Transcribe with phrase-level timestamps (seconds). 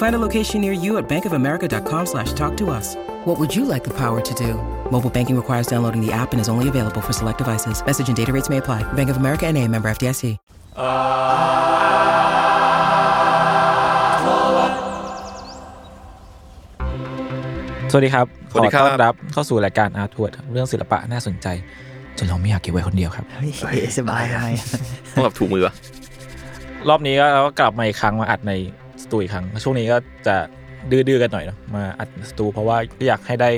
[0.00, 2.96] Find a location near you at bankofamerica.com slash talk to us.
[3.26, 4.54] What would you like the power to do?
[4.90, 7.84] Mobile banking requires downloading the app and is only available for select devices.
[7.84, 8.80] Message and data rates may apply.
[8.94, 10.22] Bank of America and a member FDIC.
[10.76, 11.16] Uh,
[17.92, 21.46] สวัสดีครับ ขอต้อนรับเข้าสู่รายการอาร์ทวดเรื่องศิลปะน่าสนใจ
[22.18, 23.24] จนเราไม่อยากเก็บไว้คนเดียวครับ
[23.98, 24.24] สบาย
[25.14, 25.74] ต้องแบบถูกมือวะ
[26.88, 28.52] รอบนี้ก็เราก็กลับมาอีกครั้งมาอัดใน
[29.12, 30.36] ตูอีกครั้ง ช่วงนี้ก็จะ
[30.90, 33.48] ดื้อๆกันหน่อยเนาะมาอัดสตูเพราะว่าอยากให้ได้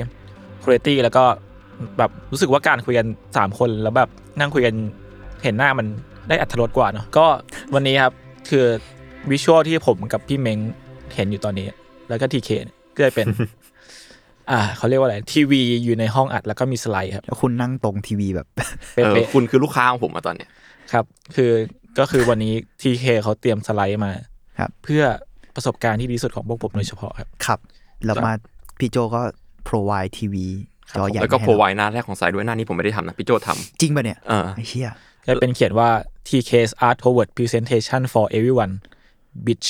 [0.63, 1.23] คุณภาพแล้วก็
[1.97, 4.75] แบบรู้สึกว่าการคุยกันสามคนแล้วแบบนั่งคุยกัน
[5.43, 5.87] เห็นหน้ามัน
[6.29, 7.25] ได้อัธรสกว่าเนาะก็
[7.73, 8.13] วันนี้ครับ
[8.49, 8.65] คือ
[9.31, 10.59] วิชวลที่ผมกับพี่เม้ง
[11.15, 11.67] เห็นอยู่ตอนนี้
[12.09, 12.49] แล้วก็ทีเค
[12.95, 13.27] ก็จะเป็น
[14.51, 18.47] อ่าเขาเรียกว่าอะไรทีวีอยู่ในห้องอัดแล้วก็มีสไลด์ครับแล้วคุณนั่งตรงทีวีแบบ
[18.95, 21.51] เออเป๊ะคุณคือลูกค้าของผมมาตอนเนี้ยๆครับ คือ
[21.99, 24.11] ก็คือวันนี้ทีเคเขาเตรียมสไลด์มา
[24.59, 25.03] ครับ เพื่อ
[25.55, 27.59] ประสบการณ์ที่ดีที่สุดของพวกผมโดยเฉพาะครับขับ
[28.05, 28.31] แล้วมา
[28.79, 29.21] พี่โจก็
[29.67, 30.45] provide ทีวี
[30.97, 33.47] จอใหญ่แล้วก็ให้โปรเราไวหน้าแรกของสายด้วยหน้านี้ผมไม่ได้ทำนะพี่โจท
[33.81, 34.91] จริงป่ะเนี่ยำเออไอ้เชี่ย
[35.25, 35.89] จะเป็นเขียนว่า
[36.27, 38.73] TK's Art Forward Presentation for Everyone
[39.45, 39.67] Bitch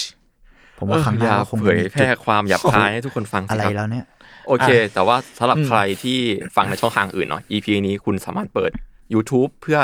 [0.78, 4.06] ผมว่าครั้งหอน้าย่าก็คงเผยแพร่ความหยาบคายให้ทุกคนฟังสิอะไรครับแล้วเนี่ย
[4.48, 6.18] โอเค แต่ว่าสำหรับใครที่
[6.56, 8.72] ฟังในช่องทางอื่นเนาะ EP นี้คุณสามารถเปิด
[9.14, 9.80] YouTube เพื่อ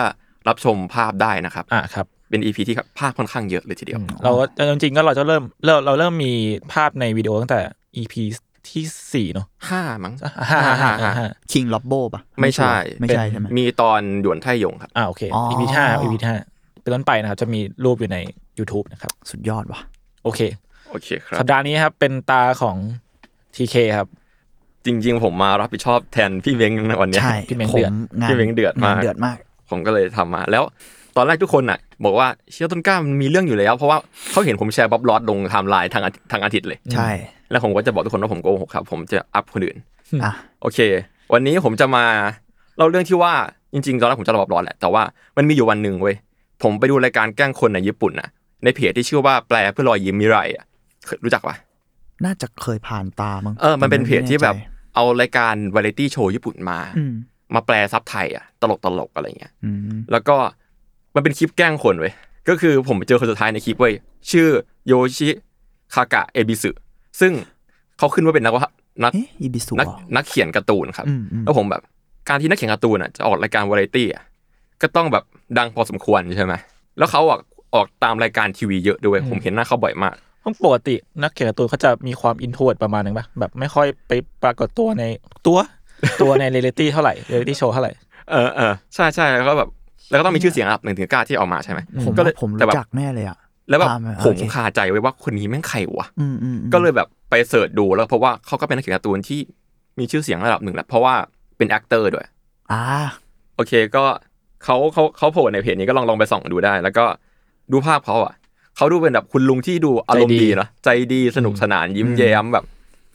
[0.48, 6.34] รับชมภาพได้นะครับอะครับ เป็น EP ที่ภาพค่อนข้างเยอะเลยทีเดียว เราก็จริงๆก็เราจะเริ่มเราเราเริ่มมี
[6.74, 7.60] ภาพในวิดีโอตั้งแต่
[7.98, 8.14] EP
[8.70, 10.14] ที่สี่เนาะห้ามั้ง
[10.52, 16.36] ห้าห้าห้าห้าคิงล็อบโบป่ะ ไม่ใช่ ไม่ใช่ใช่ไหมมีตอนหยวนไทยงครับอ่าโอเคอ๋อ EP ห้า EP ห้า
[16.82, 18.18] เป็นต้นไปนะครับ จะมีรูปอยู่ใน
[18.60, 19.80] YouTube นะครับ สุดยอดว่ะ
[20.24, 20.40] โอเค
[20.92, 22.78] โอเคครับ สัปดาห์นี้ครับ เป็นตาของ
[23.56, 24.08] TK ครับ
[24.86, 29.38] จริง ๆ ผมมารับผิดชอบแทนพี่เม้งในวันเนี้ยใช่พี่เม้งเดือดงานพี่เม้งเดือดมากงานเดือดมาก
[29.70, 30.64] ผมก็เลยทำมาแล้ว
[31.18, 33.98] ตอนแรกทุกคนอะ บอกว่าเชื่อต้นกล้ามันมีเรื่องอยู่แล้ว เพราะว่า
[34.32, 37.10] เขาเห็นผมแชร์ Bob Ross ลงไทั้งอาทิตย์ทั้งอาทิตย์เลยใช่
[37.52, 39.78] แล้วผมก็จะบอกทุกคนว่าผมโกหกครับ ผมจะ up คนอื่น
[40.24, 40.80] อะโอเค
[41.34, 42.06] วันนี้ผมจะมา
[42.78, 43.34] เล่าเรื่องที่ว่า
[43.74, 45.04] จริงๆตอนแรกผมจะเล่า Bob Ross แหละแต่ว่า
[45.38, 46.16] มันมีอยู่วันหนึ่งเว้ย
[46.64, 48.30] ผมไปดูรายการแกล้งคนในญี่ปุ่นน่ะ
[48.64, 50.66] ในเพจที่ชื่อว่าแปลเพื่อรอยยิ้มมิไรอะ
[51.06, 51.56] เคยรู้จักปะ
[52.26, 57.14] น่าจะเคยผ่านตามั้งเออมันเป็นเพจที่แบบไม่แน่ใจเอารายการวาไรตี้โชว์ญี่ปุ่นมาอืม
[57.56, 60.38] มาแปลซับไทยอะตลกตลกๆอะไรเงี้ยอืมแล้วก็
[61.20, 62.14] มันเป็นคลิปแกล้งคนเว้ย
[62.50, 63.94] ก็คือผมไปเจอคนสุดท้ายในคลิปเว้ย
[64.32, 64.48] ชื่อ
[64.88, 65.30] โยชิ
[65.94, 66.70] คากะเอบิสึ
[67.20, 67.32] ซึ่ง
[67.98, 68.72] เขาขึ้นว่าเป็นนักวะ
[69.04, 71.82] นักเอ๊ะอีบิสุนักเหรอนักเขียนการ์ตูนครับอืมอืมแล้วผมแบบ
[72.30, 74.24] การที่นักเขียนการ์ตูนอะจะออกรายการวาไรตี้อะ
[74.82, 75.24] ก็ต้องแบบ
[75.58, 76.54] ดังพอสมควรใช่ไหม
[76.98, 77.40] แล้วเขาอะ
[77.76, 84.12] ออกตามรายการทีวีเยอะด้วยผมเห็นหน้าเขาบ่อยมากต้องปกตินักเขียนการ์ตูนเขาจะมีความ introvert ประมาณนึงปะแบบไม่ค่อยไป
[84.44, 85.04] ปรากฏตัวใน
[85.48, 85.58] ตัว
[86.22, 87.92] ตัวในเรียลิตี้เท่าไหร่เรียลิตี้โชว์เท่าไหร่
[88.32, 89.70] เออเออใช่ใช่แล้วก็แบบ
[90.10, 93.38] แล้วก็ต้องมีชื่อเสียงระดับหนึ่งถึงกล้าที่ออกมาใช่ไหมผมก็เลยว่าผมแต่รู้แบบจักแน่เลยอะ
[93.70, 99.40] แล้วแบบตามอะผมโอเคคาใจไว้ว่าคนนี้แม่งใครวะอืมอืมอืมก็เลยแบบไป search ดูแล้วเพราะว่าเขาก็เป็นนักเขียนการ์ตูนที่
[100.00, 101.14] มีชื่อเสียงระดับหนึ่งแหละเพราะว่า
[101.58, 102.26] เป็น actor ด้วย
[102.72, 102.84] อ่า
[103.56, 104.04] โอเคก็
[104.64, 107.06] เขาเขาเขาโผล่ในเพจนี้ก็ลองลองไปส่องดูได้ แล้วก็
[107.72, 108.34] ดูภาพเขาอะ
[108.78, 112.66] เขาดูเป็นแบบคุณลุงที่ดูอารมณ์ใจดีดีเนาะใจดีสนุกสนานยิ้มแย้มแบบ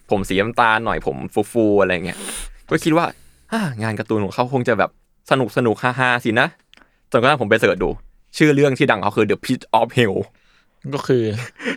[0.09, 2.17] ผมสีน้ำตาลหน่อยผมฟูฟูๆอะไรเงี้ย
[2.69, 3.05] ก็คิดว่า
[3.53, 4.91] อ่างานการ์ตูนของเขาคงจะแบบ
[5.31, 6.64] สนุกสนุกฮาๆสินะจ
[7.17, 7.89] นกระทั่งผมไป search ดู
[8.37, 10.15] ชื่อเรื่องที่ดังเขาคือ The Pits of Hell
[10.93, 11.23] ก็คือ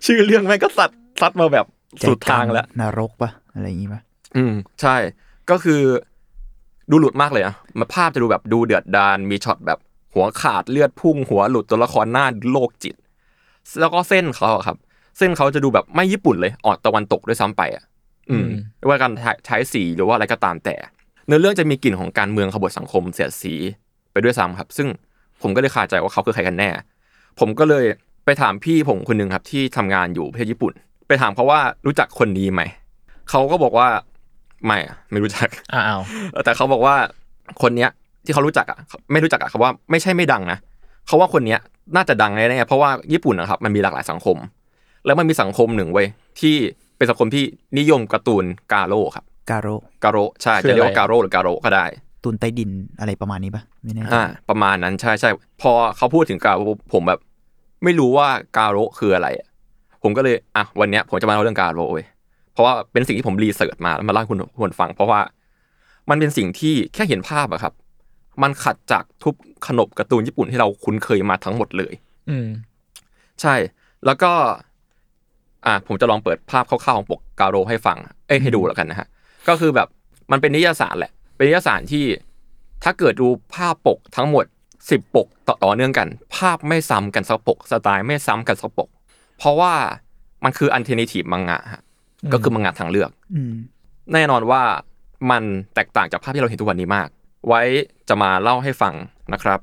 [0.06, 0.90] ชื่อเรื่องแม่งก็สัด
[1.20, 1.67] ซัดมาแบบ
[2.08, 4.00] สุดทางแล้วนรกปะอะไรอย่างงี้ปะ
[4.37, 4.96] อืม ใช่
[5.50, 5.81] ก็คือ
[6.90, 9.79] ดูหลุดมากเลยอะมาภาพจะดูแบบดูเดือดดานมีช็อตแบบ
[10.14, 12.94] หัวขาดเลือดพุ่ง หัวหลุดตัวละครหน้าโลกจิต
[13.81, 14.76] แล้วก็เส้นเขาอะครับ
[15.19, 17.85] เส้นเขาจะดูแบบไม่ญี่ปุ่นเลยออกตะวันตกด้วยซ้ำไปอะ
[18.31, 19.12] อืมอืมไม่ว่าการ
[19.46, 20.75] ใช้สีหรือว่าอะไรก็ตามแต่
[21.26, 23.55] เนื้อเรื่องจะมีกลิ่นของการเมืองขบวนสังคมเสียดสี
[24.12, 24.88] ไปด้วยซ้ำครับ ซึ่ง
[25.43, 26.69] ผมก็เลยคาใจว่าเขาคือใครกันแน่
[27.40, 27.85] ผมก็เลย
[28.25, 30.73] ไปถามพี่ผมคนหนึ่งครับที่ทำงานอยู่ประเทศญี่ปุ่น
[31.08, 32.62] ไปถามเขาว่ารู้จักคนนี้ไหม
[33.31, 33.88] เขาก็บอกว่า
[34.67, 36.00] ไม่อะไม่รู้จักอ้าว
[36.44, 36.94] แต่เขาบอกว่า
[37.62, 37.90] คนเนี้ย
[38.25, 38.79] ที่เขารู้จักอะ
[39.12, 40.58] ไม่รู้จักอะเขาว่าไม่ใช่ไม่ดังนะ
[41.06, 41.61] เขาว่าคนเนี้ย
[41.96, 44.37] น่าจะดังแน่ๆเพราะว่าญี่ปุ่นนะครับมันมีหลากหลายสังคม
[45.06, 46.06] แล้วมันมีสังคมหนึ่งเว้ย
[46.40, 46.55] ที่
[46.96, 47.44] เป็นสังคมที่
[47.79, 49.69] นิยมการ์ตูนกาโร่ครับกาโร
[50.05, 51.87] กาโร่ใช่จะเรียกว่ากาโร่หรือกาโร่ก็ได้
[52.24, 52.70] ตุนใต้ดิน
[53.00, 55.30] อะไรประมาณนี้ปะไม่แน่ใจอ่าประมาณนั้นใช่ใช่
[55.62, 57.20] พอเขาพูดถึงกาโร่ผมแบบ
[57.84, 59.48] ไม่รู้ว่ากาโร่คืออะไรอะ
[60.02, 62.06] ผมก็เลยอะวันเนี้ย ผมจะมาเล่าเรื่องกาโร่เว้ย
[62.52, 65.20] เพราะว่าเป็นสิ่งที่ผมรีเสิร์ชมาแล้วมาเล่าให้คุณคุณฟัง เพราะว่า
[66.10, 67.72] มันเป็นสิ่งที่แค่เห็นภาพอะครับ
[68.42, 69.34] มันขัดจากทุก
[69.66, 71.94] ขนบการ์ตูนญี่ปุ่นที่เราคุ้นเคยมาทั้งหมดเลย
[72.30, 72.48] อืม
[73.40, 73.54] ใช่
[74.06, 74.32] แล้วก็
[75.66, 79.08] อะผมจะลองเปิดภาพคร่าวๆของปกกาโรให้ฟัง เอ้ยให้ดูแล้วกันนะฮะ
[79.48, 79.88] ก็คือแบบ
[80.32, 82.05] มันเป็นนิตยสารแหละ เป็นนิตยสารที่
[82.85, 84.44] ถ้าเกิดดูภาพปกทั้งหมด
[84.90, 88.88] สิบปกต่อเนื่องกัน ภาพไม่ซ้ำกันสักปก สไตล์ไม่ซ้ำกันสักปก
[89.38, 89.75] เพราะว่า
[90.44, 91.82] มันคือ alternative มังงะฮะ
[92.32, 93.52] ก็คือมังงะทางเลือกอืม
[94.12, 94.62] แน่นอนว่า
[95.31, 95.43] มัน
[95.75, 97.08] แตกต่างจากภาพที่เราเห็นทุกวันนี้มาก
[97.49, 97.62] ไว้
[98.08, 98.94] จะมาเล่าให้ฟัง
[99.32, 99.61] นะครับ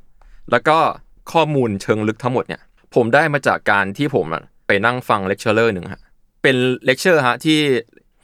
[0.52, 0.78] แล้วก็
[1.32, 2.62] ข้อมูลเชิงลึกทั้งหมดเนี่ย
[2.96, 6.02] ผมได้มาจากการที่ผมอะไปนั่งฟังเลคเชอร์หนึ่งฮะ
[6.44, 6.56] เป็น
[6.86, 7.60] เลคเชอร์ฮะที่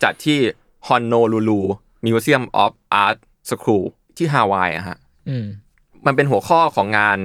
[0.03, 0.39] จัดที่
[0.88, 1.59] Honolulu
[2.06, 2.71] Museum of
[3.03, 3.18] Art
[3.49, 3.83] School
[4.17, 4.97] ที่ฮาวายอะฮะ
[5.29, 5.45] อืม
[6.05, 7.17] มันเป็นหัวข้อของงาน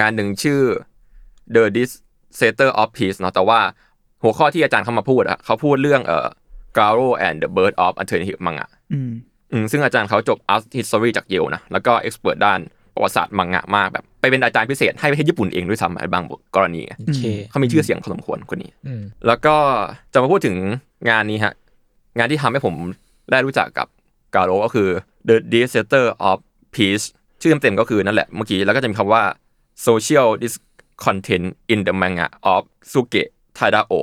[0.00, 0.62] งานหนึ่งชื่อ
[1.54, 3.60] The Dictator of Peace เนาะแต่ว่า
[4.22, 6.28] หัวข้อที่อาจารย์เขามาพูดอะเขาพูดเรื่องเอ่อ
[6.78, 9.10] Garo and the Birth of Alternative Manga อืม
[9.52, 12.60] อืมซึ่งอาจารย์เขาจบ Art History จากเยลนะแล้วก็ expert ด้าน
[12.94, 16.24] ประวัติศาสตร์มังงะมากแบบไปเป็นอาจารย์พิเศษให้ประเทศญี่ปุ่นเองด้วยซ้ำในบาง
[16.56, 19.56] กรณีโอเคเขามีชื่อเสียงพอสมควรคนนี้อืมแล้วก็
[20.12, 20.56] จะมาพูดถึง
[21.10, 21.54] งานนี้ฮะ
[22.18, 22.74] งานที่ทำให้ผม
[23.30, 23.86] ได้รู้จักกับ
[24.34, 24.88] กาโรก็คือ
[25.28, 26.38] The Dictator of
[26.74, 27.06] Peace
[27.40, 29.22] ชื่อเต็มๆก็คือนั่นแหละเมื่อกี้แล้วก็จะมีคำว่า
[29.86, 32.62] Social Discontent in the Manga of
[32.92, 33.22] Suke
[33.58, 34.00] Tadao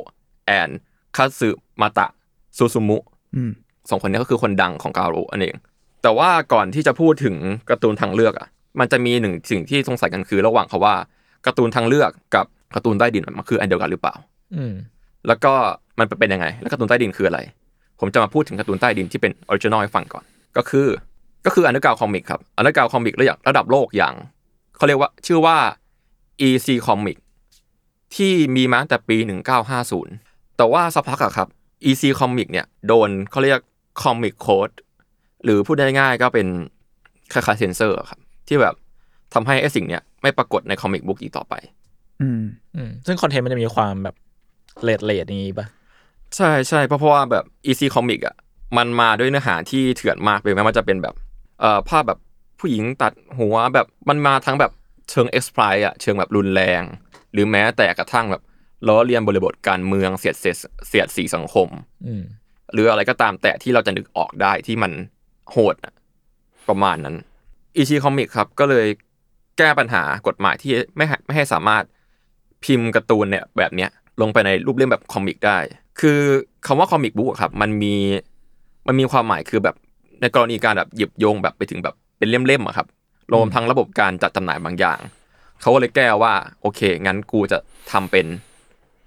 [0.60, 0.72] and
[1.16, 2.06] Katsumata
[2.58, 2.98] Susumu
[3.36, 3.52] อืม
[3.90, 5.56] สองคนนี้ก็คือคนดังของกาโรอันเอง
[6.04, 7.36] แต่ว่าก่อนที่จะพูดถึง
[7.70, 8.48] การ์ตูนทางเลือกอะ
[8.80, 10.96] มันจะมีหนึ่งสิ่งที่สงสัยกันคือระหว่างเขาว่า
[11.46, 12.46] การ์ตูนทางเลือกกับ
[12.76, 14.14] การ์ตูนใต้ดินมันคืออันเดียวกันหรือเปล่า
[14.56, 14.74] อืม
[15.28, 15.54] แล้วก็
[16.00, 17.40] มันเป็นยังไง แล้วการ์ตูนใต้ดินคืออะไร
[18.00, 20.24] ผมจะมาพูดถึงการ์ตูนใต้ดินที่เป็น original ให้ฟังก่อน
[20.58, 20.88] ก็คือ
[21.46, 24.14] ก็คือ underground comic ครับ underground comic ระดับระดับโลกอย่าง
[24.78, 25.58] เขาเรียกว่าชื่อว่า
[26.48, 27.18] EC Comic
[28.16, 29.18] ที่มีมาตั้งแต่ปี
[29.88, 31.48] 1950 แต่ว่าสักพักอะครับ
[31.86, 33.60] EC Comic เนี่ยโดนเขาเรียก
[34.02, 34.76] Comic Code
[35.44, 36.48] หรือพูดง่ายๆก็เป็น
[37.34, 38.76] คล้ายๆเซนเซอร์ครับที่แบบ
[39.34, 41.54] ทำให้ไอ้สิ่งเนี้ยไม่ปรากฏในคอมิกบุ๊กอีกต่อไป
[42.22, 42.42] อืม
[42.76, 44.16] อืมซึ่งคอนเทนต์มันจะมีความแบบ
[44.84, 45.68] เลดเลดนี้ป่ะ
[46.36, 48.36] ใช่ใช่เพราะเพราะว่าแบบ EC Comic อะ
[48.78, 51.16] มันมาด้วยเนื้อหาที่เถื่อนมากเลยแม้มันจะเป็นแบบ
[51.60, 52.20] เอ่อภาพแบบ
[52.60, 54.72] ผู้หญิงตัดหัวแบบมันมาทั้งแบบ
[55.10, 56.84] เชิง e x p l o i t อะเชิงแบบรุนแรง
[57.34, 58.42] หรือแม้แต่กระทั่งแบบ
[58.88, 61.68] ล้อเลียนบริบทการเมืองเสียดเสียดเสียดสีสังคม
[62.06, 62.24] อืม
[62.74, 64.92] หรืออะไรก็ตามแต่ที่เราจะนึกออกได้ที่มัน
[65.52, 65.94] โหดอะ
[66.70, 67.16] ประมาณนั้น
[67.76, 68.88] อีชีคอมิกครับก็เลย
[69.58, 71.84] แก้ปัญหากฎหมายที่ไม่ให้ไม่ให้สามารถ
[72.64, 73.90] พิมพ์การ์ตูนเนี่ยแบบเนี้ย
[74.22, 75.58] ลงไปในรูปเล่มแบบคอมิกได้
[76.00, 76.20] คือ
[76.68, 77.96] คำว่าคอมิกบุ๊กอะครับมันมี
[78.88, 79.76] มันมีความหมายคือแบบ
[80.22, 82.88] ในกรณีการแบบหยิบโยงแบบไปถึงแบบเป็นเล่มๆอะครับ
[83.34, 85.00] รวมทั้งระบบการจัดจำหน่ายบางอย่าง
[85.62, 87.58] เขาก็เลยแก้ว่า โอเค งั้นกูจะ
[87.92, 88.26] ทำเป็น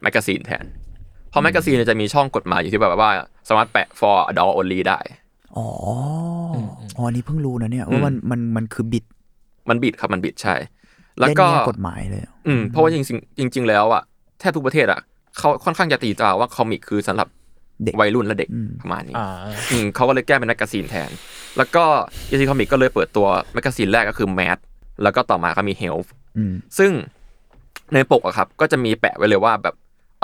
[0.03, 0.65] magazine แทน
[1.29, 3.11] เพราะ magazine เนี่ยจะมีช่องกฎหมายอยู่ที่แบบว่า
[3.49, 4.99] สามารถแปะ for adult only ได้
[5.56, 5.67] อ๋อ
[6.55, 6.56] อ
[6.97, 9.05] อ๋ออันนี้เพิ่งรู้นะเนี่ยว่ามันมันมันคือบิด
[9.69, 10.55] มันบิดครับมันบิดใช่
[11.19, 14.02] แล้วเล่นก็แง่กฎหมายเลย อืมเพราะว่าจริงๆจริงๆแล้วอะ
[14.38, 15.00] แทบทุกประเทศอะ
[15.39, 17.29] เขาค่อนข้างจะตีตราว่า comic คือสำหรับ
[17.85, 19.29] เด็กวัยรุ่นและเด็กอืมประมาณนี้อ่า
[19.71, 21.11] อืมเขาก็เลยแก้เป็น magazine แทน
[21.57, 21.85] แล้วก็
[22.28, 24.59] EC Comic ก็เลยเปิดตัวmagazine แรกก็คือ Mad
[25.03, 25.97] แล้วก็ต่อมาก็มี Help
[26.37, 26.91] อืมซึ่ง
[27.95, 29.75] ในปกอะครับ ก็จะมีแปะไว้เลยว่าแบบ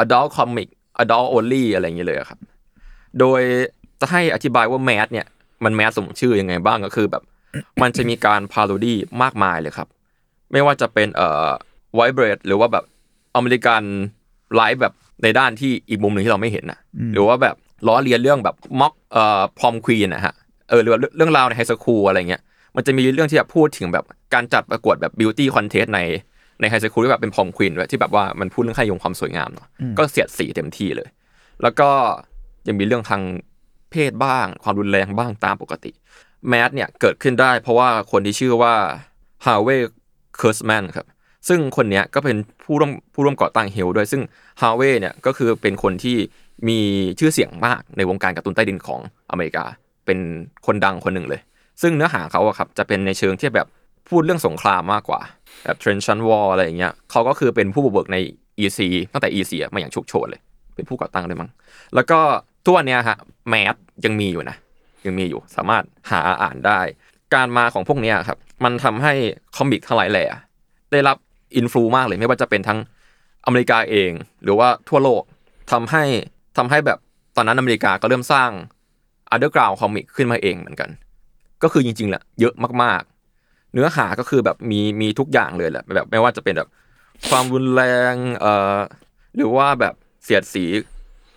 [0.03, 0.69] adult comic
[1.03, 2.39] adult only อะไรอย่างเงี้ยเลยอะครับ
[3.19, 3.41] โดย
[4.01, 5.27] จะให้อธิบายว่า Mad เนี่ย
[5.65, 7.23] มัน Mad สมชื่อยังไงบ้างก็คือแบบ
[7.83, 9.89] มันจะมีการ parody มากมายเลยครับ
[10.53, 11.49] ไม่ว่าจะเป็นเอ่อ
[11.95, 12.85] white bread หรือว่าแบบ
[13.37, 13.83] American
[14.57, 16.79] life แบบในด้านที่อีกมุมหนึ่งที่เราไม่เห็นนะ
[17.15, 20.35] หรือว่าแบบล้อเลียนเรื่องแบบ mock เอ่อ prom queen นะฮะ
[20.69, 22.43] เออหรือว่าเรื่องราวใน high school อะไรเงี้ย
[22.77, 26.01] มันจะมีเรื่องที่แบบพูดถึงแบบการจัดประกวดแบบ beauty contest ใน
[26.61, 31.09] ใน high school ที่แบบเป็น prom queen ด้วยที่แบบว่ามันพูดเรื่องค่านิยมความสวยงามเนาะก็เสียดสีเต็มที่เลย
[31.63, 31.89] แล้วก็
[32.67, 33.23] ยังมีเรื่องทาง
[33.91, 35.93] เพศบ้าง ความรุนแรงบ้างตามปกติ
[36.49, 38.75] Mad เนี่ยเกิดขึ้นได้เพราะว่าคนที่ชื่อว่า
[39.45, 41.07] Harvey Kurtzman ครับ
[41.49, 44.23] ซึ่งคนนี้ก็เป็นผู้ร่วมผู้ร่วมก่อตั้ง Help ด้วย ซึ่ง
[44.61, 46.17] ฮาเวย์เนี่ยก็คือเป็นคนที่
[46.69, 46.81] มี
[47.19, 49.65] ชื่อเสียงมากในวงการการ์ตูนใต้ดินของอเมริกา
[50.07, 50.19] เป็น
[50.67, 51.41] คนดังคนหนึ่งเลย
[51.83, 53.67] ซึ่งเนื้อหาเขาอะครับจะเป็นในเชิงที่แบบ
[54.09, 55.21] พูดเรื่องสงครามมากกว่า
[55.65, 58.17] แบบ Trenchant War อะไรอย่างเงี้ยเขาก็คือเป็นผู้บุกเบิกใน
[58.63, 58.81] EC
[59.13, 60.41] ตั้งแต่ EC มาอย่างชุกโชนเลย
[60.75, 61.51] เป็นผู้ก่อตั้งเลยมั้ง
[61.95, 62.19] แล้วก็
[62.65, 63.19] ทุกวันเนี้ยฮะ
[63.49, 64.57] แมสยังมีอยู่นะ
[65.07, 66.81] ยังมีอยู่สามารถหาอ่านได้
[67.35, 69.13] การมาของพวกเนี้ยครับมันทำให้
[69.57, 70.25] คอมิกทั้งหลายแหล่
[70.93, 71.17] ได้รับ
[71.57, 72.79] อินฟลูมากเลยไม่ว่าจะเป็นทั้ง
[73.47, 74.11] อเมริกาเอง
[74.43, 75.23] หรือว่าทั่วโลก
[75.73, 76.05] ทำให้
[76.57, 76.99] ทำให้แบบ
[77.37, 78.51] ตอนนั้นอเมริกาก็เริ่มสร้าง
[79.31, 80.91] underground comic ขึ้นมาเองเหมือนกัน
[81.63, 86.69] ก็คือจริงๆแหละเยอะมากๆ เนื้อหาก็คือแบบมีมีทุกอย่างเลยแหละแบบไม่ว่าจะเป็นแบบ
[87.29, 88.77] ความรุนแรงเอ่อ
[89.37, 90.65] หรือว่าแบบเสียดสี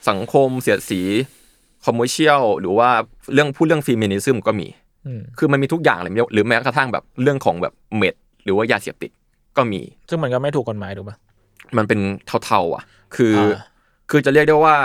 [0.10, 1.01] สังคม เสียดสี
[1.86, 2.89] commercial หรือว่า
[3.34, 4.68] เรื่องพูดเรื่อง feminism ก็มี
[5.06, 9.12] อืมคือมันมีทุกอย่างเลยหรือแม้กระทั่งแบบเรื่องของแบบเม็ดหรือว่ายาเสพติด
[9.58, 11.17] ก็มี ซึ่งมันก็ไม่ถูกกฎหมายถูกปะ
[11.77, 12.00] มันเป็น
[12.46, 12.84] เทาๆอะ
[13.15, 13.55] คืออา
[14.10, 14.75] คือจะเรียกได้ว่า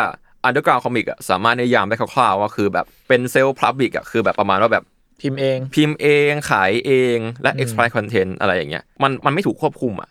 [0.47, 4.85] underground comic อะสามารถนิยามได้คร่าวๆว่าคือแบบเป็นเซลล์พับบิกอะคือแบบประมาณว่าแบบ
[5.21, 10.11] พิมพ์เอง พิมพ์เองขายเองและอืม exploit content อะไรอย่างเงี้ยมันมันไม่ถูกควบคุมอะ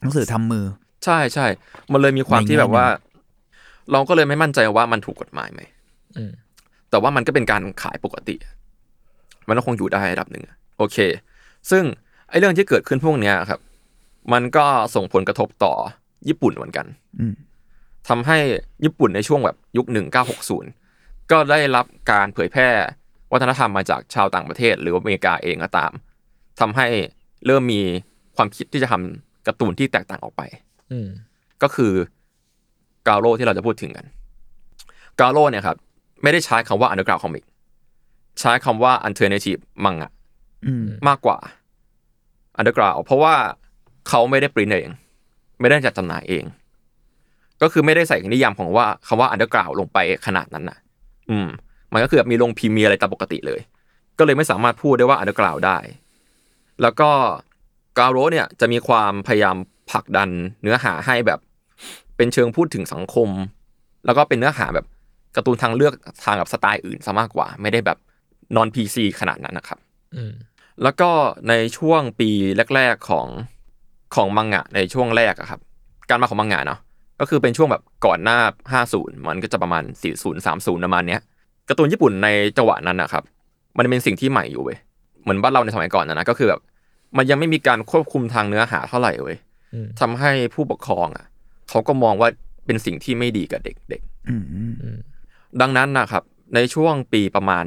[0.00, 0.64] หนังสือทำมือ
[1.04, 1.46] ใช่ใช่
[1.92, 5.60] มันเลยมีความในที่แง่แบบว่าหนึ่เราก็เลยไม่มั่นใจว่ามันถูกกฎหมายไหม
[6.16, 6.32] อืม
[6.90, 8.36] แต่ว่ามันก็เป็นการขายปกติ
[9.48, 10.96] มันก็คงอยู่ได้ระดับหนึ่งอะโอเค
[11.70, 11.82] ซึ่ง
[12.30, 13.60] ไอ้เรื่องที่เกิดขึ้นพวกเนี้ยครับ
[14.32, 15.72] มันก็ส่งผลกระทบต่อ
[16.28, 16.86] ญี่ปุ่นเหมือนกัน
[17.20, 17.34] อืม
[18.08, 18.38] ทำให้
[18.84, 19.86] ญี่ปุ่นในช่วงแบบยุค
[20.58, 22.68] 1960 ก็ได้รับการเผยแพร่
[23.32, 25.92] วัฒนธรรมมาจากชาวต่างประเทศ หรือว่าอเมริกาเองก็ตาม
[26.60, 26.86] ทำให้
[27.46, 27.80] เริ่มมี
[28.36, 30.42] ความคิดที่จะทำการ์ตูนที่แตกต่างออกไป
[30.92, 31.08] อืม
[31.62, 31.92] ก็คือ
[33.06, 34.06] กาโร่ที่เราจะพูดถึงกัน
[35.20, 35.76] กาโร่เนี่ยครับ
[36.22, 37.44] ไม่ได้ใช้คำว่า underground comic
[38.40, 40.08] ใช้คำว่า alternative manga
[40.66, 41.38] อืมมากกว่า
[42.58, 43.34] underground เพราะว่า
[44.08, 44.92] เขาไม่ได้ปริ้นเอง
[45.60, 46.44] ไม่ได้จัดจำหน่ายเอง
[47.62, 50.78] ก็คือไม่ได้ใส่นิยามของว่าคำว่า underground ลงไปขนาดนั้นนะ
[51.30, 51.48] อืม
[51.92, 53.60] มันก็คือแบบมีลงพิมพ์มีอะไรตามปกติเลย
[54.18, 55.78] ก็เลยไม่สามารถพูดได้ว่า underground ได้
[56.82, 57.10] แล้วก็
[57.98, 59.56] กาโรเนี่ยจะมีความพยายาม
[59.90, 60.30] ผลักดัน
[60.62, 61.40] เนื้อหาให้แบบ
[62.16, 63.28] เป็นเชิงพูดถึงสังคม
[64.06, 64.86] แล้วก็เป็นเนื้อหาแบบ
[65.36, 67.98] การ์ตูนทางเลือกทางกับสไตล์อื่นซะมากกว่า ไม่ได้แบบ
[68.56, 69.78] นอนพีซีขนาดนั้นนะครับ
[70.14, 70.32] อืม
[70.82, 71.10] แล้วก็
[71.48, 72.30] ในช่วงปี
[72.74, 73.26] แรก ๆของ
[74.14, 75.60] ของมังงะในช่วงแรกอะครับ
[76.08, 76.80] การมาของมังงะเนาะ
[77.20, 78.38] ก็คือเป็นช่วงแบบก่อนหน้า
[78.84, 79.84] 50 มันก็จะประมาณ
[80.14, 81.20] 40 30 ประมาณเนี้ย
[81.68, 83.24] การ์ตูนญี่ปุ่นในจังหวะนั้นนะครับ
[83.78, 84.78] มันเป็นสิ่งที่ใหม่อยู่เว้ย
[85.22, 86.60] เหมือนบ้านเราในสมัยก่อนนะนะก็คือแบบ
[87.16, 89.36] มันยังไม่มีการควบคุมทางเนื้อหาเท่าไหร่เว้ย
[89.74, 91.26] อืมทำให้ผู้ปกครองอะ
[91.68, 92.28] เขาก็มองว่า
[92.66, 96.22] เป็นสิ่งที่ไม่ดีกับเด็กอืมอืมๆดังนั้นนะครับ
[96.54, 97.64] ในช่วงปีประมาณ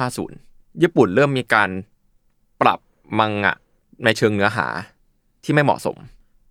[0.00, 1.70] 1950 ญี่ปุ่นเริ่มมีการ
[2.60, 2.78] ปรับ
[3.18, 3.54] มังงะ
[4.04, 4.66] ในเชิงเนื้อหา
[5.44, 5.96] ที่ไม่เหมาะสม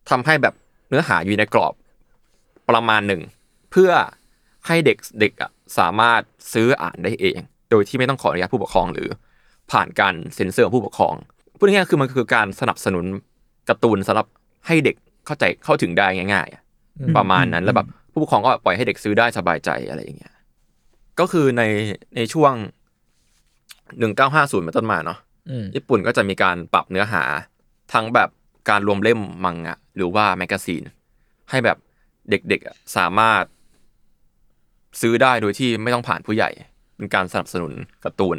[0.10, 0.54] ทำให้แบบ
[0.90, 1.74] เนื้อหาอยู่ในกรอบ
[2.70, 3.22] ประมาณหนึ่ง
[3.72, 3.92] เพื่อ
[4.68, 6.22] ให้เด็กเด็กอะสามารถ
[6.54, 7.40] ซื้ออ่านได้เอง
[7.72, 9.10] โดยที่ไม่ต้องขออนุญาตผู้ปกครองหรือ
[9.72, 11.16] ผ่านการเซ็นเซอร์ของผู้ปกครอง
[11.58, 13.06] พูดง่ายๆคือมันคือการสนับสนุน
[13.70, 14.28] การ์ตูนสำหรับ
[14.68, 14.96] ให้เด็ก
[15.26, 16.62] เข้าใจเข้าถึงได้ง่ายๆอะ
[17.18, 20.34] ประมาณนั้นแล้วแบบผู้ปกครองก็ปล่อยให้เด็กซื้อได้สบายใจอะไรอย่างเงี้ย
[21.20, 21.64] ก็คือใน
[22.16, 22.54] ในช่วง
[24.00, 25.18] หนึ่งเก้าห้าศูนย์เป็นต้นมาเนาะ
[25.50, 27.24] อืมญี่ปุ่นก็จะมีการปรับเนื้อหา
[27.94, 28.30] ทั้งแบบ
[28.70, 30.84] การรวมเล่มมังงะหรือว่า magazine
[31.50, 31.78] ให้แบบ
[32.30, 33.44] เด็กๆอะสามารถ
[35.02, 36.50] ซื้อได้โดยที่ไม่ต้องผ่านผู้ใหญ่
[36.98, 38.38] เป็นการสนับสนุนการ์ตูน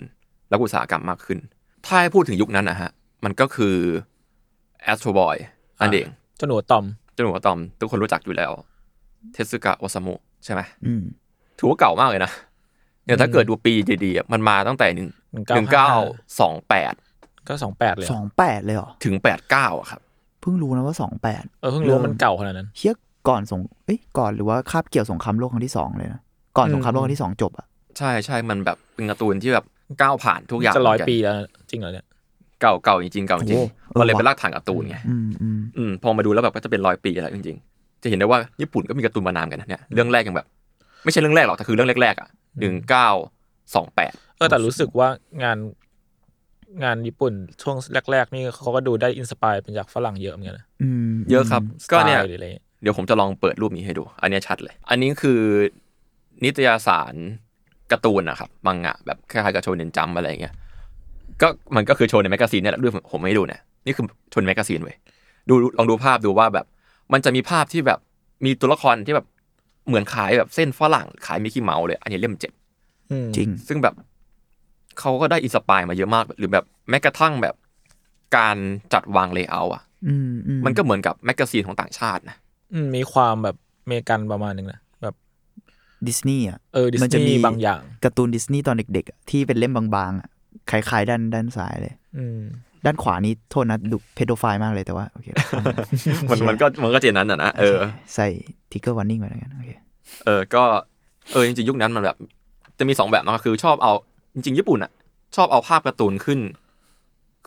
[0.48, 1.38] และอุตสาหกรรมมากขึ้น
[1.84, 2.90] ถ้าให้พูดถึงยุคนั้นนะฮะ
[3.24, 3.76] มันก็คือ
[4.90, 5.36] Astro Boy
[5.80, 8.52] อันเองเจ้าหนูตอมเจ้าหนูอะตอม ทุกคนรู้จักอยู่แล้ว
[9.32, 10.14] เทสึกะโอซามุ
[10.44, 11.02] ใช่ไหมอืม
[11.58, 12.32] ถือว่าเก่ามากเลยนะ
[13.04, 13.72] เนี่ยถ้าเกิดดูปี
[14.04, 15.88] ดีๆอะมันมาตั้งแต่หนึ่งหนึ่งเก้า
[16.40, 16.94] สองแปด
[17.48, 20.00] ก็สองแปดเลยสองแปดเลยเหรอ ถึงแปดเก้าอะครับ
[20.44, 22.94] เพิ่งรู้นะว่าสองแปดเออเพิ่งรู้ว่ามันเก่าขนาดนั้นเชี่ย
[23.28, 26.20] ก่อนสงเอ้ยก่อนหรือว่าคาบเกี่ยวสงครามโลกครั้งที่สองเลยนะ
[26.58, 27.66] ก่อนอืมสงครามโลกครั้งที่สองจบอะ
[27.98, 29.64] ใช่ใช่มันแบบเป็นการ์ตูนที่แบบ
[30.02, 31.34] ก้าวผ่านทุกอย่างจะร้อยเหมืนกันปีแล้ว
[31.70, 32.06] จริงเหรอเนี่ย
[32.60, 33.58] เก่าเก่าจริงๆเก่าจริง
[33.88, 40.46] โอ้ๆมันเลยเออว่ะเป็นรากฐานการ์ตูนไงอืมอืมอืมพอมาดูแล้วแบบก็จะเป็นร้อยปีอะไรจริงๆ จะเห็นได้ว่าญี่ปุ่นก็มีการ์ตูนมานานกันนะเนี่ยเรื่องแรกยังแบบ
[41.04, 42.28] ไม่ใช่เรื่องแรกหรอกแต่คือเรื่องแรกๆอะ
[42.60, 43.08] หนึ่งเก้า
[43.74, 45.08] สองแปดเออแต่รู้สึกว่า
[45.42, 45.58] งาน
[46.82, 47.76] งานญี่ปุ่นช่วง
[48.10, 51.62] แรก ๆ นี่เขาก็ดูได้ inspire เป็นจากฝรั่งเยอะเหมือนกันนะอืมเยอะครับ
[51.92, 55.40] ก็เนี่ยสไตล์หรืออะไรเงี้ยเดี๋ยวผมจะลองเปิดรูปนี้ให้ดู อันเนี้ยชัดเลย อันนี้คือ
[56.44, 57.14] นิตยสาร
[57.92, 60.54] การ์ตูนนะครับมังงะแบบคล้ายๆกับ Shonen Jump อะไรอย่างเงี้ย
[61.42, 64.96] ก็มันก็คือโชเนน magazine เนี่ยแหละด้วยผมไม่ดูเนี่ยนี่คือโชเนน magazine เว้ย
[65.48, 66.66] ดูลองดูภาพดูว่าแบบ
[67.12, 67.98] มันจะมีภาพที่แบบ
[68.44, 69.26] มีตัวละครที่แบบ
[69.88, 72.52] เหมือนขายแบบเส้นฝรั่งคล้ายมิกกี้เมาส์เลย อันนี้เล่มเจ็ด
[73.10, 73.94] อืมจริง ซึ่งแบบ
[75.00, 77.54] เขาก็ได้ inspire มาเยอะมาก หรือแบบแม้กระทั่งแบบ
[78.36, 78.56] การ
[78.92, 82.36] จัดวาง layer อะอืมอืมันก็เหมือนกับ magazine ของต่างชาตินะ
[82.74, 85.14] อืมมีความแบบอเมริกันประมาณหนึ่งนะแบบ
[86.06, 90.28] ดิสนีย์อะเออดิสมันจะนีมีย์บางอย่างการ์ตูนดิสนีย์ตอนเด็กๆอะที่เป็นเล่มบางๆอะ
[90.70, 92.40] คล้ายๆด้านด้านซ้ายเลย อืม
[92.84, 95.26] ด้านขวานี้โทษนะดู pedophile มากเลยแต่ว่าโอเค
[96.30, 97.78] มันมันก็มันก็ gen นั้นอะนะเออ
[98.14, 98.28] ใส่
[98.70, 99.70] ทิกเกอร์วันนิ่งไว้แล้วกันโอเค
[100.24, 100.62] เออก็
[101.32, 102.16] เออจริงๆยุคนั้นมันแบบ
[102.78, 103.92] จะมีสองแบบเนอะคือชอบเอา
[104.34, 104.90] จริงๆ ญี่ปุ่นอะ
[105.36, 106.40] ชอบเอาภาพการ์ตูนขึ้น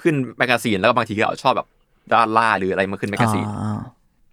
[0.01, 1.67] ขึ้น magazine แล้วก็บางทีก็เอาชอบแบบ
[2.13, 3.79] ดาราหรืออะไรมาขึ้น magazine อ่า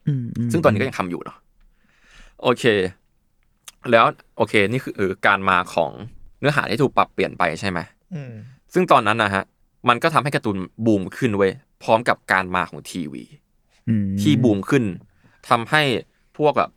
[0.06, 1.36] อืมมซึ่งตอนนี้ก็ยังทำอยู่เนาะ
[2.42, 2.64] โอเค
[3.90, 4.04] แล้ว
[4.36, 5.90] โอเค นี่คือเออการมาของ
[6.40, 7.78] เนื้อหาที่ถูกปรับเปลี่ยนไปใช่ไหม
[8.14, 8.32] อืม
[8.74, 9.44] ซึ่งตอนนั้นนะฮะ
[9.88, 10.56] มันก็ทำให้การ์ตูน
[10.86, 13.24] บูมขึ้นเว้ยพร้อมกับการมาของทีวี
[13.88, 14.84] อืมที่บูมขึ้น
[15.48, 15.82] ทำให้
[16.38, 16.70] พวกแบบ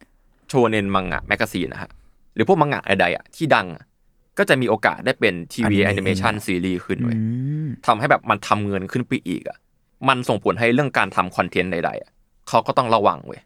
[0.48, 1.90] โชเนนมังงะ magazine นะฮะ
[2.34, 3.84] หรือพวกมังงะใดๆอะที่ดังอะ
[4.38, 7.18] ก็จะมีโอกาสได้เป็นทีวีแอนิเมชันซีรีส์ขึ้นอืเว้ย
[7.66, 9.58] มทำให้แบบมันทำเงินขึ้นไปอีกอะ
[10.08, 12.12] มันส่งผลให้เรื่องการทำ content ใดๆอะ
[12.50, 13.42] เขาก็ต้องระวังเว้ย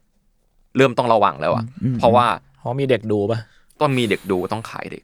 [0.78, 1.64] เริ่มต้องระวังแล้วอะ
[2.00, 2.26] เพราะว่า
[2.58, 3.40] เพราะมีเด็กดูปะ
[3.82, 5.04] ต้องมีเด็กดูต้องขายเด็ก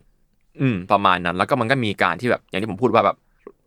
[0.61, 3.17] อืม ประมาณนั้น แล้วก็มันก็มีการที่แบบอย่างที่ผมพูดว่าแบบ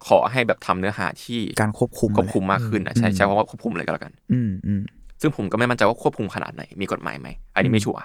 [0.08, 4.82] ขอให้แบบทำเนื้อหาที่การควบคุมควบคุมมากขึ้นนะใช่ใช้คำว่าควบคุมเลยก็แล้วกัน อืมอืม
[5.20, 8.02] ซึ่งผมก็ไม่มั่นใจว่าควบคุมขนาดไหนมีกฎหมายไหมอันนี้ไม่ชัวร์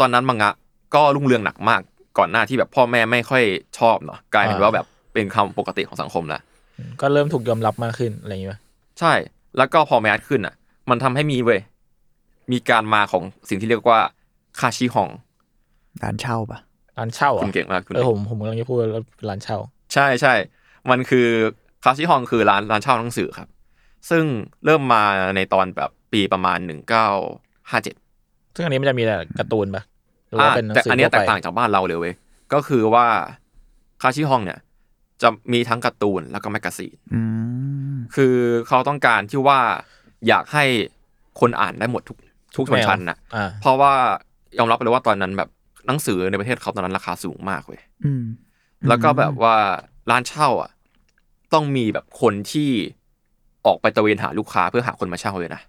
[0.00, 0.52] ตอนนั้นมังงะ
[0.94, 1.80] ก็รุ่งเรืองหนักมาก
[2.18, 3.42] ก่อนหน้าที่แบบพ่อแม่ไม่ค่อย
[3.78, 6.40] ชอบเนาะกลายเป็นว่าแบบเป็นคำปกติของสังคมแล้ว
[6.78, 8.60] อืมก็เริ่มถูกยอมรับมากขึ้นอะไรอย่างเงี้ย
[9.00, 9.12] ใช่
[9.58, 10.54] แล้วก็พอแมสขึ้นอะ
[10.90, 11.60] มันทำให้มีเว้ย
[12.52, 14.00] มีการมาของสิ่งที่เรียกว่า
[14.60, 15.10] คาชิฮอง
[16.02, 16.58] ร้านเช่าปะ
[16.98, 19.58] ร้านเช่าอะคุณเก่งมากคุณเออผมผมกำลังจะพูดว่าเป็นร้านเช่า
[19.94, 20.34] ใช่ใช่
[20.90, 21.26] มันคือ
[21.84, 23.48] คาชิฮองคือร้านร้านเช่าหนังสือครับ
[24.10, 24.24] ซึ่ง
[24.64, 25.02] เริ่มมา
[25.36, 27.08] ในตอนแบบปีประมาณหนึ่งเก้า
[27.70, 27.94] ห้าเจ็ด
[28.54, 29.82] ซึ่งอันนี้มันจะมีแต่การ์ตูนปะ
[30.28, 32.14] หรืออ่าว่าเป็นหนังแต่สืออันเนี้ยทั่แตวกไปต่างจากบ้านเราเลยเว้ย
[32.52, 33.06] ก็คือว่า
[34.02, 34.58] คาชิฮองเนี่ย
[35.22, 37.22] จะมีทั้งการ์ตูนแล้วก็ magazineอื
[37.94, 38.34] มคือ
[38.68, 39.60] เขาต้องการที่ว่า
[40.28, 40.64] อยากให้
[41.40, 42.16] คนอ่านได้หมดทุก
[42.56, 43.92] ทุกชนชั้นนะอ่าเพราะว่า
[44.58, 45.48] ยอมรับไปเลยว่าตอนนั้นแบบ
[45.86, 48.24] หนังสือในประเทศเขาตอนนั้นราคาสูงมากเว้ยอืม
[48.88, 49.56] แล้วก็แบบว่า
[50.10, 50.70] ร้านเช่า อะ
[51.54, 52.70] ต้องมีแบบคนที่
[53.66, 55.60] ออกไปตระเวนหาลูกค้าเพื่อหาคนมาเช่าเลยนะ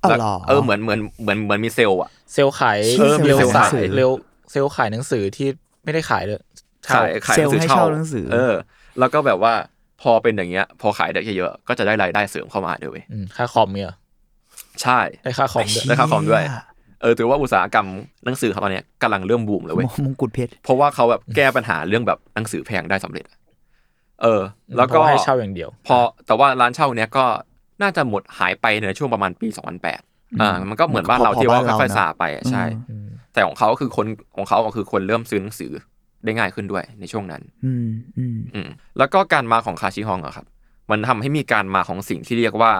[0.00, 4.10] เอาแล้วหรอเออเหมือนเหมือนเหมือนเหมือนมีเซลล์อะเซลล์ขายเออมีเร็วเซลล์ขายขายเร็ว
[4.50, 5.48] เซลล์ขายหนังสือที่
[5.84, 6.38] ไม่ได้ขายเลย
[6.84, 8.54] เช่าขายขายเซหลนัล์งสือให้เช่าเช่าหนังสือ เออ
[8.98, 9.52] แล้วก็แบบว่า
[10.02, 13.94] พอเป็นอย่างเงี้ย พอขายได้เยอะๆก็จะได้รายได้เสริมเข้ามาด้วยเว้ยอืมค่าคอมเนี่ย
[14.82, 16.42] ใช่ได้ค่าคอมด้วยได้ค่าคอมด้วย
[17.02, 17.86] เออถือว่าอุตสาหกรรม
[18.24, 23.24] หนังสือเขาตอนเนี้ยกำลังเริ่มบูมเลยเว้ยมงกุฎเพชรเพราะว่าเขาแบบแก้ปัญหาเรื่องแบบหนังสือแพงได้สำเร็จ
[24.22, 24.40] เออ
[24.76, 27.24] แล้วก็เพราะาให้เช่าอย่างเดียว พอแต่ว่าร้านเช่าเนี้ยก็
[27.82, 29.48] น่าจะหมดหายไปในช่วงประมาณปี
[29.94, 35.72] 2008อ่ามันก็เหมือนบ้านเราที่ว่าค่อยๆซาไปอะใช่อืมแต่ของเขาคือคนของเขาก็คือคนเริ่มซื้อหนังสือ
[36.24, 37.88] ได้ง่ายขึ้นด้วยในช่วงนั้น อืม
[38.18, 40.46] อืมอืมแล้วก็การมาของคาชิฮองอะครับ
[40.90, 42.72] มันทำให้มีการมาของสิ่งที่เรียกว่า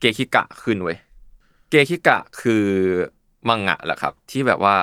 [0.00, 0.98] เกคิกะขึ้นเว้ย
[1.70, 2.64] เกคิกะคือ
[3.48, 4.76] มังงะแหละครับ ที่แบบว่า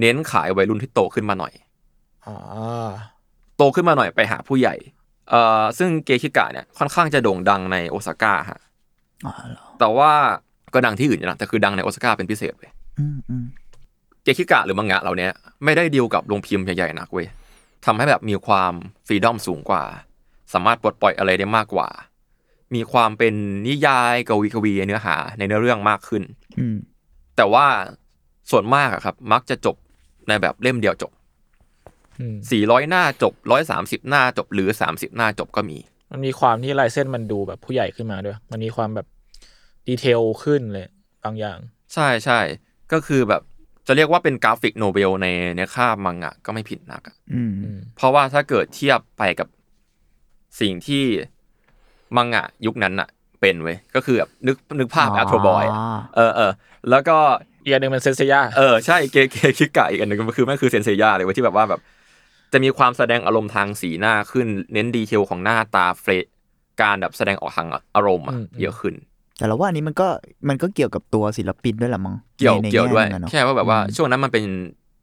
[0.00, 1.52] เน้นขายวัยรุ่นที่โตขึ้นมาหน่อย
[2.26, 2.90] อ่า
[3.56, 4.74] โตขึ้นมาหน่อยไปหาผู้ใหญ่
[5.30, 8.60] เอ่อซึ่งเกคิกะเนี่ยค่อนข้างจะโด่งดังในโอซาก้าฮะ
[9.26, 10.12] อ๋อเหรอแต่ว่า
[10.74, 13.44] ก็ดังที่อื่นอยู่นะแต่คือดังในโอซาก้าเป็นพิเศษเว้ยอืมอืม
[14.22, 15.32] เกคิกะหรือมังงะเหล่าเนี้ย
[15.64, 17.26] ไม่ได้ดีลกับโรงพิมพ์ใหญ่ๆนักเว้ย
[17.84, 18.72] ทำให้แบบมีความ
[19.06, 19.82] ฟรีดอมสูงกว่า
[20.52, 21.88] สามารถปลดปล่อยอะไรได้มากกว่า
[22.74, 23.34] มีความเป็น
[23.66, 26.22] นิยายกวีกวีเนื้อหาในเนื้อเรื่องมากขึ้น
[26.58, 26.76] อืม
[27.36, 27.66] แต่ว่า
[28.50, 29.76] ส่วนมากอะครับ มักจะจบ
[30.28, 31.12] ในแบบเล่มเดียวจบ
[32.20, 33.34] อืม400หน้าจบ
[33.70, 35.78] 130หน้าจบหรือ30หน้าจบก็มี
[36.10, 39.06] มันมีความที่ลายเส้นมันดูแบบผู้ใหญ่ขึ้นมาด้วย มันมีความแบบ
[39.88, 40.86] ดีเทลขึ้นเลย
[41.24, 41.58] บางอย่าง
[41.94, 42.40] ใช่ใช่
[42.92, 43.42] ก็คือแบบ
[43.86, 47.52] จะเรียกว่าเป็น graphic novel ในคราบมังงะก็ไม่ผิดนักอะอืม
[47.96, 49.48] เพราะว่าถ้าเกิดเทียบไปกับ
[50.60, 51.04] สิ่งที่
[52.16, 53.08] มังงะยุคนั้นอะ
[53.40, 55.64] เป็นเว้ยก็คือแบบนึกนึกภาพ Astro Boy
[56.16, 56.52] เออเออ
[56.90, 57.16] แล้วก็
[57.64, 61.80] อีกอันหนึ่งมัน Saint Seiya เออใช่เกเกคิกะอีกอันหนึ่งก็คือมันคือ Saint Seiya เลยเว้ยที่แบบว่าแบบ
[62.52, 66.12] จะมีความแสดงอารมณ์ทางสีหน้าขึ้น เน้น detail ของหน้าตาเฟร
[66.80, 68.94] การแบบแสดงออกทางอารมณ์อะเยอะขึ้น
[69.38, 70.08] แต่เราว่าอันนี้มันก็
[70.48, 74.44] มันก็เกี่ยวกับตัวศิลปินด้วยแหละมั้งเกี่ยวในในเกี่ยวด้วยแง่หนึ่งอะเนอะแค่ว่าแบบว่าช่วงนั้นมันเป็น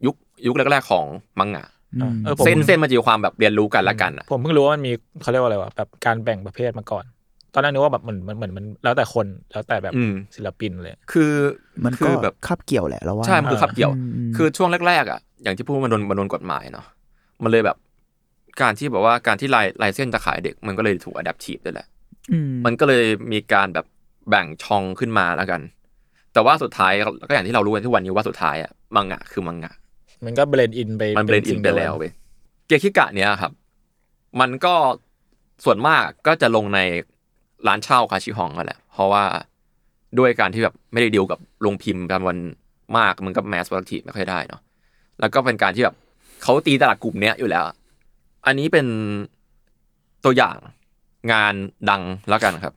[0.06, 0.16] ยุค
[0.48, 1.06] ยุคแรกๆของ
[1.40, 7.06] มังงะอืมเออผมเส้นเส้นมันจะมีความแบบเรียนรู้กันละกันอะผมเพิ่งรู้ว่ามันมีเขาเรียกว่าอะไรวะแบบการแบ่งประเภทมาก่อน
[7.54, 11.32] ตอนแรกนึกว่าแบบเหมือนเหมือนเหมือนมันแล้วแต่คนแล้วแต่แบบอืมศิลปินเลย คือ
[11.86, 16.86] มันคืก็อแบบคาบเกี่ยวแหละเราว่าใช่มันคือขับเกี่ยวอืมอืมคือช่วงแรกๆอะอย่างที่พูดมันโดนมันโดนกฎหมายเนาะ
[17.44, 17.78] มันเลยแบบ
[18.62, 21.88] การที่แบบว่าการที่ลายลายเส้นจะขายเด็ก มันก็เลยถูก adaptive ด้วยแหละ
[22.32, 23.86] อืมมันก็เลยมีการแบบ
[24.30, 25.62] แบ่งช่องขึ้นมาแล้วกัน
[26.34, 26.94] แต่ว่าสุดท้าย
[27.28, 29.74] ก็อย่างที่เรารู้กันทุกวันนี้ว่าสุดท้ายอะมังงะคือมังงะ
[30.26, 32.12] มันก็ blend in ไปมัน blend in ไปแล้วเว้ย
[32.68, 33.52] เกียร์คิกะเนี้ยครับ
[34.40, 34.74] มันก็
[35.66, 36.80] ส่วนมากก็จะลงใน
[37.68, 39.24] ร้านเช่าคาชิฮองนั่นแหละ เพราะว่า
[40.20, 42.38] ด้วยการที่แบบไม่ได้ดีลกับโรงพิมพ์กันวัน
[42.98, 44.62] มากมันก็ mass productive ไม่ค่อยได้เนาะ
[45.20, 45.96] แล้วก็เป็นการที่แบบ
[46.44, 47.64] เขาตีตลาดกลุ่มเนี้ยอยู่แล้ว
[48.46, 48.86] อันนี้เป็น
[50.26, 50.58] ตัวอย่าง
[51.32, 51.54] งาน
[51.90, 52.74] ดังแล้วกันครับ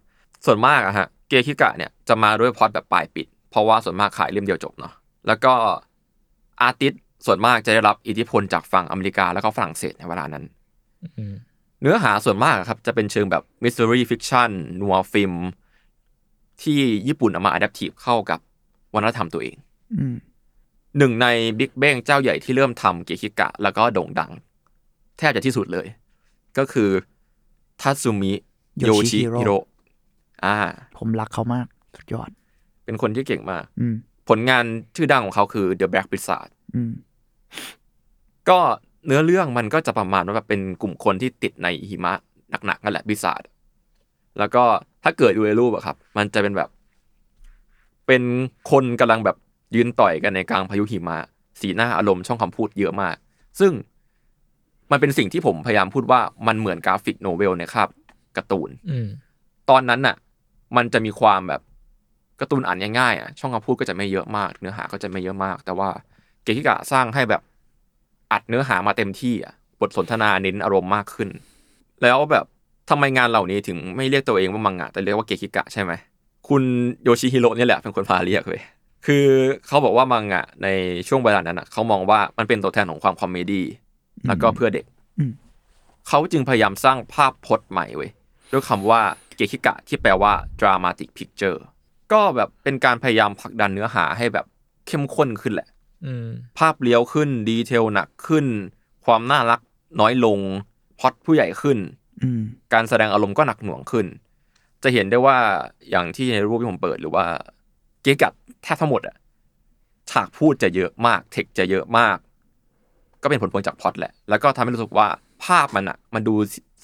[0.46, 4.92] ส่วนมากอะฮะเกคิกะเนี่ยจะมาด้วยพอตแบบปลายปิด เพราะว่าส่วนมากขายเล่มเดียวจบเนาะ
[5.26, 5.52] แล้วก็
[6.60, 6.92] อาร์ติส
[7.26, 10.44] ส่วนมากจะได้รับอิทธิพลจากฝั่งอเมริกาแล้วก็ฝรั่งเศสในเวลานั้น
[11.80, 15.32] เนื้อหาส่วนมากครับจะเป็นเชิงแบบ mystery fiction นัวฟิล์ม
[16.62, 18.40] ที่ญี่ปุ่นเอามา adaptive เข้ากับ
[18.94, 19.56] วัฒนธรรมตัวเอง
[20.98, 21.26] หนึ่งใน
[21.58, 24.30] บิ๊กเบ้งเจ้าใหญ่ที่เริ่มทำเกคิกะ แล้วก็โด่งดัง
[25.18, 25.86] แทบจะที่สุดเลย
[26.58, 26.90] ก็คือ
[27.80, 28.32] ทัตสึมิ
[28.80, 29.58] โยชิฮิโร่
[30.44, 30.56] อ่า
[30.98, 32.30] ผมรักเขามาก สุดยอด
[32.84, 33.94] เป็นคนที่เก่งมากอืม
[34.28, 34.64] ผลงาน
[34.96, 36.92] ชื่อดังของเขาคือ The Black Wizard อืม
[38.48, 38.58] ก็
[39.06, 42.12] เนื้อเรื่องมันก็จะประมาณว่าแบบเป็นกลุ่มคนที่ติดในหิมะ
[42.66, 43.42] หนักๆนั่นแหละบิศาจ
[44.38, 44.62] แล้วก็
[45.02, 46.68] ถ้าเกิดดูในรูปอะครับ มันจะเป็นแบบ
[48.06, 48.22] เป็น
[48.70, 49.36] คนกำลังแบบ
[49.74, 51.18] ยืนต่อยกันในกลางพายุหิมะ
[51.60, 53.16] สีหน้าอารมณ์ช่องคำพูดเยอะมาก
[53.60, 53.72] ซึ่ง
[54.90, 57.88] มันเป็นสิ่งที่ผมพยายามพูดว่ามันเหมือน graphic novel ในคราบ
[58.36, 59.08] การ์ตูนอืม
[59.70, 60.16] ตอนนั้นน่ะ
[60.76, 61.60] มันจะมีความแบบ
[62.40, 65.88] การ์ตูนอ่านง่ายๆอะช่องคำพูดก็จะไม่เยอะมาก เนื้อหาก็จะไม่เยอะมาก แต่ว่า
[66.42, 67.42] เกคิกะสร้างให้แบบ
[68.32, 71.28] อัดเนื้อหามาเต็มที่อะบทสนทนาเน้นอารมณ์มากขึ้น
[72.02, 72.44] แล้วแบบ
[72.90, 75.92] ทำไมงานเหล่านี้ถึงไม่เรียกตัวเองว่ามังงะแต่เรียกว่าเกคิกะใช่ไหม
[76.48, 76.62] คุณ
[77.02, 78.60] โยชิฮิโร่เนี่ยแหละเป็นคนพาเรียกเลย
[79.06, 79.24] คือ
[79.66, 80.68] เขาบอกว่ามังงะใน
[81.08, 83.64] ช่วงเวลานั้นอะเขามองว่ามันเป็นตัวแทนของความ comedy
[84.26, 84.86] แล้วก็เพื่อเด็ก
[85.18, 85.32] อืม
[86.08, 88.10] เขาจึงพยายามสร้างภาพพจน์ใหม่เว้ย
[88.52, 89.00] ด้วยคำว่า
[89.36, 91.58] เกคิกะที่แปลว่า dramatic picture
[92.12, 94.46] ก็แบบเป็นการพยายามผลักดันเนื้อหาให้แบบ
[94.86, 95.68] เข้มข้นขึ้นแหละ
[96.06, 98.46] อืมภาพเลี้ยวขึ้นดีเทลหนักขึ้น
[99.04, 99.60] ความน่ารัก
[100.00, 100.38] น้อยลง
[101.00, 101.78] พล็อตผู้ใหญ่ขึ้น
[102.22, 104.06] อืมการแสดงอารมณ์ก็หนักหน่วงขึ้น
[104.82, 105.36] จะเห็นได้ว่า
[105.90, 107.24] อย่างที่ในรูปที่ผมเปิดหรือว่า
[108.02, 108.32] เกกัด
[108.62, 109.16] แทบทั้งหมดอะ
[110.10, 112.16] ฉากพูดจะเยอะมากเทคจะเยอะมาก
[113.22, 115.08] ก็เป็นผลพวงจากพล็อตแหละ แล้วก็ทำให้รู้สึกว่า
[115.44, 116.34] ภาพมันอะมันดู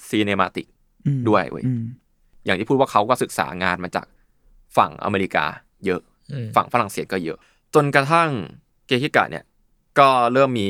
[0.07, 0.67] ซีเนมาติก
[1.05, 1.83] อืมด้วยเว้ยอืม
[2.45, 4.05] อย่างที่พูดว่าเขาก็ศึกษางานมาจาก
[4.77, 5.45] ฝั่งอเมริกา
[5.85, 6.01] เยอะ
[6.31, 7.37] อืมฝั่งฝรั่งเศสก็เยอะ
[7.75, 8.29] จนกระทั่ง
[8.87, 9.43] เกคิกะเนี่ย
[9.99, 10.69] ก็เริ่มมี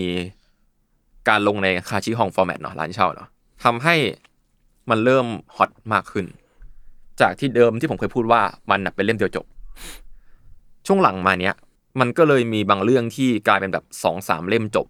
[1.29, 3.29] การลงในคาชิฮองฟอร์แมตเนาะร้านเช่าเนาะ
[3.63, 3.95] ทำให้
[4.89, 6.25] มันเริ่มฮอตมากขึ้น
[7.21, 9.45] จากที่เดิมที่ผมเคยพูดว่ามันน่ะเป็นเล่มเดียวจบ
[10.87, 11.55] ช่วงหลังมาเนี้ย
[11.99, 14.87] มันก็เลยมีบางเรื่องที่กลายเป็นแบบสองสามเล่มจบ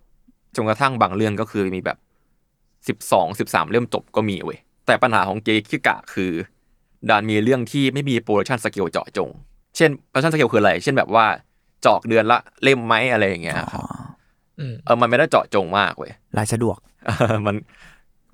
[0.56, 1.98] จนกระทั่งบางเรื่องก็คือมีแบบ
[2.88, 6.32] สิบสองสิบสามเล่มจบก็มีเว้ยแต่ปัญหาของเกคิกะคือ
[7.10, 9.30] ดันมีเรื่องที่ไม่มี production scale เจาะจง
[9.76, 11.26] เช่น production scale คืออะไร เช่นแบบว่า
[11.82, 13.84] เจาะเดือนละเล่มไหมอะไรอย่างเงี้ยครับอ๋อ
[14.60, 17.56] อืมเออมันไม่ได้เจาะจงมากเว้ยลายสะดวกเออมัน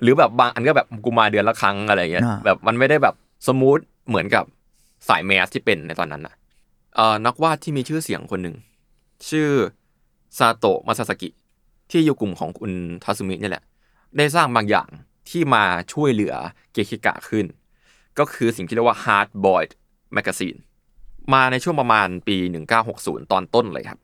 [0.01, 3.15] หรือแบบบางอันก็แบบกูมาเดือนละครั้งอะไรเงี้ยอ่าแบบมันไม่ได้แบบ
[3.47, 4.43] smooth เหมือนกับ
[5.07, 6.42] สาย mass ที่เป็นในตอนนั้นนะเอ่อ
[7.25, 8.55] นักวาดที่มีชื่อเสียงคนหนึ่ง
[9.29, 9.49] ชื่อ
[10.37, 11.29] ซาโตะมาซาสกิ
[11.91, 12.71] ที่อยู่กลุ่มของคุณ
[13.03, 13.63] ทาซุมิเนี่ยแหละ
[14.17, 14.87] ได้สร้างบางอย่าง
[15.29, 16.35] ที่มาช่วยเหลือ
[16.73, 17.45] เกคิกะขึ้น
[18.19, 19.71] ก็คือสิ่งที่เรียกว่า Hard Boiled
[20.15, 20.59] Magazine
[21.33, 22.37] มาในช่วงประมาณปี
[22.83, 23.99] 1960 ตอนต้นเลยครับ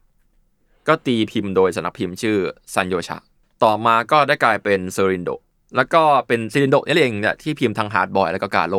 [0.87, 2.37] ก็ตีพิมพ์โดยสำนักพิมพ์ชื่อ
[2.73, 3.17] ซันโยชะ
[3.63, 5.29] ต่อมาก็ได้กลายเป็นเซรินโด
[5.75, 8.75] แล้วก็เป็นซิรินโดนี่เองเนี่ยที่พิมพ์ทั้ง Hard Boiled แล้วก็กาโล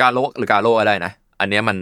[0.00, 1.76] กาโลหรือกาโลอะไรนะ อันเนี้ยมัน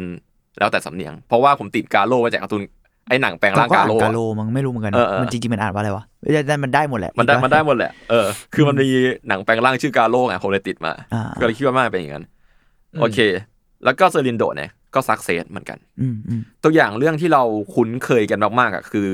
[0.59, 2.63] แล้วแต่สำเนียง เพราะว่าผมติดกาโลมาจากการ์ตูน
[3.09, 8.89] ไอ้หนังแปลงร่างกาโลกาอะโลมั้งไม่รู้เหมือนกันเออเออมันจริงๆมันอ่านว่าอะไรวะเอ้ยแต่มันได้หมดแหละ มันได้คิว่ามันได้หมดแหละ เออ คือมันมี
[9.29, 12.25] หนังแปลงร่างชื่อกาโลไงผมเลยติดมาอ่าก็เลยคิดว่ามันเป็นอย่างนั้น
[13.01, 13.19] โอเค
[13.85, 17.43] แล้วก็เซรินโดเนี่ยก็ซักเซสเหมือนกันอืมอืมตัวอย่างเรื่องที่เรา
[17.75, 19.09] คุ้นเคยกันมากๆอะคือ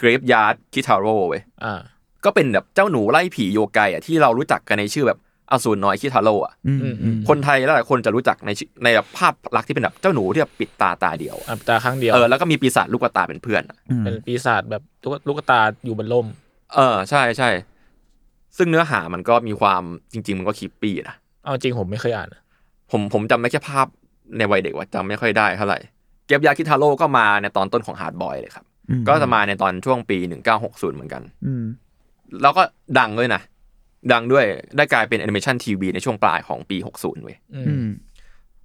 [0.00, 1.80] Graveyard Kitaro เว้ยอ่า
[2.24, 5.18] ก็เป็นแบบเจ้าหนูไล่ผีโยไกอะที่เรารู้จักกันในชื่อแบบ
[5.52, 16.26] อสูรน้อยคิทาโร่อะอืมอืมอืมคนไทยหลายๆคนจะรู้จักในชื่อในแบบภาพลักษณ์ที่เป็นแบบเจ้าหนูที่แบบปิดตาตาเดียวอะอะตาข้างเดียวเออแล้วก็มีปีศาจลูกตาเป็นเพื่อนอะอืมเป็นปีศาจแบบลูกลูกตาอยู่บนล่ม
[16.74, 17.48] เออใช่ใช่
[18.56, 22.28] ซึ่งเนื้อหามันก็มีความจริง ๆ มันก็ creepy นะเอาจริงผมไม่เคยอ่าน
[22.90, 23.86] ผมผมจำไม่แค่ภาพ
[24.36, 25.78] ในวัยเด็กว่าจำไม่ค่อยได้เท่าไหร่
[26.26, 30.18] เก็บยาคิทาโร่ก็มาในตอนต้นของ Hard Boiled เลยครับอืมก็จะมาในตอนช่วงปี
[30.56, 31.64] 1960เหมือนกันอืม
[32.42, 32.62] แล้วก็
[32.98, 33.40] ดังด้วยนะ
[34.12, 34.44] ดังด้วย
[34.76, 37.86] ได้กลายเป็นแอนิเมชันทีวีในช่วงปลายของปี 60 เว้ยอือืมม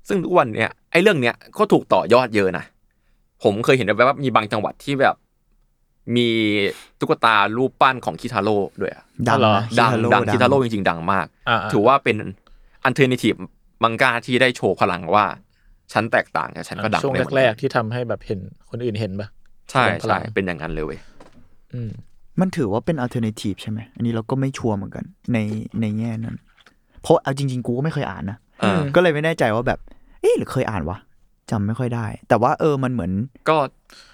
[0.08, 2.66] ซึ่งทุกวันเนี้ยไอ้เรื่องเนี้ยก็ถูกต่อยอดเยอะนะ
[3.44, 5.16] ผมเคยเห็นแบบว่ามีบางจังหวัดที่แบบ
[6.16, 6.30] มี
[7.00, 12.18] ตุ๊กตารูปปั้นของคิทาโร่ด้วยอะดังเหรอนะดัง Kitaro ดังคิทาโร่จริงๆ ดังมากอ่าถือว่าเป็น
[12.86, 15.26] alternative manga ที่ได้โชว์พลังว่า
[15.94, 19.28] ฉันแตกต่างกับฉันก็ดังช่วงได้เหมือนแรกักนๆที่ทำให้แบบเห็นคนอื่นเห็นปะ
[19.72, 21.00] ใช่พลัใช่งเป็นอย่างนั้นเลยเว้ย
[21.74, 21.82] อื
[22.38, 25.38] มมันถือว่าเป็น alternative ใช่ไหมอันนี้เราก็ไม่ชัวร์เหมือนกัน ใน
[25.82, 26.36] ในแง่นั้น
[27.02, 29.80] เพราะเอาจริง ๆ กูก็ไม่เคยอ่านนะเออก็เลยไม่แน่ใจว่าแบบ
[30.22, 30.98] เอ๊ะหรือเคยอ่านวะ
[31.52, 33.12] จำไม่ค่อยได้ แต่ว่าเออมันเหมือน
[33.50, 33.56] ก็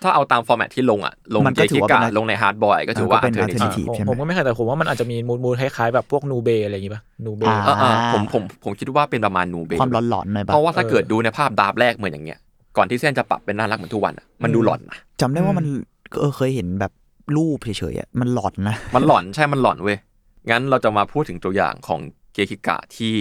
[0.04, 7.44] ถ้าเอาตาม format ที่ลงอะ ลงมันเจก็ถืคิอว่ากาเป็นลงใน Hard Boiled ก็ถือว่า ก็เป็น alternative alternative ผมใช่ไหม ผมก็ไม่เคยแต่ผมว่ามันอาจจะมี mood mood คล้ายๆแบบพวกนูเบอะไรอย่างงี้ปะนูเบ
[7.48, 12.40] อ่า เออเออผมผมผมคิดว่าเป็นประมาณนูเบความหลอนๆหน่อยปะเพราะว่าถ้าเออเกิดดูในภาพ draft แรกเหมือนอย่างเงี้ย
[12.78, 15.66] ก่อนที่เส้นจะปรับเป็นน่ารักเหมือนทุกวันอะมันดูหลอนนะจำได้ว่ามัน
[16.20, 16.92] เออเคยเห็นแบบ
[17.36, 19.98] รูปเฉยๆอะมันหลอนนะ มันหลอนใช่มันหลอนเว้ย
[20.50, 22.00] งั้นเราจะมาพูดถึงตัวอย่างของ
[22.34, 23.14] เกคิกะที่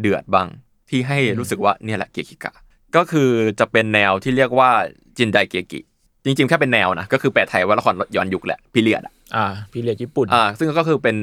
[0.00, 0.48] เดือดบ้าง
[0.90, 2.52] ที่ให้รู้สึกว่าเนี่ยแหละเกคิกะ
[2.96, 3.30] ก็คือ
[3.60, 4.70] จะเป็นแนวที่เรียกว่า
[5.18, 5.80] จินไดเกกิ
[6.24, 11.16] จริงๆแค่เป็นแนวนะ ก็คือแปลไทยว่าละครย้อนยุคแหละพิเรียดอะอ่าพีเรียดญี่ปุ่นอ่าซึ่งก็คือเป็น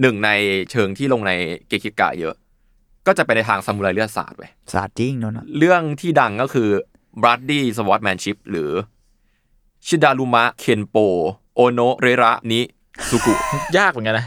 [0.00, 0.30] หนึ่งใน
[0.70, 1.32] เชิงที่ลงใน
[1.68, 2.34] เกคิกะเยอะ
[3.06, 6.68] ก็จะไปในทางซามูไรเลือดสาดไปศาสตร์จริงโนนนะเรื่องที่ดังก็คือ
[7.22, 8.70] b r a d d y Swordmanship หรือ
[9.88, 10.96] ชิดารุมะ เคนโป
[11.54, 12.60] โอโนเรระนิ
[13.08, 13.34] สุกุ
[13.76, 14.26] ยากเหมือนกันนะ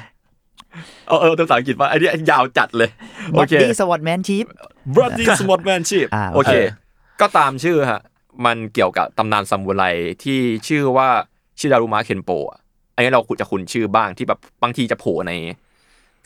[1.08, 2.90] เออเออตัวภาษาอังกฤษว่าไอ้นี่ยาวจัดเลย
[3.32, 4.46] โอบัดเคดี้สวอตแมนชีฟ
[4.96, 6.54] b r a d d y Swordmanship อ่าโอโอเคเค
[7.22, 8.02] ก็ตามชื่อฮะ
[8.46, 9.84] มันเกี่ยวกับตำนานซามูไร
[10.24, 11.08] ที่ชื่อว่า
[11.60, 12.60] ชิดารุมะ เคนโปอะ
[12.96, 15.32] อันนี้เราจะคุ้นชื่อบ้างที่แบบบางทีจะโผล่ใน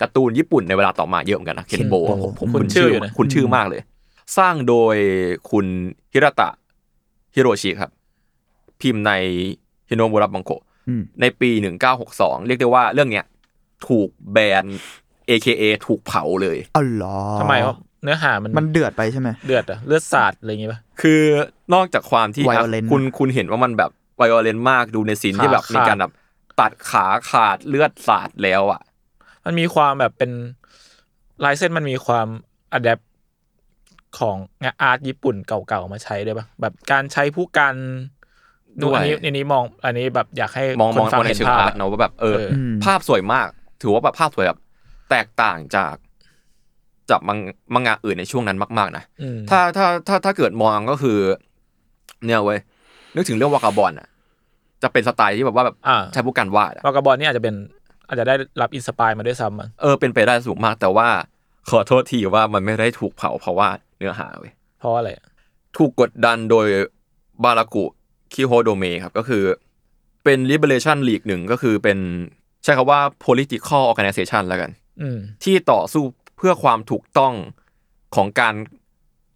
[0.02, 3.82] การ์ตูนญี่ปุ่นในเวลาต่อมาเยอะเหมือนกันนะ เคนโป Kenpo ผมผมคุ้คุ้นนชื่ชื่อออยู่นะคุ้นชื่อมากเลย
[4.38, 4.96] สร้างโดย
[5.50, 5.66] คุณ
[6.14, 6.50] ฮิรตะ
[7.36, 7.92] ฮิโรชิครับ
[8.82, 9.14] พิมพ์ใน
[9.90, 10.52] ฮิโนมุระบังโก
[10.90, 11.50] อืมในปี
[12.00, 13.26] 1962 เรียกได้ว่าเรื่องเนี้ย
[13.88, 14.66] ถูกแบน
[15.30, 21.22] AKA ถูกเผาเลยอ๋อเหรอทำไมครับเนื้อหามันมันเดือดไปใช่ไหมเดือดอะเลือดสาดอะไรอย่างงี้ป่ะคือ
[21.74, 26.14] นอกจากความที่อะ Violent คุณคุณเห็นว่ามันแบบไวโอเลนมากดูในซีนที่แบบขาขาดมีการแบบ
[26.60, 28.82] ตัดขาขาดเลือดสาดแล้วอะ
[29.46, 30.32] มันมีความแบบเป็น
[31.44, 32.28] ลายเส้นมันมีความ
[32.74, 33.00] adapt
[34.20, 37.76] ของงาน art ญี่ปุ่นเก่าๆมาใช้ด้วยป่ะแบบการใช้พู่กัน
[38.80, 43.48] ด้ดูวยอันนี้อันนี้มองอันนี้แบบอยากให้มองคมองนฟังมองในเห็นเชิงภาพ art เนอะว่าแบบเออเออมภาพสวยมาก
[43.82, 44.60] ถือว่าแบบภาพสวยแบบ
[45.10, 45.96] แตกต่างจาก
[47.10, 47.40] จากมัง
[47.74, 51.18] มังงะอื่นในช่วงนั้นมาก ๆ นะอืมถ้าถ้าถ้าถ้าเกิดมองก็คือ
[52.26, 52.60] เนี่ยเว้ย
[53.16, 54.08] นึกถึงเรื่อง Vagabond อะ
[54.84, 57.56] จะเป็นสไตล์ที่แบบว่าแบบอ่าใช้พู่กันวาดอะ Vagabond นี่อาจจะเป็น
[58.08, 61.08] อาจจะได้รับอินสปายมาด้วยซ้ำมั้งเออเป็นไปได้สูงมาก แต่ว่า
[61.70, 65.28] ขอโทษทีว่ามันไม่ได้ถูกเผาเพราะว่าเนื้อหาเว้ยเพราะว่าอะไรอะ
[65.78, 66.68] ถูกกดดันโดย
[67.44, 67.86] บารากุ
[68.34, 69.44] คิโฮโดเมครับก็คือ
[70.24, 71.98] เป็น liberation league หนึ่งก็คือเป็น
[72.64, 76.04] ใช้คำว่า political organization แล้วกันอืมที่ต่อสู้
[76.38, 77.34] เพื่อความถูกต้อง
[78.16, 78.54] ของการ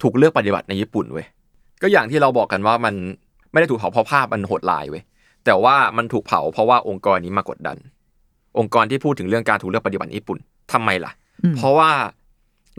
[0.02, 1.26] ถูกเลือกปฏิบัติในญี่ปุ่นเว้ย
[1.82, 2.94] ก็อย่างที่เราบอกกันว่ามัน
[3.52, 5.02] ไม่ได้ถูกเผาเพราะภาพมันโหดร้ายเว้ย
[5.44, 7.76] แต่ว่ามันถูกเผาเพราะว่าองค์กรนี้มากดดัน
[8.58, 10.38] องค์กรที่พูดถึงเรื่องการถูกเลือกปฏิบัติในญี่ปุ่น
[10.72, 11.90] ทำไมล่ะอืมเพราะว่า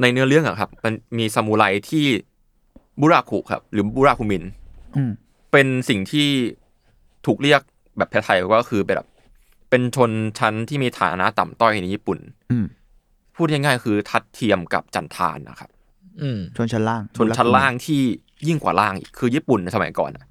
[0.02, 2.06] ในเนื้อเรื่องอะครับ มันมีซามูไรที่
[3.02, 4.44] บุราคุครับ หรือบุราคุมิน
[4.98, 5.12] อืม
[5.58, 6.28] เป็นสิ่งที่
[7.26, 7.62] ถูกเรียก
[7.98, 9.10] แบบไทยๆก็คือเป็นแบบ
[9.70, 12.20] เป็นชนชั้นที่มีฐานะต่ำต้อยในญี่ปุ่น
[12.52, 12.66] อืม
[13.36, 15.70] พูดง่ายๆคือทัดเทียมกับจันทานนะครับ
[16.22, 18.02] อืมชนชั้นล่าง ชนชั้นล่างที่
[18.48, 20.26] ยิ่งกว่าล่างอีกคือญี่ปุ่นในสมัยก่อนอะ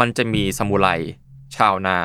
[0.00, 0.88] มันจะมีซามูไร
[1.56, 1.98] ชาวนา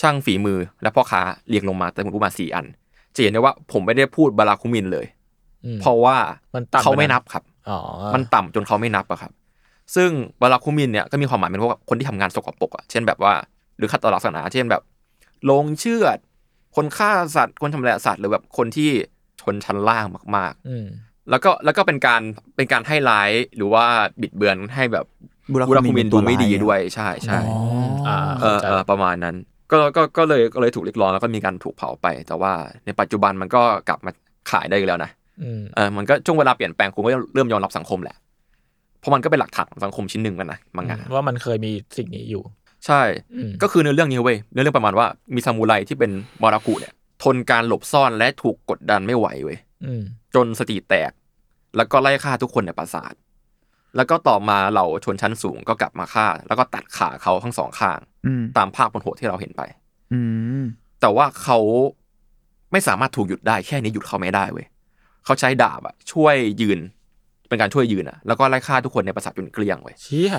[0.00, 2.66] ช่างฝีมือและพ่อค้าเรียงลงมาแต่ผมพูดมาสี่อัน
[3.14, 5.06] จะเห็นได้ว่าผมไม่ได้พูดบาราคุมินเลย
[5.64, 6.16] อืมเพราะว่า
[6.54, 7.78] มันต่ำเขาไม่ไปนะนับครับอ๋อ
[8.14, 9.32] มันต่ำจนเขาไม่นับอะครับ
[9.96, 13.32] ซึ่งบาราคุมินเนี่ยก็มีความหมายเป็นพวกคนที่ทำงานสกปรกอะเช่นแบบว่า
[13.78, 14.82] หรือขัดต่อลักษณะเช่นแบบ
[15.50, 16.18] ลงเชือด
[16.76, 18.90] คนฆ่าสัตว์ คนทำลายสัตว์หรือแบบคนที่
[19.40, 22.22] ชนชั้นล่างมากอืมๆแล้วก็แล้วก็เป็นการ
[22.56, 23.84] เป็นการให้ร้ายหรือว่า
[24.20, 25.06] บิดเบือนให้แบบ
[25.52, 27.40] บุราบุราคุคุมิมินนดูตัวไม่ดีร้ายอะด้วยใช่ใช่
[28.08, 29.36] อ่าเออเข้าใจเออประมาณนั้น
[29.72, 32.52] ก็ก็ก็เลยก็เลยถูกเรียกร้องแล้วก็มีการถูกเผาไป แต่ว่า
[32.86, 34.12] ในปัจจุบันมันก็กลับมา
[34.50, 35.10] ขายได้อีกแล้วนะ
[35.42, 38.27] อืมเออมันก็ช่วงเวลาเปลี่ยนแปลงคุณก็เริ่มยอมรับสังคมแหละเพ
[39.08, 42.42] ราะมันก็เป็นหลักฐานของสังคมชิ้นหนึ่งกันนะมังงะว่ามันเคยมีสิ่งนี้อยู่
[42.86, 43.02] ใช่
[43.34, 46.10] อืมก็คือในเรื่องนี้เว้ยในเรื่องประมาณว่ามีซามูไรที่เป็น
[46.42, 46.92] มอรากุเนี่ย
[47.22, 50.02] ทนการหลบซ่อนและถูกกดดันไม่ไหวเว้ยอืม
[50.34, 51.12] จนสติแตก
[51.76, 53.14] แล้วก็ไล่ฆ่าทุกคนในปราสาท
[53.96, 59.62] แล้วก็ต่อมาเหล่าชนชั้นสูงก็กลับมาฆ่า แล้วก็ตัดขาเขาทั้งสองข้างอืมตามภาพบนโหดที่เราเห็นไป
[60.12, 60.20] อื
[60.62, 60.64] ม
[61.00, 61.58] แต่ว่าเขา
[62.72, 64.66] ไม่สามารถถูกหยุดได้แค่นี้หยุดเขาไม่ได้เว้ย
[65.24, 66.78] เขาใช้ดาบอะช่วยยืน
[67.48, 70.32] เป็นการช่วยยืนอะแล้วก็ไล่ฆ่าทุกคนในปราสาทจนเกลี้ยงเว้ยเชี่ย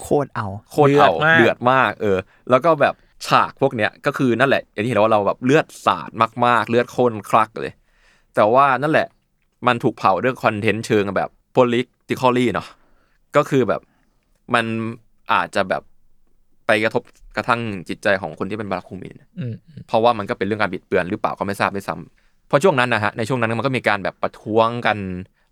[0.00, 2.18] โคตรเอาโคตรเอาเดือดมากเดือดมาก เออ
[2.50, 2.94] แล้วก็แบบ
[3.26, 6.10] ฉากพวกเนี้ยก็คือนั่นแหละอย่างที่เห็นแล้วว่าเราแบบเลือดสาด
[6.46, 7.72] มากๆ เลือดข้นคลักเลย
[8.34, 9.08] แต่ว่านั่นแหละ
[9.66, 12.68] มันถูกเผาด้วยคอนเทนต์เชิงแบบ politically เนาะ
[13.36, 13.80] ก็คือแบบ
[14.54, 14.64] มัน
[15.32, 15.82] อาจจะแบบ
[16.66, 17.02] ไปกระทบ
[17.36, 19.54] กระทั่งจิตใจของคนที่เป็นบาราคุมินอืม
[19.86, 24.98] เพราะว่ามันก็เป็นเรื่องการบิดเบือนหรือเปล่าก็ไม่ทราบด้วยซ้ำเพราะช่วงนั้นนะฮะในช่วงนั้นมันก็มีการแบบประท้วงกัน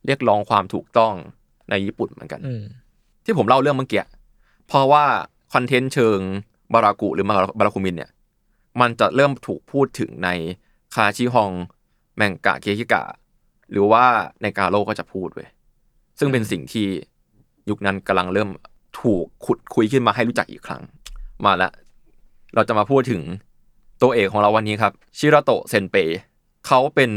[0.07, 1.15] เรียกร้องความถูกต้อง
[1.71, 2.65] ในญี่ปุ่นเหมือนกันอืม
[3.25, 4.05] ที่ผมเล่าเรื่องเมื่อกี้
[4.69, 5.05] เพราะว่า
[5.53, 6.19] คอนเทนต์เชิง
[6.73, 8.11] บารากุหรือมาบาราคุมินเนี่ย
[8.81, 10.29] มันจะเริ่มถูกพูดถึงใน
[10.95, 11.51] คาชิฮอง
[12.17, 13.03] แมงกะเคคิกะ
[13.71, 14.05] หรือว่า
[14.43, 15.49] ในกาโร่ก็จะพูดเว้ย
[16.19, 16.87] ซึ่งเป็นสิ่งที่
[17.69, 18.49] ยุคนั้นกำลังเริ่ม
[19.01, 20.83] ถูกขุดคุยขึ้นมาให้รู้จักอีกครั้ง
[21.45, 21.71] มาละ
[22.55, 23.23] เราจะมาพูดถึง
[24.03, 25.97] ตัวเอกของเราวันนี้ครับ ชิราโตะเซนเป
[26.67, 27.11] เขาเป็น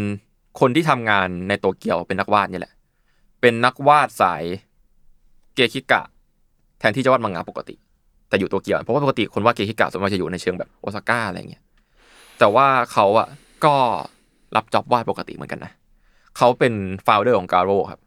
[0.59, 2.73] คนที่ทำงานในโตเกียวเป็นนักวาดนี่แหละ
[3.41, 4.43] เป็นนักวาดสาย
[5.55, 6.01] เกคิกะ
[6.79, 7.75] แทนที่จะวาดมังงะปกติ
[8.29, 11.63] แต่อยู่โตเกียวเพราะว่าปกติคนวาดเกคิกะส่วนมากจะอยู่ในเชิงแบบโอซาก้าอะไรเงี้ย
[12.39, 13.27] แต่ว่าเขาอะ
[13.65, 13.75] ก็
[14.55, 15.71] รับจ็อบวาดปกติเหมือนกันนะ
[16.37, 16.73] เขาเป็น
[17.05, 18.01] ฟาวเดอร์ของกาโร่ครับ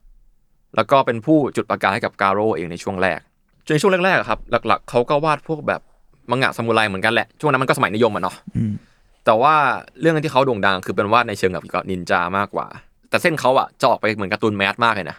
[0.76, 3.20] แล้วก็เป็นผู้จุดประกายให้กับกาโร่เองในช่วงแรก
[3.72, 5.80] ในช่วงแรกๆครับ หลัก ๆเขาก็วาดพวกแบบ
[6.30, 8.34] มังงะซามูไรเหมือนกันแหละ ช่วงนั้นมันก็สมัยนิยมอะเนาะ
[9.26, 9.54] แต่ว่า
[10.00, 12.66] เรื่องที่เขาโด่งดังคือเป็นวาดในเชิงกับนินจามากกว่า
[13.10, 15.16] แต่เส้นเขาอะจะออกไปเหมือนการ์ตูนแมสมากเลยนะ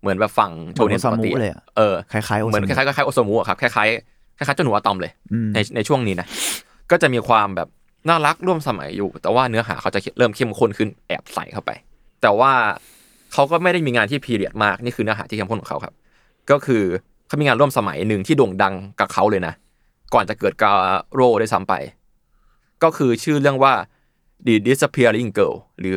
[0.00, 6.26] เหมือนแบบฝั่งโชเนนปกติเหมือนโอซามุเลยอะเออคล้ายๆโอซามุเหมือนคล้ายๆคล้ายๆโอซามุอะครับคล้ายๆคล้ายๆเจ้าหนูอะตอมเลยอืมในในช่วงนี้นะ
[6.90, 7.68] ก็จะมีความแบบ
[8.08, 11.70] น่ารักร่วมสมัยอยู่ แต่ว่าเนื้อหาเขาจะเริ่มเข้มข้นขึ้นแอบใส่เข้าไป
[12.22, 12.52] แต่ว่า
[13.32, 15.94] เขาก็ไม่ได้มีงานที่พีเรียดมากนี่คือเนื้อหาที่เข้มข้นของเขาครับ
[16.50, 16.82] ก็คือ
[17.26, 19.54] เขามีงานร่วมสมัยหนึ่งที่โด่งดังกับเขาเลยนะ
[20.14, 20.72] ก่อนจะเกิดกา
[21.14, 21.74] โร่ได้วยซ้ำไป
[22.82, 23.74] ก็คือชื่อเรื่องว่า
[24.46, 25.94] The Disappearing Girl หรือ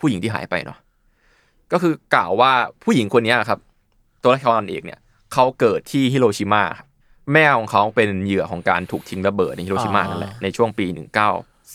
[0.00, 0.78] ผู้หญิงที่หายไปเนาะ
[1.72, 2.52] ก็คือกล่าวว่า
[2.84, 3.60] ผู้หญิงคนเนี้ยครับ
[4.22, 5.00] ตัวละครเอกเนี่ย
[5.32, 6.88] เขาเกิดที่ฮิโรชิมาครับ
[7.32, 10.86] แม่ของเขาเป็นเหยื่อของการถูกทิ้งระเบิดในฮิโรชิมานั่นแหละในช่วงปี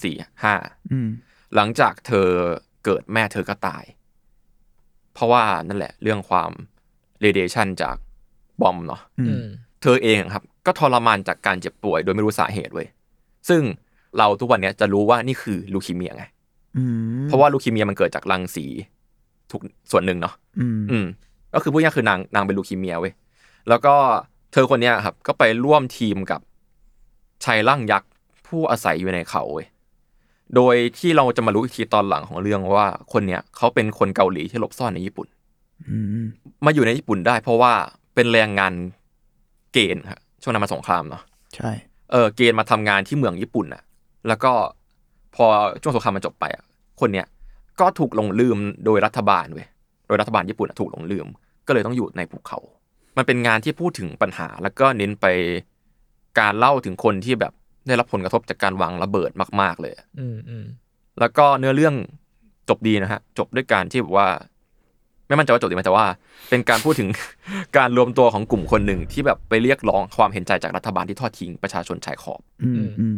[0.01, 1.09] 1945อืม
[1.55, 2.29] หลังจากเธอ
[2.85, 3.83] เกิดแม่เธอก็ตาย
[5.13, 6.51] เพราะว่านั่นแหละ เรื่องความ
[7.21, 7.95] เรเดชันจาก
[8.61, 9.47] บอมเนาะอือืมม
[9.81, 12.87] เธอเองครับ ก็ทรมานจากการเจ็บป่วยโดยไม่รู้สาเหตุเว้ย
[13.49, 13.61] ซึ่ง
[14.17, 16.23] เราทุกวันเนี้ยจะรู้ว่านี่คือลูคีเมียไง
[16.77, 16.83] อื
[17.23, 18.65] มเพราะว่าลูคีเมียมันเกิดจากรังสี
[19.51, 21.05] ทุกส่วนหนึ่งเนาะอืมอืม
[21.53, 23.13] ก็คือพูดง่ายๆคือนางนางเป็นลูคีเมียเว้ย
[23.69, 23.95] แล้วก็
[24.53, 26.41] เธอคนเนี้ยครับ ก็ไปร่วมทีมกับ
[27.45, 28.09] ชายร่างยักษ์
[28.47, 29.67] ผู้อาศัยอยู่ในเขาเว้ย
[30.55, 35.27] โดยที่เราจะมารู้อีกทีตอนหลังของเรื่องว่าคนเนี้ยเขาเป็นคนเกาหลีที่หลบซ่อนในญี่ปุ่น
[35.89, 36.25] อืม
[36.65, 37.73] มาอยู่ในญี่ปุ่นได้ เพราะว่า
[38.15, 38.73] เป็นแรงงาน
[39.73, 41.21] เกณฑ์ครับช่วงนั้นมาสงครามเนาะ
[41.55, 41.71] ใช่
[42.11, 43.81] เออเกณฑ์มาทำงานที่เมืองญี่ปุ่นน่ะ
[44.27, 44.51] แล้วก็
[45.35, 45.45] พอ
[45.81, 46.63] ช่วงสงครามมันจบไปอะ
[46.99, 47.27] คนเนี้ย
[47.79, 49.67] ก็ถูกหลงลืมโดยรัฐบาลเว้ย
[50.07, 51.27] โดยรัฐบาลญี่ปุ่นอะถูกหลงลืม
[51.67, 52.59] ก็เลยต้องอยู่ในภูเขา
[53.17, 55.25] มันเป็นงานที่พูดถึงปัญหา แล้วก็เน้นไป
[56.39, 57.53] การเล่าถึงคนที่แบบ
[57.87, 60.65] ได้รับผลกระทบจากการวางระเบิดมาก ๆ เลยอะอืมอืม
[61.19, 61.95] แล้วก็เนื้อเรื่อง
[62.69, 64.27] จบดีนะฮะ จบด้วยการที่แบบว่า
[65.27, 66.05] ไม่มั่นใจว่าจบดีไหมแต่ว่า
[66.49, 67.09] เป็นการพูดถึง
[67.77, 73.17] การรวมตัวของกลุ่มคนหนึ่งที่แบบไปเรียกร้องความเห็นใจจากรัฐบาลที่ทอดทิ้งประชาชนชายขอบ อืมอืม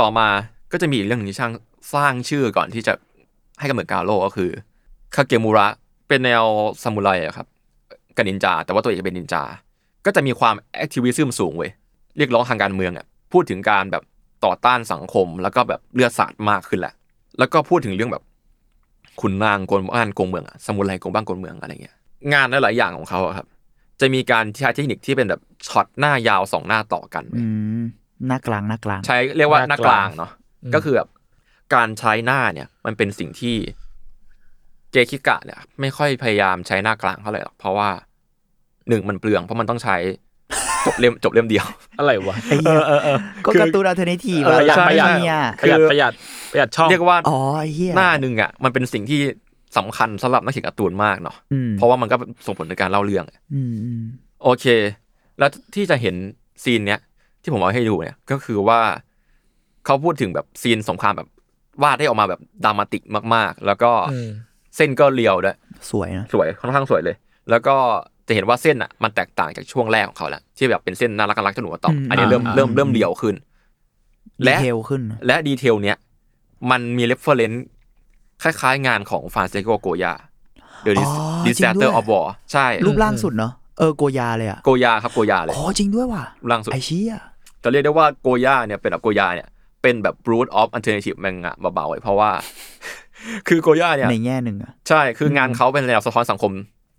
[0.00, 0.28] ต่อมา
[0.72, 1.52] ก็จะมีอีกเรื่องหนึงที่ช่าง
[1.94, 2.92] สร้างชื่อก่อนที่จะ
[3.58, 4.50] ให้กำเนิดกาโร่ก็คือ
[5.14, 5.66] คาเกมุระ
[6.08, 6.44] เป็นแนว
[6.82, 7.46] ซามูไรอะครับ
[8.16, 9.42] กับนินจา แต่ว่าตัวเอกเป็นนินจา
[10.06, 11.70] ก็จะมีความแอคทิวิซึมสูงเว้ย
[12.16, 14.02] เรียกร้องทางการเมืองอะพูดถึงการแบบ
[14.44, 16.94] ต่อต้านสังคมแล้วก็แบบเลือดสาดมากขึ้นแหละ
[17.38, 18.22] แล้วก็พูดถึงเรื่องแบบ
[19.20, 21.96] ขุนนางโกนบ้านโกงเมืองอะซามูไรโกงบ้านโกงเมืองอะไรเงี้ย
[22.32, 23.46] งานหลายอย่างของเขาอะครับ
[24.00, 27.46] จะมีการใช้เทคนิคที่เป็นแบบช็อตหน้ายาวสองหน้าต่อกันอื
[28.26, 30.30] หน้ากลางหน้ากลาง ใช้เรียกว่าหน้ากลางเนาะ
[30.74, 31.08] ก็คือแบบ
[31.74, 33.56] การใช้หน้าเนี่ย มันเป็นสิ่งที่
[34.92, 37.88] เกคิกะเนี่ย ไม่ค่อยพยายามใช้หน้ากลางเท่าไหร่หรอกเพราะว่า
[38.88, 39.96] หนึ่งมันเปลืองเพราะมันต้องใช้
[40.86, 41.66] จบเล่มจบเล่มเดียว
[41.98, 46.12] อะไรวะไอ้เหี้ยเออเออก็การ์ตูน alternative เออประหยัดใช่ประหยัดเนี่ยประหยัดคือประหยัด
[46.52, 49.20] ประหยัดช่องเรียกว่าอ๋อไอ้เหี้ยหน้าหนึ่งอะมันเป็นสิ่งที่
[49.78, 54.02] สำคัญสำหรับนักเขียนการ์ตูนมากเนาะอืมเพราะว่ามันก็ส่งผลในการเล่าเรื่องอืมอืม
[54.42, 54.66] โอเค
[55.38, 56.14] แล้วที่จะเห็น
[56.64, 57.00] scene เนี้ย
[57.42, 58.80] ที่ผมเอาให้ดูเนี่ยก็คือว่า
[59.84, 61.28] เขาพูดถึงแบบ scene สงครามแบบ
[61.82, 63.02] วาดให้ออกมาแบบ dramatic
[63.34, 64.30] มาก ๆ แล้วก็อืม
[64.76, 65.56] เส้นก็เรียวด้วย
[65.90, 67.16] สวยนะสวยค่อนข้างสวยเลย
[67.50, 67.76] แล้วก็
[68.28, 73.34] จะเห็นว่าเส้นอะมันแตกต่างจากช่วงแรกของเขาแล้วที่แบบเป็นเส้นน่ารักน่ารักจนหนูต่อมอันนี้เริ่มเริ่มเริ่มเรียวขึ้น
[74.40, 75.96] detail ขึ้นนะและ detail เนี้ย
[76.70, 77.64] มันมี reference
[78.42, 80.14] คล้าย ๆ งานของฟรานซิสโกโกยา
[80.86, 87.14] The อ๋อ Disaster จริงด้วย of War ใช่ รูปร่างสุดเนาะ เออโกยาเลยอะโกยาครับโกยาเลยอ๋อจริงด้วยว่ะรูปร่างสุดไอเชี่ย
[87.62, 89.48] จะเรียกได้ว่าโกย่าเนี่ยเป็นแบบโกย่าเนี่ย
[89.82, 92.30] เป็นแบบ root of alternative manga เบาๆไว้เพราะว่า
[93.48, 96.52] คือโกย่าเนี่ยในแง่หนึ่งอะใช่คืองานเขาเป็นแนวสะท้อนสังคม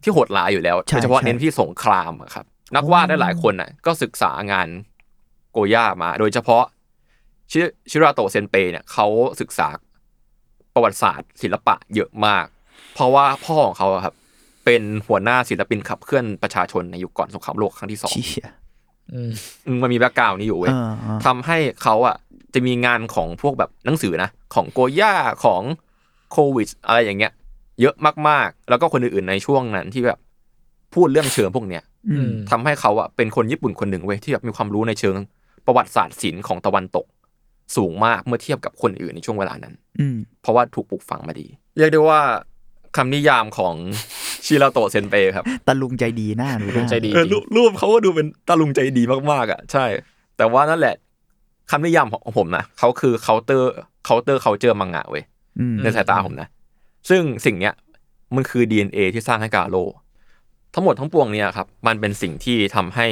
[0.03, 4.67] ที่โหดร้ายอยู่แล้วใช่โดยเฉพาะใช่เน้นที่สงครามอะครับ นักวาดได้หลายคนน่ะ ก็ศึกษางาน
[5.51, 6.63] โกย่ามา โดยเฉพาะ
[7.51, 9.07] ชิชิราโตะเซนเปเนี่ยเขา
[9.41, 9.67] ศึกษา
[10.73, 12.45] ประวัติศาสตร์ศิลปะเยอะมาก
[12.93, 14.13] เพราะว่าพ่อของเขาอะครับ
[14.65, 18.49] เป็นหัวหน้าศิลปินขับเคลื่อนประชาชนในยุคก่อนสงครามโลกครั้งที่สองเชี่ย
[19.13, 19.31] อืม
[19.67, 22.15] อืมมันมีแบ็กกราวนี้อยู่เว้ยเออเออทำให้เขาอะ
[22.53, 25.13] จะมีงานของพวกแบบหนังสือนะ ของโกย่า
[25.45, 25.61] ของ
[26.31, 27.31] โควิดอะไรอย่างเงี้ย
[27.81, 27.95] เยอะ
[28.27, 30.19] มากๆ แล้วก็คนอื่นๆในช่วงนั้นที่แบบ
[30.93, 35.15] พูดเรื่องเชิงพวกเนี้ยอืมทำให้เขาอะเป็นคนญี่ปุ่นคนหนึ่งเว้ยที่แบบมีความรู้ในเชิง
[35.65, 37.05] ประวัติศาสตร์ศิลป์ของตะวันตก
[37.75, 41.47] สูงมากเมื่อเทียบกับคนอื่นในช่วงเวลานั้น อืมเพราะว่าถูกปลูกฝังมาดี
[41.77, 42.21] เรียกได้ว่า
[42.97, 43.75] คำนิยามของ
[44.45, 49.85] ชิราโตะเซนเปครับตาลุงใจดีหน้าดูลุงใจดีเออจริรูงปรูปเขาก็ดูเป็นตาลุงใจดีมากๆอะ ใช่
[50.37, 50.95] แต่ว่านั่นแหละ
[51.71, 55.23] คำนิยามของผมนะเขาคือ counter counter culture มังงะเว้ย
[55.59, 56.47] อืมในสายตาผมนะ
[57.09, 57.73] ซึ่งสิ่งเนี้ย
[58.35, 59.77] มันคือ DNA ที่สร้างให้กาโล
[60.73, 63.07] ทั้งหมดทั้งปวงเนี่ยครับ มันเป็นสิ่งที่ทำให้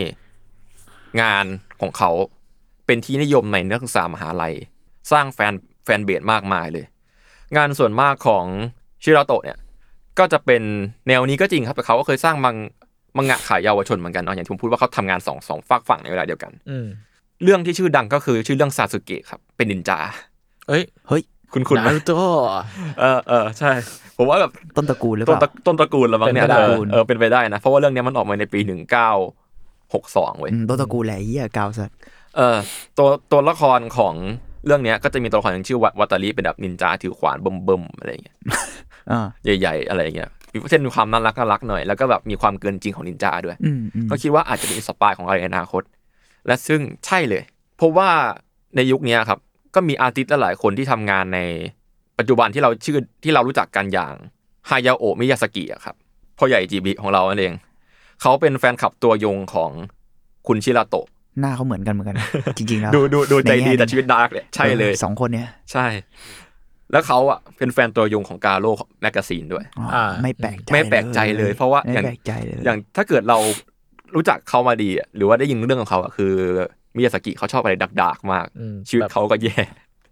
[1.22, 1.46] งาน
[1.82, 2.12] ของเขา
[2.86, 4.54] เป็นที่นิยมในนักศึกษามหาลัย
[5.12, 5.54] สร้าง fan
[5.86, 6.86] fanbase มากมายเลย
[7.58, 8.46] งานส่วนมากของ
[9.04, 9.58] ชิราโตะเนี่ย
[10.20, 10.64] ก็จะเป็น
[11.08, 12.56] แนวนี้ก็จริงครับแต่เขาก็เคยสร้างมัง
[13.18, 16.88] มังงะขายเยาวชนเหมือนกันเนาะอย่างที่ผมพูดว่าเขาทำงานสองสองฝากฝั่งในเวลาเดียวกันอืม
[17.44, 20.00] เรื่องที่ชื่อดังก็คือชื่อเรื่องซาสึเกะครับ เป็นนินจา
[20.68, 22.64] เอ้ยเฮ้ยคุณคุณนารูโตะ
[23.00, 23.72] เออเออใช่
[24.18, 29.12] ผมว่าแบบต้นตระกูลหรือเปต้นล่าตระต้นตระกูลละมั้งเนี่ยเป็นไปได้เออเออเป็นไปได้นะ เพราะว่าเรื่องเนี้ยมันออกมาในปีหนึ่งเก้า
[29.94, 31.98] หกสองเว้ยอืมต้นตระกูลแหละไอ้เหี้ยกาวสัตว์
[32.36, 32.58] เออ
[32.98, 34.14] ตัวตัวละครของ
[34.66, 38.62] เรื่องเนี้ยก็จะมีตัวละครหนึ่งชื่อวัวัตาริเป็นแบบนินจาถือขวานเบิ่มๆอะไรอย่างเงี้ยอ่า
[39.60, 45.84] ใหญ่ๆอะไรอย่างเงี้ยมีเช่นมีความน่ารักน่ารักหน่อยแล้วก็แบบมีความเกินจริงของนินจาด้วยอืมอืมก็คิดว่าอาจจะเป็น inspire ของอะไรในอนาคต
[46.48, 47.44] และซึ่งใช่เลย
[47.78, 48.10] เพราะว่า
[48.76, 49.40] ในยุคเนี้ยครับ
[49.76, 51.40] ก็มี artist หลายๆคนที่ทำงานใน
[52.18, 54.14] ปัจจุบันที่เราชื่อที่เรารู้จักกันอย่าง
[54.70, 55.96] ฮายาโอะมิยาสกิอะครับ
[56.38, 57.54] พ่อใหญ่จิบลิของเรานั่นเอง
[58.22, 59.72] เขาเป็นแฟนคลับตัวยงของ
[60.48, 61.08] คุณชิราโตะ
[61.40, 62.16] หน้าเขาเหมือนกันเหมือนกัน
[62.58, 65.86] จริงๆแล้วดูดูดูใจดีนะแต่ชีวิต dark เลยใช่เลยออสองคนเนี้ยใช่
[66.92, 73.38] แล้วเขาอะเป็นแฟนตัวยงของกาโร่ magazine ด้วยอ๋ออ่า ไม่แปลกใจไม่แปลกใจเลย เพราะว่าไม่อย่างแปลกใจเลยอย่างถ้าเกิดเรา
[74.16, 76.34] รู้จักเขามาดีอะหรือว่าได้ยินเรื่องของเขาอะคือ
[76.96, 79.58] มิยาซากิเขาชอบอะไร dark ๆมากอืมชีวิตแบบเขาก็แย่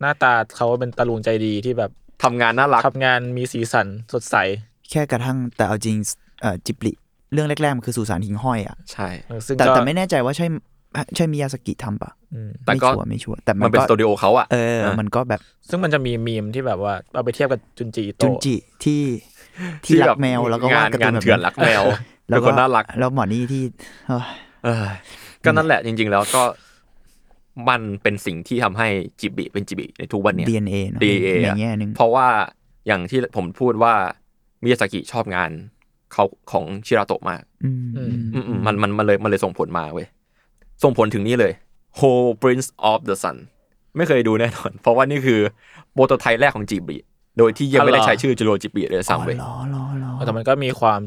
[0.01, 1.91] หน้าตาเขาเป็นตาลุงใจดีที่แบบ
[2.23, 4.35] ทำงานน่ารักทำงานมีสีสันสดใส
[4.91, 5.97] แค่กระทั่งแต่เอาจริง
[6.41, 6.91] เอ่อจิบลิ
[7.33, 10.45] เรื่องแรกๆมันคือสุสานหิงห้อยอะใช่เออซึ่งแต่ก็แต่ไม่แน่ใจว่าใช่
[11.15, 19.01] ใช่มิยาสกิทำปะอืมแต่ไม่ก็ชัวร์ไม่ชัวร์แต่มัมันนเป็นก็สตูดิโอเขาอะเออเออ มันก็แบบ ซึ่งมันจะมีมีมที่แบบว่าเอาไปเทียบกับจุนจีอิจุโตะนจิที่
[19.85, 21.83] ที่รักแมวแล้วก็วาดการ์ตูงานนแบบเถื่อนรักแมว
[22.29, 23.63] แล้เป็วนคก็นน่ารัก แล้วหมอนี่ที่
[24.07, 24.27] เอ้ย
[24.65, 24.85] เออ
[25.45, 26.43] ก็นั่นแหละจริง ๆ แล้วก็
[27.69, 28.87] มันเป็นสิ่งที่ทำให้
[29.21, 32.27] จิบิเป็นจิบิในทุกวันเนี้ย DNA เนอะ DNA ในอะแง่หนึ่งเพราะว่า
[32.87, 33.93] อย่างที่ผมพูดว่า
[34.63, 35.51] มิยาสกิชอบงาน
[36.13, 40.07] เขาของชิราโตะมากอืมอือืมมอืมอืมมันมันมันเลยมันเลยส่งผลมาเว้ย
[40.83, 41.53] ส่งผลถึงนี่เลย
[41.99, 43.37] Whole Prince of the Sun
[43.97, 45.39] ไม่เคยดูแน่นอน เพราะว่านี่คือ
[45.93, 46.97] โปรโตไทป์แรกของจิบิ
[47.37, 50.99] โดยที่ยังไม่ได้ใช้ชื่อจูโรจิบิเลยอ๋อซ้ำเว้ยเหรอเหรอเหรอแต่มันก็มีความ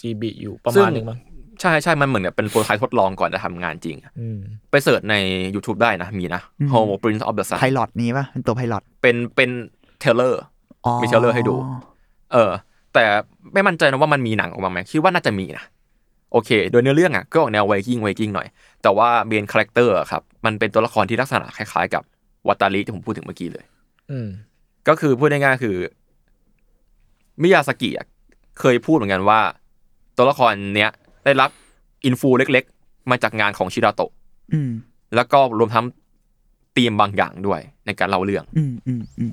[0.00, 1.18] จีบีอยู่ประซึ่มาณหนึงมั้ง
[1.60, 4.38] ใช่ใช่มันเหมือนแบบเป็นโปรโตไทป์ทดลองก่อนจะทำงานจริงอืม
[4.70, 5.14] ไป search ใน
[5.54, 6.40] YouTube ได้นะ มีนะ
[6.72, 9.50] Horus Prince of the Sun ไพลอตนี้ปะเป็นตัว pilotเป็นเป็น
[10.00, 10.42] trailer
[10.84, 11.54] อ๋อมี trailer ให้ดู
[12.32, 12.50] เออ
[12.94, 13.04] แต่
[13.52, 15.64] ไม่มั่นใจนะว่ามันมีหนังออกมาไหมคิดว่าน่าจะมีนะ
[16.32, 18.48] โอเค โดยเนื้อเรื่องอะก็ออกแนวไวกิ้งไวกิ้งหน่อย
[18.82, 22.02] แต่ว่า main character ครับ มันเป็นตัวละครที่ลักษณะคล้ายๆ กับ
[22.48, 23.64] วัตาริที่ผมพูดถึงเมื่อกี้เลย
[24.10, 24.28] อืม
[24.88, 25.76] ก็คือพูดง่ายๆคือ
[27.42, 28.06] มิยาซากิอะ
[28.60, 29.40] เคยพูดเหมือนกันว่า
[30.16, 30.90] ตัวละครเนี้ย
[31.24, 31.50] ได้รับ
[32.06, 34.10] อินฟูเล็ก ๆ มาจากงานของชิราโตะ
[34.54, 34.70] อืม
[35.14, 35.84] แล้วก็รวมทั้ง
[36.76, 39.32] ธีมบางอย่างด้วยในการเล่าเรื่อง อืมอืมอืม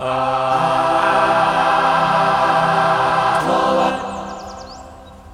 [0.00, 0.02] โ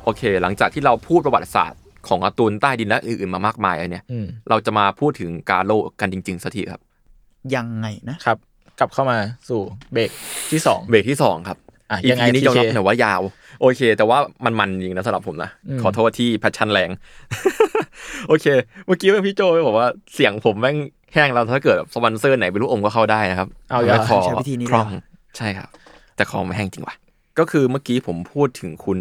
[0.09, 6.81] อเค หลังจากที่เราพูดประวัติศาสตร์ของการ์ตูนใต้ดินและอื่นๆมามากมายแล้วเนี่ยอืมเราจะมาพูดถึงกาโลกันจริงๆสักทีครับ
[7.55, 8.37] ยังไงนะครับ
[8.79, 9.61] กลับเข้ามาสู่
[9.93, 10.11] เบรก
[10.51, 11.59] ที่สองเบรกที่สองครับ
[11.91, 13.23] อะยังไง EP นี้ยอมรับ TK หน่อยว่ายาว
[13.61, 16.91] โอเค แต่ว่ามันมันจริงนะสำหรับผมนะอืมขอโทษที่ passion แรง
[18.29, 18.47] โอเค
[18.87, 20.77] เมื่อกี้พี่โจบอกว่าเสียงผมแม่ง
[21.13, 25.03] แห้งแล้วถ้าเกิดสปอนเซอร์ไหนมีลูกอมก็เข้าได้นะครับ เอาอย่าไม่คอใช้วิธีนี้คล่องเลยเหรอ
[25.37, 25.69] ใช่ครับ
[26.17, 26.95] แต่คอไม่แห้งจริงว่ะ
[27.39, 28.99] ก็คือเมื่อกี้ผมพูดถึงคุณ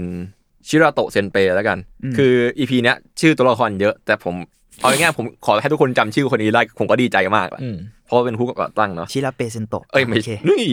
[0.68, 1.78] ชิราโตะเซนเปแล้วกัน
[2.18, 4.36] คือ EP เนี้ยชื่อตัวละครเยอะ แต่ผม
[4.82, 10.64] เอาง่ายๆผมขอให้ทุกคนจำชื่อคนนี้ได้ผมก็ดีใจมากละอืมเพราะว่าเป็นผู้ก่อตั้งเนาะชิราเปเซนโตะเอ้ยไม่โอเคนี่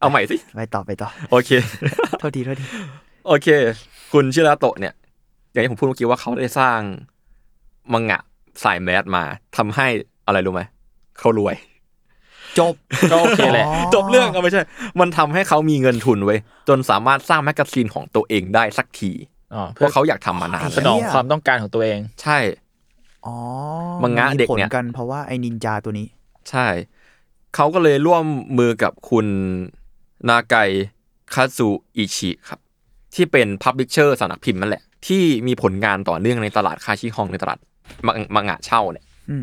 [0.00, 1.50] เอาใหม่สิไปต่อไปต่อโอเค
[2.18, 2.64] โทษทีโทษที
[3.26, 3.48] โอเค
[4.12, 4.94] คุณชิราโตะเนี่ย
[5.52, 6.80] อย่างที่ผมพูดเมื่อกี้ว่าเขาได้สร้าง
[7.92, 8.20] มังงะ
[8.64, 9.24] สาย mass มา
[9.56, 9.86] ทำให้
[10.26, 10.62] อะไรรู้ไหม
[11.18, 11.56] เขารวย
[12.58, 12.74] จบ
[13.10, 14.62] ก็โอเคแหละจบเรื่องก็ไม่ใช่
[15.00, 16.38] มันทำให้เขามีเงินทุนเว้ย
[16.68, 19.10] จนสามารถสร้าง magazine ของตัวเองได้สักที
[19.54, 22.38] อ๋อเพเพื่อราะเขาอยากทำมานานสแล้วนองความต้องการของตัวเอง ใช่
[23.26, 23.36] อ๋อ
[24.02, 26.06] มังงะเด็กเนี่ยมีผลกันเพราะว่าไอ้นินจาตัวนี้
[26.50, 26.66] ใช่
[27.54, 28.24] เขาก็เลยร่วม
[28.58, 29.26] มือกับคุณ
[30.28, 30.56] นาไก
[31.34, 32.60] คาซูอิชิครับ
[33.14, 37.58] ที่เป็น publisher สำนักพิมพ์นั่นแหละ ที่มีผลงานต่อเนื่องในตลาดคาชิฮองในตลาด
[38.06, 39.36] มังมังงะเช่าเนี่ยอื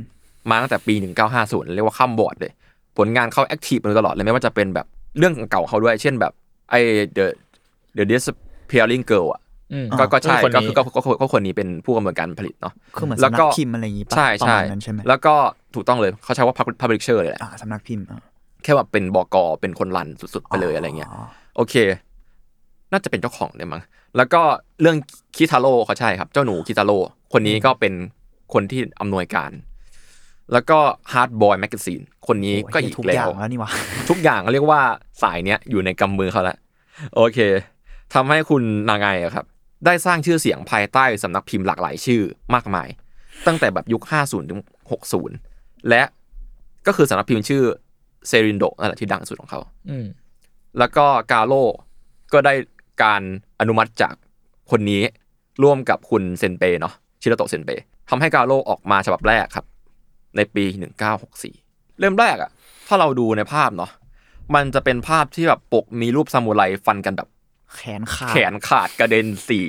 [0.50, 0.96] มมาตั้งแต่ปี
[1.36, 2.52] 1950 เรียกว่าข้ามบอร์ดเลย
[2.98, 4.88] ผลงานเขา active มาโดยตลอดเลยไม่ว่าจะเป็นแบบ
[5.18, 6.34] เรื่องเก่าๆเขาด้วย เช่นแบบ
[6.70, 6.76] ไอ
[7.18, 7.26] the
[7.98, 9.42] the disappearing girl อะ
[9.74, 15.36] อืมก็ก็ใช่คนก็นี้คือก็ก็ก็ก็คนนี้เป็นผู้กำหนดการผลิตเนาะคือเหมือนแล้วสำนัก็กพิมพ์อะไรอย่างงี้ปะใช่ประใช่มาณนั้นใช่ไหมแล้วก็
[15.76, 18.20] ถูกต้องเลยเขาใช้ว่า public- publisher เลยแหละอ่าสำนักพิมพ์อะ
[18.64, 21.10] แค่ว่าเป็นบกเป็นคนรันสุดๆไปเลยอะไรเงี้ย
[21.56, 21.76] โอเค
[22.92, 23.82] น่าจะเป็นเจ้าของเลยมั้ง
[24.18, 24.42] แล้วก็
[24.82, 24.98] เรื่อง
[25.36, 26.98] คิทาโร่เขาใช่ครับ เจ้าหนูคิทาโร่
[27.34, 27.94] คนนี้ก็เป็น
[28.54, 29.52] คนที่อำนวยการ
[30.54, 30.80] แล้วก็
[31.14, 33.70] ฮาร์ดบอยแมกซีนคนนี้ก็อีกทุกแล้อย่างวแล้วนี่วะ
[34.10, 34.82] ทุกอย่างเรียกว่า
[35.24, 36.58] สายเนี้ยอยู่ในกำมือเขาแล้ว
[37.16, 37.40] โอเค
[38.14, 39.46] ทำให้คุณนางไงอะครับ
[39.86, 42.22] ได้สร้างชื่อเสียงภายใต้สำนักพิมพ์หลากหลายชื่อ
[42.54, 42.88] มากมาย
[43.48, 44.62] ตั้งแต่แบบยุค 50 ถึง
[45.24, 46.04] 60 และ
[46.88, 47.64] ก็คือสำนักพิมพ์ชื่อ
[48.28, 50.06] เซรินโดนั่นแหละที่ดังสุดของเขาอืม
[50.80, 51.54] แล้วก็กาโล
[52.34, 52.54] ก็ได้
[53.04, 53.22] การ
[53.60, 54.14] อนุมัติจาก
[54.72, 55.02] คนนี้
[55.64, 57.70] ร่วมกับคุณเซนเปเนาะชิโรโตะเซนเป
[58.10, 59.66] ทำให้กาโลออกมาฉบับแรกครับ
[60.36, 60.66] ในปี
[61.32, 62.52] 1964 เริ่มแรกอะ
[62.88, 63.92] ถ้าเราดูในภาพเนาะ
[64.56, 67.30] มันจะเป็นภาพที่แบบปกมีรูปซามูไรฟันกันแบบ
[67.78, 69.66] แขนขาด แขนขาดกระเด็นสี่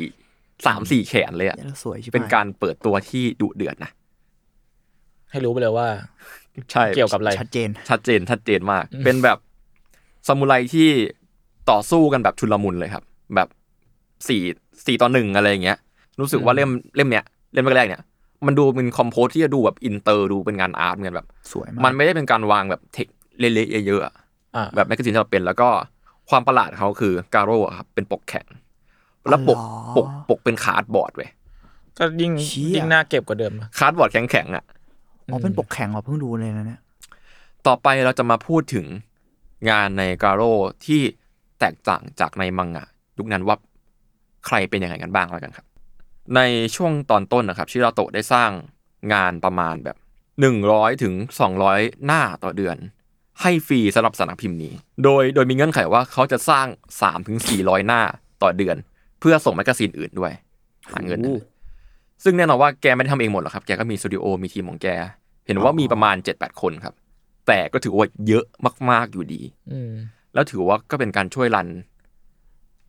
[0.66, 3.90] สามสี่แขนเลยอะเหี้ยแล้วสวยชิบหายเป็นการเปิดตัวที่ดุเดือดนะ
[5.30, 5.88] ให้รู้ไปเลยว่า
[6.72, 9.38] ใช่เกี่ยวกับอะไรชัดเจน ชัดเจนชัดเจนมาก เป็นแบบ
[10.26, 10.88] ซามูไรที่
[11.70, 13.04] ต่อสู้กันแบบชุลมุนเลยครับ
[13.34, 13.48] แบบ
[14.28, 14.42] สี่
[14.86, 15.78] สี่ต่อหนึ่งอะไรอย่างเงี้ย
[16.20, 18.02] รู้สึกว่าเล่มเล่มเนี้ยเล่มแรกๆเนี่ย
[18.47, 23.07] มันดูเป็น compose ที่จะดูแบบอินเตอร์ดูเป็นงาน art เหมือนกันแบบสวยมากมันไม่ได้เป็นการวางแบบเทค
[23.39, 24.14] เละๆเยอะๆอะ
[24.57, 25.68] อ่าแบบ magazine ที่เราเป็นแล้วก็
[26.30, 28.47] ความประหลาดของเขาคือกาโร่อะครับเป็นปกแข็ง
[29.28, 29.59] แล้วปก
[29.97, 31.30] ปกปกเป็น cardboard เว้ย
[31.99, 34.64] ก็ยิ่งเชี่ยยิ่งน่าเก็บกว่าเดิมนะ cardboard แข็งๆอะ
[35.32, 36.80] อ๋อเป็นปกแข็งเหรอเพิ่งดูเลยนะเนี่ย
[37.66, 38.87] ต่อไปเราจะมาพูดถึง
[39.70, 40.51] งานในกาโร่
[40.87, 41.01] ที่
[41.61, 42.87] แตกต่างจากในมังงะ
[43.18, 43.57] ยุคนั้นว่า
[44.47, 45.66] ใครเป็นยังไงกันบ้างแล้วกันครับ
[46.36, 46.40] ใน
[46.76, 48.50] ช่วงตอนต้นนะครับชิราโตะได้สร้าง
[49.12, 49.96] งานประมาณแบบ
[50.40, 52.76] หนึ่งร้อยถึงสองร้อยหน้าต่อเดือน
[53.42, 54.72] ให้ฟรีสำหรับสำนักพิมพ์นี้
[55.04, 56.66] โดยโดยมีเงื่อนไขว่าเขาจะสร้าง
[57.00, 58.00] สามถึงสี่ร้อยหน้า
[58.42, 58.76] ต่อเดือน
[59.20, 60.32] เพื่อส่ง magazine อื่นด้วย
[60.92, 61.30] หาเงินนะ
[62.24, 64.88] ซึ่งแน่นอนว่าแกไม่ได้ทำเองหมดหรอกครับ แกก็มีสตูดิโอมีทีมของแก
[65.46, 66.94] เห็นว่ามีประมาณเจ็ดแปดคนครับ
[67.46, 68.44] แต่ก็ถือว่าเยอะ
[68.90, 69.92] มาก ๆอยู่ดีอืม
[70.34, 71.68] แล้วถือว่าก็เป็นการช่วยรัน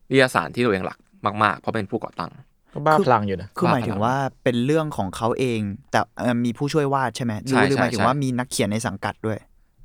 [0.10, 1.00] นิตยสารที่ตัวเองหลัก
[1.44, 2.32] มาก ๆ เพราะเป็นผู้ก่อตั้ง
[2.74, 5.60] ก็บ้าพลังอยู่นะคือหมายถึงว่าเป็นเรื่องของเขาเอง
[5.92, 9.38] แต่เอ่อมีผู้ช่วยวาดใช่ไหมหรือใช่หรือหมายถึงใช่ว่ามีนักเขียนในสังกัดด้วย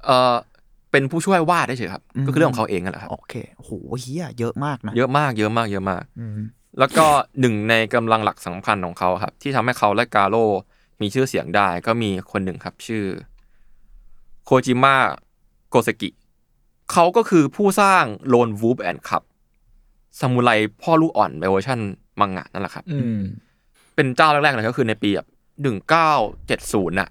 [0.05, 0.35] เออ
[0.91, 3.70] เป็นผู้ช่วยวาดได้เฉยๆครับอืมก็คือเรื่องของเขาเองนั่นแหละครับโอเคโห
[4.01, 6.39] เฮียเยอะมากนะเยอะมากเยอะมากเยอะมากอืม
[6.78, 7.07] แล้วก็
[7.41, 10.45] หนึ่งในกำลังหลักสำคัญของเขาครับ ที่ทำให้เขาและกาโร่
[11.01, 13.05] มีชื่อเสียงได้ก็มีคนหนึ่งครับ ชื่อ
[14.45, 14.97] โคจิมะ
[15.70, 16.11] โกเซกิ
[16.93, 19.22] เขาก็คือผู้สร้าง Lone Wolf and Cub
[20.18, 20.51] ซามูไร
[20.83, 21.80] พ่อลูกอ่อนในเวอร์ชัน
[22.21, 23.21] มังงะนั่นแหละครับอืม
[23.95, 25.29] เป็นเจ้าแรกๆเลยก็คือในปีแบบ
[25.63, 26.13] หนึ่งเก้า
[26.47, 27.09] เจ็ดศูนย์น่ะ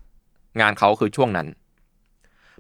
[0.62, 1.48] งานเขาคือช่วงนั้น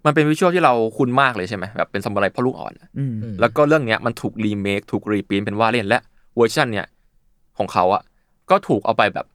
[0.06, 6.02] มันเป็น visual ที่เราคุ้นมากเลยใช่ไหมแบบเป็นซามูไรพ่อลูกอ่อนอืมแล้วก็เรื่องเนี้ยมันถูกรีเมคถูก reprint เป็นว่าเล่นและ
[6.36, 6.88] เวอร์ชันเนี้ย
[7.58, 8.04] ของเขาอะ
[8.50, 9.26] ก็ถูกเอาไปแบบ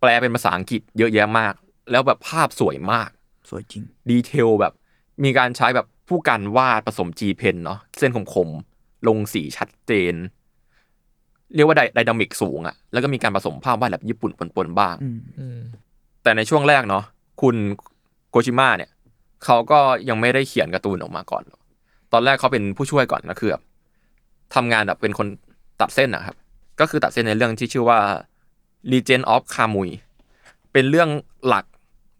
[0.00, 1.54] แปลเป็นภาษาอังกฤษเยอะแยะมาก
[1.90, 3.10] แล้วแบบภาพสวยมาก
[3.50, 4.72] สวยจริง ดีเทลแบบ
[5.24, 10.14] มีการใช้แบบผู้กันวาดผสม G pen เนาะเส้นคมๆลงสีชัดเจน
[11.54, 15.60] เรียกว่าไดไดนามิกสูงอะแล้วก็มีการผสมภาพวาดแบบญี่ปุ่นปนๆบ้างอืมอืม
[16.22, 17.04] แต่ในช่วงแรกเนาะ
[17.42, 17.56] คุณ
[18.30, 18.90] โกชิมะเนี่ย
[19.44, 19.78] เขาก็
[20.08, 21.42] ยังไม่ได้เขียนการ์ตูนออกมาก่อน
[22.12, 23.62] ตอนแรกเขาเป็นผู้ช่วยก่อนก็คือแบบ
[24.54, 25.26] ทำงานแบบเป็นคน
[25.80, 26.36] ตัดเส้นนะครับ
[26.80, 27.98] ก็คือตัดเส้นในเรื่องที่ชื่อว่า
[28.92, 29.90] Legend of Kamui
[30.72, 31.08] เป็นเรื่อง
[31.46, 31.64] หลัก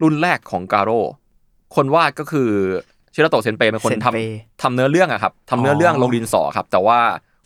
[0.01, 0.99] รุ่นแรกของกาโร่
[1.75, 2.49] คนวาดก็คือ
[3.13, 4.19] ชิราโตะเซนเปเป็นคนทำเซนเป
[4.61, 6.99] ทำเนื้อเรื่องอะครับทำเนื้อเรื่องอ๋อลงดินสอครับ แต่ว่า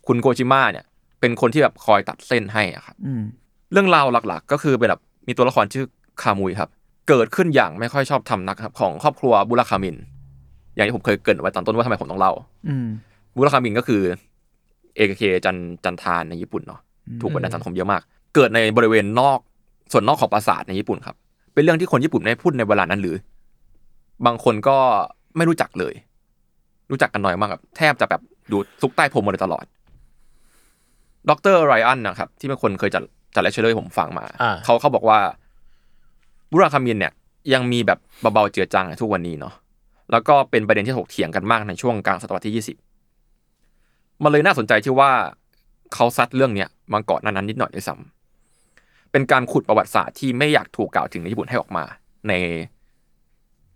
[0.08, 0.86] คุณโกจิมะเนี่ย
[1.24, 3.24] เป็นคนที่แบบคอยตัดเส้นให้อะครับอืม
[3.72, 5.86] เรื่องราวหลักๆ ก็คือเป็นแบบมีตัวละครชื่อ
[6.22, 6.70] คามุยครับ
[7.10, 9.96] เกิดขึ้นอย่างไม่ค่อยชอบทำนักครับของครอบครัวบุราคามิน
[10.76, 12.32] อย่างที่ผมเคยเกรินไว้ตอนต้นว่าทำไมผมต้องเล่า
[12.68, 12.88] อืม
[13.36, 14.02] บุราคามินก็คือ
[14.96, 16.80] เอกเคจันจันทานในญี่ปุ่นเนาะ
[17.22, 18.02] ถูกกดดันสังคมเยอะมาก
[18.36, 19.40] เกิดในบริเวณนอก
[19.92, 21.16] ส่วนนอกของปราสาทในญี่ปุ่นครับ
[21.54, 23.16] เป็นเรื่องที่คนญี่ปุ่นไม่พูดในเวลานั้นหรือ
[24.26, 24.78] บางคนก็
[25.38, 25.94] ไม่รู้จักเลย
[26.92, 28.22] รู้จักกันน้อยมากครับแทบจะแบบ
[28.52, 29.66] ดูซุกใต้พรมมาโดยตลอด
[31.30, 33.04] ดรไรอันนะครับ ที่เป็นคนเคยจัด
[33.36, 35.20] จัดเลคเชอร์ให้ผมฟังมาอ่าเขาเขาบอกว่า
[36.52, 37.14] บุราคามินเนี่ย
[37.54, 38.00] ยังมีแบบ
[38.34, 39.54] เบาๆเจือจางในทุกวันนี้เนาะ
[40.12, 42.78] แล้วก็เป็นประเด็นที่ถกเถียงกันมากในช่วงกลางศตวรรษที่ยี่สิบ
[44.24, 45.12] มันเลยน่าสนใจที่ว่า
[45.94, 51.84] เขาซัดเรื่องเนี้ยมาก่อนหนานั้นนิดหน่อยด้วยซ้ำเป็นการขุดประวัติศาสตร์ที่ไม่อยากถูกกล่าวถึงในญี่ปุ่นให้ออกมา
[52.28, 52.34] ใน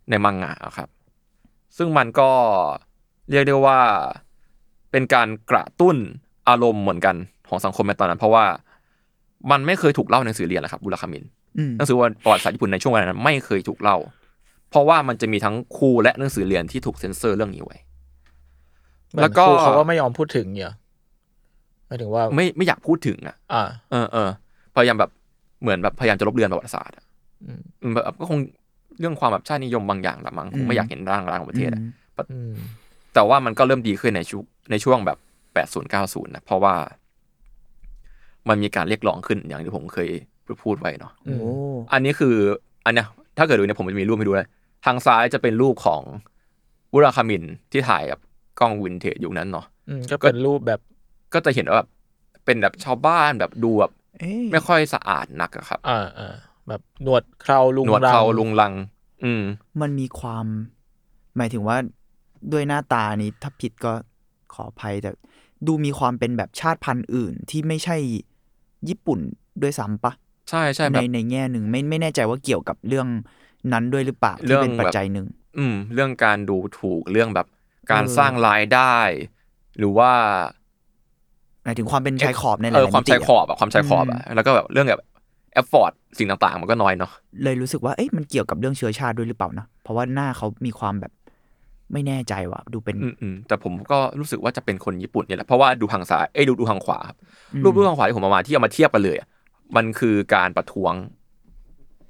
[0.09, 0.89] ในมังงะอะครับ
[1.77, 2.29] ซึ่งมันก็
[3.29, 3.79] เรียกได้ว่า
[4.91, 5.97] เป็นการกระตุ้น
[6.49, 7.15] อารมณ์เหมือนกัน
[7.49, 8.45] ของสังคมในตอนนั้น เพราะว่า
[9.51, 11.23] มันไม่เคยถูกเล่าในหนังสือเรียนนะครับบุราคามิน
[11.57, 13.97] อืมหนังสือประวัติศาสตร์ญี่ปุ่นในช่วงเวลานั้นไม่เคยถูกเล่า
[14.69, 17.77] เพราะว่ามันจะมีทั้งครูและหนังสือเรียนที่ถูกเซ็นเซอร์เรื่องนี้ไว้
[19.09, 20.73] เหมือนแล้วก็ครูเขาก็ไม่ยอมพูดถึงเนี่ย
[21.87, 24.29] หมายถึงว่าไม่ไม่อยากพูดถึงอะอ่าเออเออ
[24.75, 25.11] พยายามแบบ
[25.61, 27.05] เหมือนแบบพยายามจะลบเลือนประวัติศาสตร์อะ
[27.43, 28.39] อืมอืมแบบก็คง
[28.99, 31.81] เรื่องความแบบชาตินิยมบางอย่างละมั้งคงไม่อยากเห็นร่างร้างของประเทศอะ
[32.31, 32.53] อืม
[33.13, 35.17] แต่ว่ามันก็เริ่มดีขึ้นในช่วงในช่วงแบบ
[35.65, 36.75] 80 90นะเพราะว่า
[38.49, 40.09] มันมีการเรียกร้องขึ้นอย่างที่ผมเคย
[40.63, 41.51] พูดไว้เนาะอืมโอ้
[41.93, 42.35] อันนี้คือ
[42.85, 44.49] อันเนี้ยถ้าเกิดดูเนี่ยผมจะมีรูปให้ดูเลย
[44.85, 46.01] ทางซ้ายจะเป็นรูปของ
[46.93, 48.19] วุราคามินที่ถ่ายกับ
[48.59, 50.79] กล้องวินเทจยุคนั้นเนาะอืมก็เป็นรูปแบบ
[51.33, 51.89] ก็จะเห็นว่าแบบ
[52.45, 56.35] เป็นแบบชาวบ้านแบบดูแบบเอ๊ะไม่ค่อยสะอาดนักอะครับ อ่าอ่า
[56.67, 58.73] แบบหนวดเคราลุงหนวดรังเขาลุงลัง
[59.23, 59.43] อืม
[59.81, 60.45] มันมีความ
[61.37, 61.77] หมายถึงว่า
[62.51, 63.93] ด้วยหน้าตานี้ถ้าผิดก็
[64.53, 65.11] ขออภัยแต่
[65.67, 67.97] ดูมีความเป็นแบบชาติพันธุ์อื่นที่ไม่ใช่
[68.89, 69.19] ญี่ปุ่น
[69.61, 70.13] ด้วยซ้ำปะ
[70.49, 73.07] ใช่ใช่แบในบในแง่หนึ่งไม่ไม่แน่ใจว่าเกี่ยวกับเรื่อง
[73.73, 75.27] นั้นด้วยหรือเปล่าเรื่ที่องเป็นปัจแบบจัยหนึ่ง
[75.57, 77.47] อืม เรื่องการดูถูกเรื่องแบบ
[77.91, 78.95] การเออสร้างรายได้
[79.77, 80.11] หรือว่า
[81.63, 85.01] หมายถึงความเป็นชายขอบในหเอลายอๆความมิติชายขอบอะความชายขอบอะแล้วก็แบบเรื่องแบบ
[85.53, 87.11] แอฟฟอร์ดสิ่งต่างๆ มันก็น้อยเนาะ
[87.43, 91.11] เลยรู้สึกว่าเอ๊ะมันเกี่ยวกับเรื่องเชื้อชาติด้วยหรือเปล่านะเพราะว่าหน้าเขามีความแบบ
[91.93, 97.17] ไม่แน่ใจว่ะดูเป็นอืมอืมแต่ผมก็รู้สึกว่าจะเป็นคนญี่ปุ่นเนี่ยแหละเพราะว่าดูทางซ้ายเอ้ยดูดูทางขวาครับ
[97.53, 99.27] อืมรูปรูปทางขวาที่ผมเอามาที่เอามาเทียบกันเลยอะ
[99.75, 100.93] มันคือการประท้วง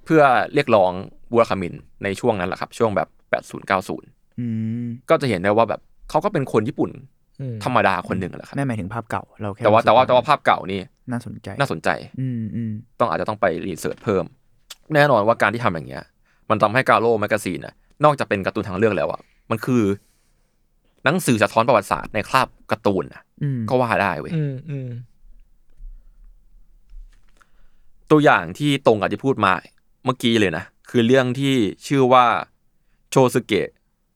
[0.05, 0.23] เพื่อ
[0.53, 0.91] เรียกร้อง
[1.31, 1.73] บูราคามิน
[2.03, 4.45] ในช่วงนั้นแหละครับ ช่วงแบบ80 90อื
[4.85, 6.91] มก็จะเห็นได้ว่าแบบเขาก็เป็นคนญี่ปุ่น
[7.41, 10.79] อืมธรรมดาคนหนึ่งแหละครับไม่หมายถึงภาพเก่าเราค่แต่ว่ารู้สึกแต่ว่าแต่ว่าภาพเก่านี่
[11.11, 14.25] น่าสนใจน่าสนใจ อืมอืมต้องอาจจะต้องไป research เพิ่ม
[14.93, 16.03] แน่นอนว่าการที่ทำอย่างเงี้ย
[16.49, 17.73] มันทำให้กาโร่ magazine น่ะ
[18.03, 19.21] นอกจากเป็นการ์ตูนทางเรื่องแล้วอะ
[19.51, 19.83] มันคือ
[21.03, 24.89] หนังสือสะท้อนประวัติศาสตร์ในคราบการ์ตูนน่ะอืมก็ว่าได้เว้ยอืมอืม
[28.11, 29.53] ตัวอย่างที่ตรงกับที่พูดมา
[30.05, 31.55] เมื่อกี้เลยนะ คือเรื่องที่
[31.87, 32.25] ชื่อว่า
[33.09, 33.67] โชสุเกะ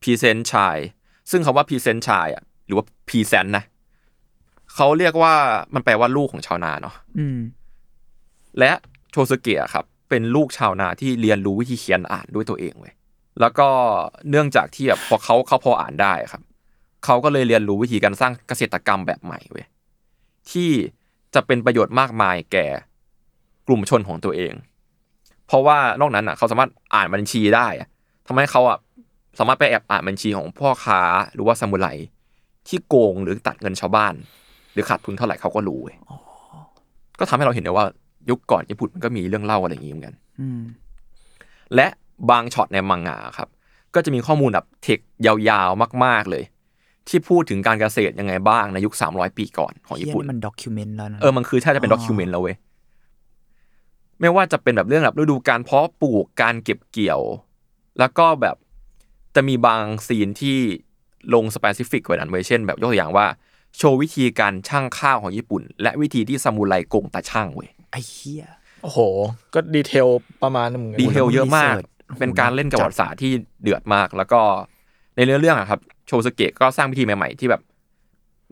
[0.01, 0.77] peasant child
[1.31, 3.63] ซึ่งคำว่า peasant child อะหรือว่า peasant นะ
[4.75, 5.33] เขาเรียกว่า
[5.73, 7.39] มันแปลว่าลูกของชาวนาเนาะอืม
[8.59, 8.71] และ
[9.11, 12.93] โชสุเกะครับ เป็นลูกชาวนาที่เรียนรู้วิธีเขียนอ่านด้วยตัวเองเว้ย
[13.39, 13.67] แล้วก็
[14.29, 16.41] เนื่องจากที่แบบพอเขาเขาพออ่านได้ครับ
[17.05, 19.65] เขาก็เลยเรียนรู้วิธีการสร้างเกษตรกรรมแบบใหม่เว้ย
[20.51, 20.71] ที่
[21.33, 22.67] จะเป็นประโยชน์มากมายแก่
[23.67, 24.53] กลุ่มชนของตัวเอง
[25.47, 27.87] เพราะว่านอกนั้นอะเขาสามารถอ่านบัญชีได้อะ
[28.27, 28.77] ทำให้เขาอะ
[29.39, 31.01] สามารถไปแอบอ่านบัญชีของพ่อค้า
[31.33, 31.87] หรือว่าซามูไร
[32.67, 34.13] ที่โกงหรือตัดเงินชาวบ้าน
[34.73, 35.95] หรือขาดทุนเท่าไหร่เขาก็รู้เว้ย
[37.19, 37.85] ก็ทำให้เราเห็นได้ว่า
[38.29, 40.61] ยุคก่อนญี่ปุ่นมันก็มีเรื่องเล่าอะไรอย่างนี้เหมือนกันอืม
[41.75, 41.87] และ
[42.29, 43.49] บางช็อตในมังงะครับ
[43.95, 46.43] ก็จะมีข้อมูลแบบเทคยาวๆมาก ๆเลย
[47.07, 52.55] ที่พูดถึงการเกษตรยังไงบ้างในยุค 300 ปีก่อนของญี่เฮียปุ่นนี่มันด็อกิวเมนต์แล้วนะเออมันคือถ้าจะเป็นอ๋อ documentนต์แล้วเว้ย
[54.19, 57.21] ไม่ว่าจะเป็นแบบเรื่องแบบฤดูการเพาะปลูกการเก็บเกี่ยว
[57.99, 58.55] แล้วก็แบบ
[59.35, 60.57] จะมีบาง scene ที่
[61.33, 63.25] ลง specific กว่านั้นเว้ยเช่น แบบยกตัวอย่างว่า
[63.77, 68.45] โชว์วิธีการชั่งข้าวของญี่ปุ่น และวิธีที่ซามูไรโกงตาชั่งเว้ยไอ้เฮีย
[68.83, 68.99] โอ้โห
[69.53, 70.07] ก็ detail
[70.43, 73.31] ประมาณนึงหมือนกัน detail เยอะมาก research เป็นการเล่นกับประวัติศาสตร์ที่
[73.61, 74.41] เดือดมาก แล้วก็
[75.15, 77.61] ในเรื่องเรื่องอะครับ โชสุเกะก็สร้างวิธีใหม่ ๆ ที่แบบ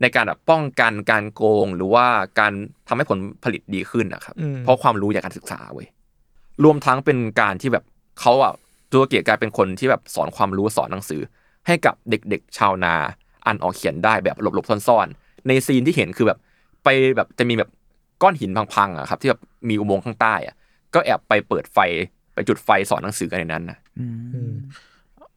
[0.02, 2.06] ในการแบบป้องกันการโกงหรือว่า
[2.40, 2.54] การ
[2.88, 5.88] ทำให้ผลผลิตดีขึ้นนะครับอืมเพราะความรู้จากการศึกษาเว้ย
[6.64, 7.84] รวมทั้งเป็นการที่แบบ
[8.20, 8.54] เขาอะ
[8.90, 11.22] โชสเกะกลายเป็นคนที่แบบสอนความรู้สอนหนังสือ
[11.68, 12.94] ให้กับเด็กๆ ชาวนา
[13.46, 16.40] อ่านออกเขียนได้แบบหลบๆซ่อนๆในซีนที่เห็นคือแบบ
[16.84, 17.70] ไปแบบจะมีแบบ
[18.22, 20.56] ก้อนหินพังๆอะครับ ที่แบบมีอุโมงค์ข้างใต้อะ
[20.94, 21.78] ก็แอบไปเปิดไฟ
[22.19, 24.54] ไป จุดไฟสอนหนังสือกันในนั้นนะอืมอืม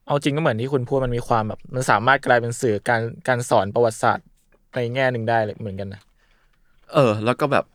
[0.07, 4.25] เอาจริงก็เหมือนที่คุณพูดมันมีความแบบ มันสามารถกลายเป็นสื่อการการสอนประวัติศาสตร์
[4.75, 6.01] ในแง่หนึ่งได้เลยเหมือนกันนะ
[6.93, 7.65] เออ แล้วก็แบบ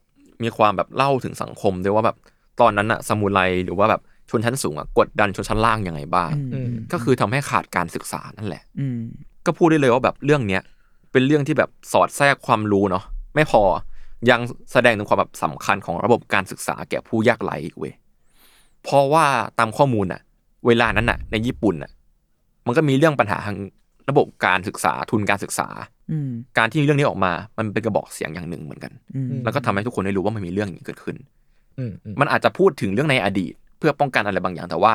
[0.42, 2.16] มีความแบบเล่าถึงสังคมด้วยว่าแบบ
[2.60, 4.00] ตอนนั้นอะซามูไรหรือว่าแบบ
[4.30, 9.00] ชนชั้นสูงอะกดดันชนชั้นล่างยังไงบ้างอืมก็คือทำให้ขาดการศึกษานั่นแหละอืม
[9.46, 10.62] ก็พูดได้เลยว่าแบบเรื่องเนี้ย
[11.12, 13.04] เป็นเรื่องที่แบบสอดแทรกความรู้เนาะ
[13.34, 13.62] ไม่พอ
[14.30, 14.40] ยัง
[14.72, 17.92] แสดงถึงความแบบสำคัญของระบบการศึกษาแก่ผู้ยากไร้อีกเว้ย
[18.88, 19.26] เพราะว่า
[19.58, 20.20] ตามข้อมูลอะ
[20.66, 21.90] เวลานั้นอะในญี่ปุ่นอะ
[22.66, 23.56] มันก็มีเรื่องปัญหาทาง
[24.10, 25.68] ระบบการศึกษาทุนการศึกษา
[26.12, 31.16] อืมการที่มีเรื่องนี้ออกมา มันเป็นกระบอกเสียงอย่างหนึ่งเหมือนกันอืมแล้วก็ทำให้ทุกคนได้รู้ว่ามันมีเรื่องอย่างนี้เกิดขึ้น
[31.78, 34.92] อืมอืมมันอาจจะพูดถึงเรื่องในอดีต เพื่อป้องกันอะไรบางอย่างแต่ว่า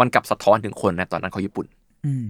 [0.00, 1.66] มันกลับสะท้อนถึงคนในตอนนั้นของญี่ปุ่น
[2.06, 2.24] อืม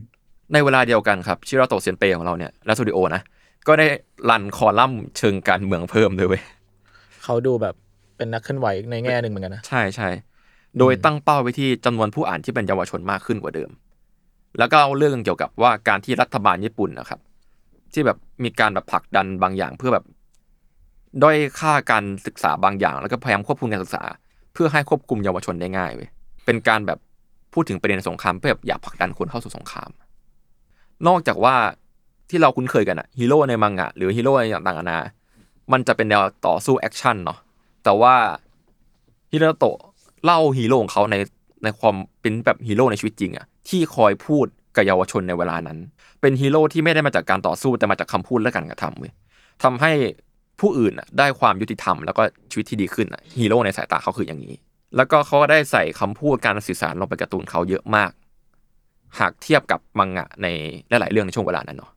[0.53, 3.23] ในเวลาเดียวกันครับชิราโตะเซียนเปของเราเนี่ยและสตูดิโอนะ
[3.69, 3.87] ก็ได้
[4.31, 6.43] รันคอลัมน์เชิงการเมืองเพิ่มด้วยเว้ย
[7.25, 7.75] เขาดูแบบ
[8.17, 10.09] เป็นนักเคลื่อนไหวในแง่หนึ่งเหมือนกันนะใช่ใช่
[10.79, 13.71] โดยตั้งเป้าไว้ที่จำนวนผู้อ่านที่เป็นเยาวชนมากขึ้นกว่าเดิม
[14.59, 17.21] แล้วก็เอาเรื่องเกี่ยวกับว่าการที่รัฐบาลญี่ปุ่นนะครับ
[17.93, 20.05] ที่แบบมีการแบบผลักดันบางอย่างเพื่อแบบ
[21.23, 24.03] ด้อยค่าการศึกษาบางอย่าง แล้วก็พยายามควบคุมการศึกษา
[24.53, 26.09] เพื่อให้ควบคุมเยาวชนได้ง่ายเว้ย
[26.45, 26.99] เป็นการแบบ
[27.53, 29.91] พูดถึงประเด็นสงครามเพื่อแบบอยากผลักดันคนเข้าสู่สงคราม
[31.07, 31.55] นอกจากว่า
[32.31, 34.99] ที่เราคุ้นเคยกันอะฮีโร่ในมังงะหรือฮีโร่ในต่างๆนานา
[35.73, 37.39] มันจะเป็นแนวต่อสู้ action เนาะ
[37.85, 38.15] แต่ว่า
[39.31, 39.79] ชิราโตะ
[40.27, 41.17] เล่าฮีโร่ของเขาใน
[41.65, 44.47] ในความเป็นแบบฮีโร่ในชีวิตจริงอะที่คอยพูด
[44.77, 45.79] กับเยาวชนในเวลานั้น
[46.21, 49.13] เป็นฮีโร่ที่ไม่ได้มาจากการต่อสู้แต่มาจากคำพูดและการกระทำเว้ย
[49.63, 49.93] ทำให้
[50.61, 54.55] ผู้อื่นอะได้ความยุติธรรม แล้วก็ชีวิตที่ดีขึ้นอะฮีโร่ในสายตาเขาคืออย่างนี้
[54.97, 58.11] แล้วก็เขาก็ได้ใส่คำพูดการสื่อสารลงไปการ์ตูนเขาเยอะมาก
[59.19, 60.47] หากเทียบกับมังงะใน
[60.89, 61.91] หลายๆเรื่องในช่วงเวลานั้นเนาะ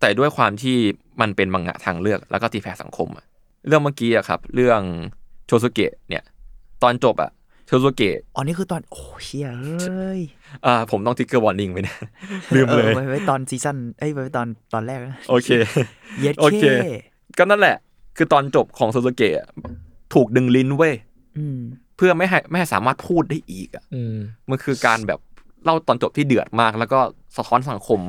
[0.00, 0.76] แต่ด้วยความที่
[1.20, 3.24] มันเป็นมังงะทางเลือกแล้วก็ตีแผ่สังคมอะ
[3.66, 4.80] เรื่องเมื่อกี้อะครับ เรื่อง
[5.46, 6.24] โชซุเกะเนี่ย
[6.82, 7.30] ตอนจบอะ
[7.66, 10.20] โชซุเกะอ๋อนี่คือตอนโอ้เชี่ยเอ้ย
[10.66, 11.96] อ่าผมต้องทิกเกอร์วอร์นิ่งไว้นะ
[12.54, 15.48] ลืมเลยออไว้ไว้ตอน season เอ้ยไว้ตอนตอนแรกนะโอเค
[16.20, 16.86] เย็ดโอเคเค
[17.38, 17.76] ก็นั่นแหละ
[18.16, 19.48] คือตอนจบของโชซุเกะอะ
[20.14, 20.94] ถูกดึงลิ้นเว้ย
[21.38, 21.58] อืม
[21.96, 24.16] เพื่อไม่ให้ไม่ให้สามารถพูดได้อีกอะอืม
[24.50, 25.20] มันคือการแบบ
[25.64, 26.98] เล่าตอนจบที่เดือดมาก แล้วก็
[27.36, 28.00] สะท้อนสังคม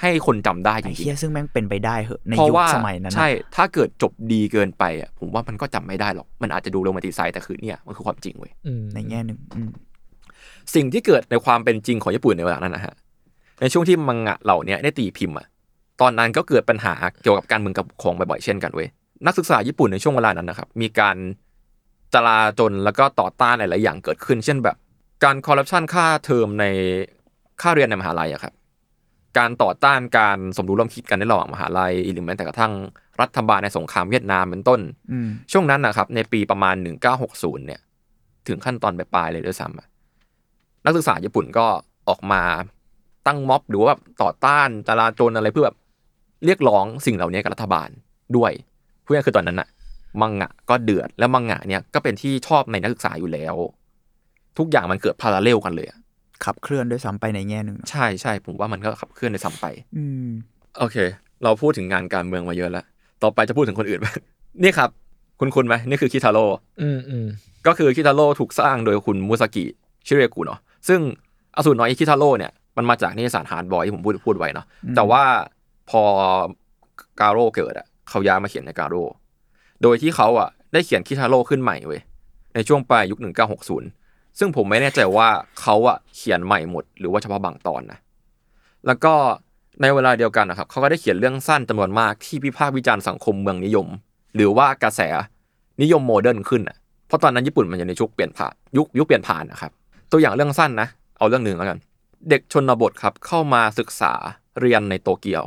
[0.00, 9.70] ให้คนจำได้จไอ้ริงเฮียซึ่งแม่งเป็นไปได้เหอะในๆเพราะยุคว่าสมัยนั้นนะใช่ ถ้าเกิดจบดีเกินไปอะผมว่ามันก็จำไม่ได้หรอก มันอาจจะดูโรแมนติไซด์แต่คือเนี่ยมันคือความจริงเว้ยอืมในแง่หนึ่งอืม
[10.74, 12.94] สิ่งที่เกิดในความเป็นจริงของญี่ปุ่นในเวลานั้นนะฮะ
[13.60, 15.46] ในช่วงที่มังงะเหล่าเนี้ยได้ตีพิมพ์อะ
[16.00, 16.92] ตอนนั้นก็เกิดปัญหา
[17.22, 18.88] เกี่ยวกับการเมืองกับปกครองบ่อยๆเช่นกันเว้ย
[19.26, 21.16] นักศึกษาญี่ปุ่นในช่วงเวลานั้นนะครับ มีการ
[22.14, 24.76] จลาจลแล้วก็ต่อต้านหลายๆอย่างเกิดขึ้น เช่นแบบ
[25.24, 26.64] การคอร์รัปชันค่าเทอมใน
[27.60, 28.52] ค่าเรียนในมหาลัยอะครับ
[29.38, 32.72] การต่อต้านการสมรู้ร่วมคิดกันในระหว่างมหาลัยหรือแม้แต่กระทั่ง
[33.20, 34.80] รัฐบาลในสงครามเวียดนามเป็นต้น
[35.12, 36.74] อืมช่วงนั้นนะครับ ในปีประมาณ
[37.20, 37.80] 1960 เนี่ย
[38.46, 39.86] ถึงขั้นตอนปลายๆเลยด้วยซ้ำอะ
[40.84, 41.66] นักศึกษาญี่ปุ่นก็
[42.08, 42.42] ออกมา
[43.26, 45.76] ตั้งม็อบหรือว่าแบบต่อต้านจราจรอะไรเพื่อแบบ
[46.44, 47.88] เรียกร้องสิ่งเหล่านี้กับรัฐบาล
[48.36, 48.52] ด้วย
[49.04, 49.68] เพื่อคือตอนนั้นอะ
[50.20, 53.54] มังงะก็เดือดแล้วมังงะเนี่ยก็เป็นที่ชอบในนักศึกษาอยู่แล้ว
[54.58, 55.98] ทุกอย่างมันเกิดพาราเรลกันเลยอะ
[56.44, 59.66] ขับเคลื่อนด้วยซ้ำไปในแง่หนึ่งใช่ใช่ผมว่ามันก็ขับเคลื่อนในซ้ำไป
[59.96, 60.28] อืม
[60.78, 60.96] โอเค
[61.42, 62.84] เราพูดถึงงานการเมืองมาเยอะแล้ว
[63.22, 64.16] ต่อไปจะพูดถึงคนอื่นบ้าง
[64.62, 64.90] นี่ครับ
[65.40, 66.44] คุณคุณไหมนี่คือคิทาโร่
[66.82, 67.26] อืมอืม
[67.66, 69.64] ก็คือคิทาโร่ถูกสร้างโดยคุณมุสกิ
[70.06, 71.00] ชิเรกุเนาะซึ่ง
[71.56, 74.66] อสูรน้อยคิทาโร่เนี่ยมันมาจากนิตยสารฮาร์ดบอยที่ผมพูดพูดไว้เนาะ
[74.96, 75.22] แต่ว่า
[75.90, 76.02] พอ
[77.20, 79.02] กาโร่เกิดอะเขาย้ายมาเขียนในกาโร่
[79.82, 82.00] โดยที่เขาอะได้เขียนคิทาโร่ขึ้นใหม่เว้ย
[82.54, 83.18] ในช่วงปลายยุค
[83.60, 83.99] 1960
[84.40, 85.28] ซึ่งผมไม่แน่ใจว่า
[85.60, 87.98] เขาอะเขียนใหม่หมด หรือว่าเฉพาะบางตอนนะ
[88.86, 89.14] แล้วก็
[89.80, 93.86] ในเวลาเดียวกันนะครับเขาก็ได้เขียนเรื่องสั้นจำนวนมากที่วิพากษ์วิจารณ์สังคมเมืองนิยม
[94.34, 95.00] หรือว่ากระแส
[95.82, 96.76] นิยม modern ขึ้นอะ
[97.06, 99.72] เพราะตอนนั้นญี่ปุ่นมันอยู่ในชุกเปลี่ยนผ่านยุคยุคเปลี่ยนผ่านนะครับ
[100.10, 100.88] ตัวอย่างเรื่องสั้นนะ
[101.18, 101.78] เอาเรื่องหนึ่งแล้วกัน
[102.30, 104.12] เด็กชนบทครับเข้ามาศึกษา
[104.60, 105.42] เรียนในโตเกียว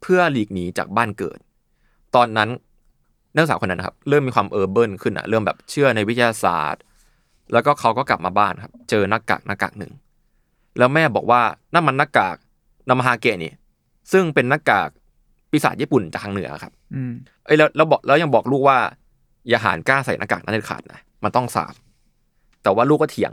[0.00, 1.38] เพื่อหลีกหนีจากบ้านเกิด
[2.14, 2.48] ตอนนั้น
[3.34, 6.82] นักศึกษาคนนั้นนะครับเริ่มมีความเออร์เบิร์นขึ้นอะเริ่มแบบเชื่อในวิทยาศาสตร์
[7.52, 9.92] แล้วก็เขาก็กลับมาบ้านครับ เจอหน้ากากหน้ากากหนึ่ง
[10.78, 11.40] แล้วแม่บอกว่า
[11.72, 12.36] นั่นมันหน้ากาก
[12.88, 13.52] นามาฮาเกะนี่
[14.12, 14.88] ซึ่งเป็นหน้ากาก
[15.50, 17.12] ปีศาจญี่ปุ่นจากทางเหนือครับ อืม
[17.44, 18.78] เอ้ยแล้วแล้วบอกแล้วยังบอกลูกว่า
[19.48, 21.74] อย่าหารกล้าใส่หน้ากากนั้นเด็ดขาดนะมันต้องสาบ
[22.62, 23.32] แต่ว่าลูกก็เถียง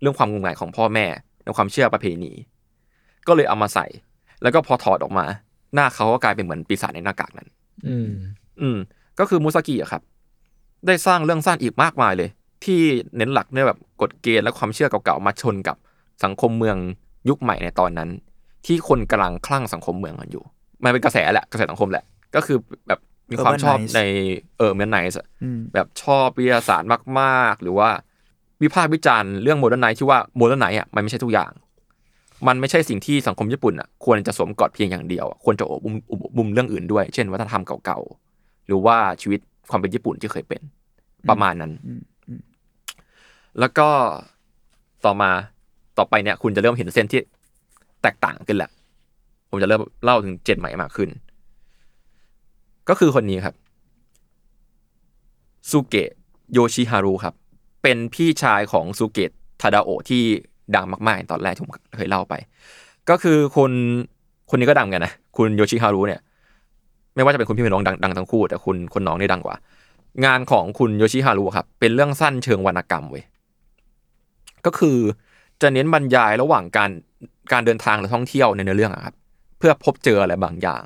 [0.00, 1.06] เรื่องความงมงายของพ่อแม่
[1.42, 2.32] ในความเชื่อประเพณี
[3.26, 3.86] ก็เลยเอามาใส่
[4.42, 5.26] แล้วก็พอถอดออกมา
[5.74, 7.48] หน้าเขาก็กลายเป็นเหมือนปีศาจในหน้ากากนั้น
[7.88, 8.10] อืม
[8.60, 8.78] อืม
[9.18, 10.02] ก็คือมุสกิอะครับ
[10.86, 12.30] ได้สร้างเรื่องสั้นอีกมากมายเลย
[12.64, 12.80] ที่
[13.16, 15.76] เน้นหลักเนี่ยแบบกฎเกณฑ์และความเชื่อเก่าๆมาชนกับ
[16.24, 16.76] สังคมเมือง
[17.28, 18.08] ยุคใหม่ในตอนนั้น
[18.66, 20.44] ที่คนกำลังคลั่งสังคมเมืองกันอยู่
[20.84, 22.04] มันเป็นกระแสแหละกระแสสังคมแหละ
[22.34, 23.00] ก็คือแบบ
[23.30, 24.00] มีความ Urban ชอบ Nice ใน
[24.58, 26.88] เออเมนไนส์อืมแบบชอบวิทยาศาสตร์
[27.20, 27.88] มากๆ หรือว่า
[28.62, 31.52] วิพากษ์วิจารณ์เรื่อง modernize ที่ว่า modernize อะมันไม่ใช่ทุกอย่าง
[32.46, 39.40] มันไม่ใช่สิ่งที่สังคมญี่ปุ่นอะควรจะสวมกอดเพียงอย่างเดียวอะควรจะโอบอุ้มโอบอุ้มเรื่องอื่นด้วย เช่น วัฒนธรรมเก่าๆ หรือว่าชีวิต
[39.70, 40.60] ความเป็นญี่ปุ่นที่เคยเป็น
[41.28, 42.00] ประมาณนั้นอืมอืม
[43.60, 43.88] แล้วก็
[45.04, 45.30] ต่อมา
[45.98, 47.20] ต่อไปเนี่ย คุณจะเริ่มเห็นเส้นที่
[48.02, 48.70] แตกต่างขึ้นแหละ
[49.50, 51.08] ผมจะเริ่มเล่าถึงเจนใหม่มากขึ้น
[52.88, 53.54] ก็คือคนนี้ครับ
[55.70, 56.10] ซูเกะ
[56.52, 57.34] โยชิฮารุครับ
[57.82, 59.30] เป็นพี่ชายของซูเกะ
[59.60, 60.22] ทาดาโอที่
[60.74, 62.34] ดังมากๆ ตอนแรกที่ผมเคยเล่าไป
[63.10, 63.70] ก็คือคน
[64.50, 66.20] คนนี้ก็ดังเหมือนกันนะ คุณโยชิฮารุเนี่ย
[67.14, 69.56] ไม่ว่าจะเป็นคุณพี่เป็นน้องดังดังทั้งคู่ แต่คุณคนน้องนี่ดังกว่า
[70.24, 73.24] งานของคุณโยชิฮารุครับ เป็นเรื่องสั้นเชิงวรรณกรรมเว้ย
[74.66, 74.98] ก็คือ
[75.62, 76.90] จะเน้นบรรยายระหว่างการ
[77.52, 79.14] การเดินทางหรือท่องเที่ยวในเนื้อเรื่องอะครับ
[79.58, 80.82] เพื่อพบเจออะไรบางอย่าง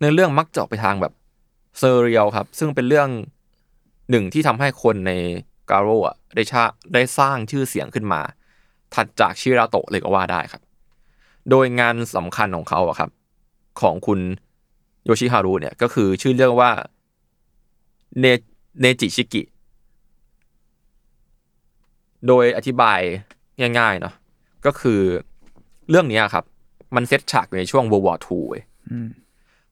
[0.00, 1.12] ในเรื่องมักจะออกไปทางแบบ
[1.78, 3.08] surreal ครับ ซึ่งเป็นเรื่อง
[4.10, 5.12] หนึ่งที่ทำให้คนใน
[5.70, 8.20] กาโร่อะได้ชาได้สร้างชื่อเสียงขึ้นมา
[8.94, 10.62] ถัดจากชิราโตะเลยก็ว่าได้ครับ
[11.50, 13.10] โดยงานสำคัญของเขาอะครับ
[13.80, 14.20] ของคุณ
[15.04, 16.70] โยชิฮารุเนี่ยก็คือชื่อเรื่องว่า
[18.80, 19.42] เนจิชิกิ
[22.28, 23.00] โดยอธิบาย
[23.78, 24.14] ง่ายๆเนาะ
[24.66, 25.00] ก็คือ
[25.90, 26.44] เรื่องเนี้ยครับ
[26.96, 29.08] มันเซตฉากอยู่ในช่วง World War II เว้ยอืม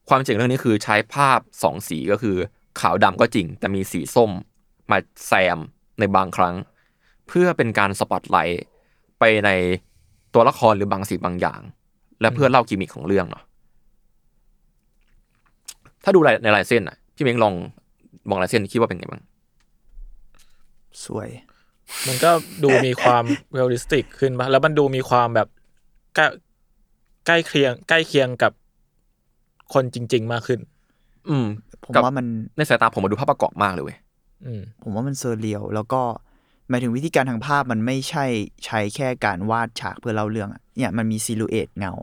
[0.09, 2.35] ความจริงเรื่องนี้คือใช้ภาพสองสีก็คือ
[2.79, 4.31] ขาวดำก็จริง แต่มีสีส้ม
[4.91, 4.97] มา
[5.27, 5.59] แซม
[5.99, 6.55] ในบางครั้ง
[7.27, 8.65] เพื่อเป็นการสปอตไลท์
[9.19, 9.49] ไปใน
[10.33, 11.61] ตัวละครหรือบางสิ่งบางอย่าง
[12.21, 13.43] และเพื่อเล่ากิมมิคของเรื่องเนาะ
[16.03, 17.53] ถ้าดูในลายเส้นอะพี่เม้งลอง
[18.29, 19.23] มองลายเส้นคิดว่าเป็นไงบ้าง
[21.05, 21.29] สวย
[22.07, 22.31] มันก็
[22.63, 23.23] ดูมีความ
[23.53, 25.47] realistic ขึ้นปะแล้วมันดูมีความแบบ
[26.15, 26.27] ใกล้
[27.25, 28.51] ใกล้เคียง ใกล้เคียงกับ
[29.73, 30.59] คนจริง ๆ มากขึ้น
[31.29, 31.47] อืม
[31.83, 32.25] ผมกลับว่ามัน
[32.57, 33.97] ในสายตาผมมาดูภาพประกอบมากเลยเว้ย
[34.45, 36.01] อืมผมว่ามันเซอร์เรียลแล้วก็
[36.69, 38.25] หมายถึงวิธีการทางภาพมันไม่ใช่
[38.65, 41.93] ใช้แค่การวาดฉากเพื่อเล่าเรื่องอะเนี่ยมันมีซิลูเอตเงา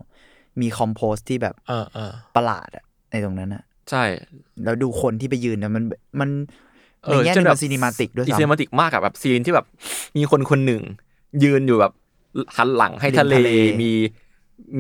[0.61, 4.05] มีคอมโพสที่แบบเออเออประหลาดอะในตรงนั้นอะใช่
[4.65, 5.85] แล้วดูคนที่ไปยืนนะมัน
[6.21, 6.68] มันเอ
[7.11, 9.67] ในอแง่หเช่นึนงแบมับนซีนิมาติกด้วยซีนิมาซ้ำติกมากอะแบบซีนที่แบบ
[10.17, 10.83] มีคนคนหนึ่ง
[11.45, 11.93] ยืนอยู่แบบ
[12.57, 13.51] หันหลังให้ริมทะเลทะเล
[13.83, 13.93] มี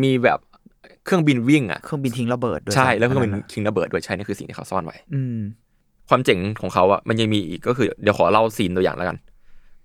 [0.02, 0.38] มีแบบ
[1.04, 5.38] เครื่องบินวิ่งอะเครื่องบินทิ้งระเบิดด้วยใช่ซ้ำแล้วเครื่องบินอัะคิงระเบิดด้วยใช่นี่คือสิ่งที่เขาซ่อนไว้ อืม
[6.08, 9.18] ความเจ๋งของเขาอะมันยังมีอีกก็คือเดี๋ยวขอเล่าซีนตัวอย่างแล้วกัน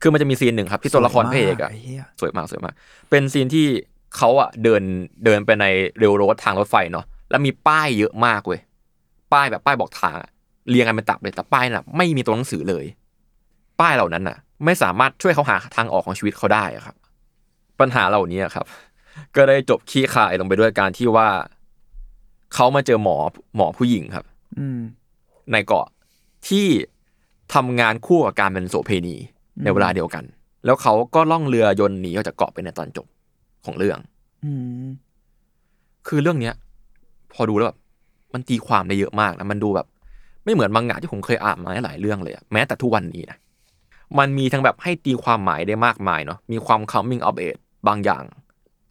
[0.01, 2.73] คือมันจะมีซีนหนึ่งครับ ที่ตัวละครพระเอกอะสวยมากไอ้เหี้ยสวยมากสวยมาก
[3.09, 3.65] เป็นซีนที่
[4.17, 4.83] เขาอะเดิน
[5.25, 5.65] เดินไปใน
[5.99, 8.59] เรลโรดทางรถไฟเนาะแล้วมีป้ายเยอะมากเว้ย
[9.33, 10.29] ป้ายแบบป้ายบอกทางอะ
[10.69, 12.85] เรียงกันเป็นตับเลยแต่ป้ายน่ะ ไม่มีตัวหนังสือเลย
[13.79, 16.95] ป้ายเหล่านั้นน่ะ ไม่สามารถช่วยเขาหาทางออกของชีวิตเขาได้อะครับ
[17.79, 18.65] ปัญหาเหล่านี้อะครับ
[19.35, 21.27] ก็ได้จบขี้คายลงไปด้วยการที่ว่า
[22.53, 23.17] เขามาเจอหมอ
[23.55, 24.25] หมอผู้หญิงครับ
[24.59, 24.79] อืม
[25.51, 25.87] ในเกาะ
[26.47, 26.67] ที่
[27.53, 29.15] ทำงานคู่กับการเป็นโสเพณี
[29.63, 30.23] ในเวลาเดียวกัน
[30.65, 33.07] แล้วเขาก็ล่องเรือยนต์หนีออกจากเกาะไปในตอนจบ
[33.65, 33.99] ของเรื่อง
[34.45, 34.51] อื
[34.83, 34.87] ม
[36.07, 36.55] คือเรื่องเนี้ย
[37.33, 37.79] พอดูแล้วแบบ
[38.33, 39.87] มันตีความได้เยอะมากนะมันดูแบบ
[40.43, 43.37] ไม่เหมือนมังงะที่ผมเคยอ่านมาหลายเรื่องเลยอะแม้แต่ทุกวันนี้นะ
[44.19, 48.23] มันมีทั้งแบบให้ตีความหมายได้มากมายเนาะมีความ coming of age บางอย่าง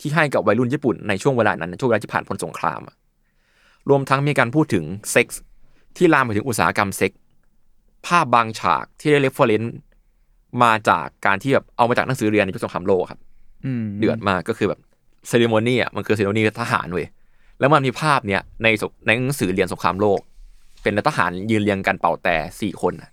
[0.00, 2.96] ที่ให้กับวัยรุ่นญี่ปุ่นในช่วงเวลานั้นในช่วงเวลาที่ผ่านพ้นสงครามอะ
[3.88, 5.42] รวมทั้งมีการพูดถึงเซ็กส์
[5.96, 7.20] ที่ลามไปถึงอุตสาหกรรมเซ็กส์
[8.06, 9.74] ภาพบางฉากที่ได้ reference
[10.62, 13.20] มาจากการที่แบบเอามาจากหนังสือเรียนในยุคสงครามโลกครับ
[13.64, 14.80] อืมเดือดมากก็คือแบบ
[15.28, 17.06] ceremony อะมันคือ ceremony ทหารเว้ย
[17.60, 20.20] แล้วมันมีภาพเนี้ยในในหนังสือเรียนสงครามโลก
[20.82, 23.10] เป็นทหารยืนเรียงกันเป่าแตรสี่คนน่ะ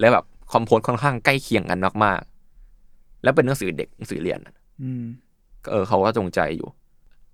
[0.00, 5.04] แล้วแบบคอมโพสค่อนข้างใกล้เคียงกันมากๆ แล้วเป็นหนังสือเด็กหนังสือเรียนน่ะอืม
[5.64, 6.68] ก็เออเขาก็จงใจอยู่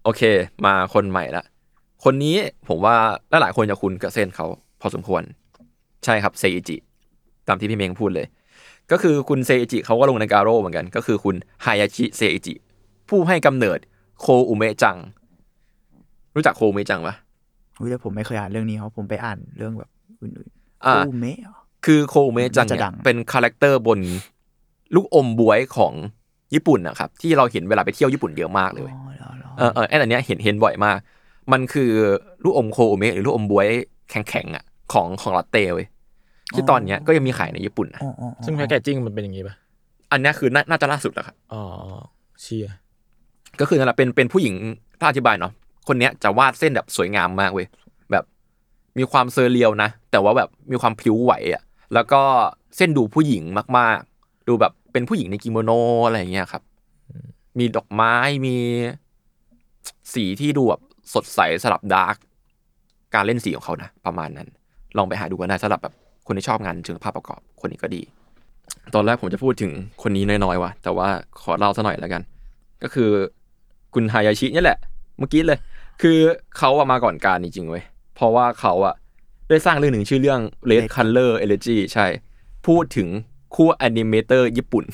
[0.04, 0.22] โอเค
[0.64, 1.44] มาคนใหม่ละ
[2.04, 2.36] คนนี้
[2.68, 2.96] ผมว่า
[3.30, 4.46] หลายๆคนจะคุ้นกับเส้นเขา
[4.80, 5.22] พอสมควร
[6.04, 6.76] ใช่ครับเซอิจิ
[7.48, 8.26] ตามที่พี่เมงพูดเลย
[8.90, 12.54] ก็คือคุณเซอิจิเขาก็ลงในการโร่เหมือนกัน ก็คือคุณฮายาชิเซอิจิ
[13.08, 13.78] ผู้ให้กำเนิด
[14.20, 14.96] โคอุเมะจัง
[16.34, 17.14] รู้จักโคอุเมะจังปะ
[17.82, 19.90] อุ้ยแต่ผมไม่เคยอ่านเรื่องนี้เพราะผมไปอ่านเรื่องแบบ
[20.22, 21.54] อื่นๆอ่าโคอุเมะเหรอ
[21.84, 23.98] คือโคอุเมะจังน่าจะดังเนี่ดัยเป็น character บน
[24.94, 25.92] ลูกอมบวยของ
[26.54, 30.98] ญี่ปุ่นนะครับ ที่เราเห็นเวลาไปเที่ยวญี่ปุ่นเยอะมากเลยเว้ยอ๋อเหรอเหรอเออเออไอ้อันเนี้ยเห็นเห็นบ่อยมาก
[31.52, 31.90] มันคือ
[32.44, 33.66] ลูกอมโคอุเมะหรือลูกอมบวย
[34.10, 35.86] แข็งๆอะของของลอตเต้เว้ย
[36.54, 39.54] ที่ตอนเนี้ยก็ยังมีขายในญี่ปุ่นนะอ๋ออ๋ออ๋อซึ่ง packaging มันเป็นอย่างนี้ปะ
[40.12, 41.62] อันเนี้ยคือน่าน่าจะล่าสุดแล้วครับอ๋อ
[42.42, 42.66] เชีย
[43.60, 44.54] ก็คือนั่นแหละเป็นเป็นผู้หญิง
[45.00, 45.52] ถ้าอธิบายเนาะ
[45.86, 47.66] คนเนี้ยจะวาดเส้นแบบสวยงามมากเว้ย
[48.12, 48.24] แบบ
[48.98, 51.62] มีความ surreal นะ แต่ว่าแบบมีความพลิ้วไหวอะ
[51.94, 52.22] แล้วก็
[52.76, 53.42] เส้นดูผู้หญิง
[53.78, 55.70] มาก ๆ ดูแบบเป็นผู้หญิงในกิโมโน
[56.06, 56.62] อะไรอย่างเงี้ยครับ
[57.58, 58.14] มีดอกไม้
[58.46, 58.56] มี
[60.14, 60.80] สีที่ดูแบบ
[61.14, 62.16] สดใสสลับดาร์ก
[63.14, 64.48] การเล่นสีของเขานะ ประมาณนั้น
[64.96, 65.94] ลองไปหาดูกันได้สำหรับแบบ
[66.26, 68.02] คนที่ชอบงานเชิงภาพประกอบคนนี้ก็ดี
[68.94, 69.72] ตอนแรกผมจะพูดถึง
[70.02, 71.08] คนนี้น้อยๆว่ะแต่ว่า
[71.40, 72.22] ขอเล่าซะหน่อยแล้วกัน
[72.82, 73.10] ก็คือ
[73.94, 74.78] คุณฮายาชิเนี่ยแหละ
[75.18, 75.58] เมื่อกี้เลย
[76.02, 76.18] คือ
[76.58, 77.82] เขาอะมาก่อนการจริงๆเว้ย
[78.14, 78.94] เพราะว่าเขาอะ
[79.48, 80.40] ได้สร้างเรื่องหนึ่งชื่อเรื่อง
[80.70, 82.06] Red Color Elegy ใช่
[82.66, 83.08] พูดถึง
[83.54, 84.84] คู่ animator ญี่ปุ่น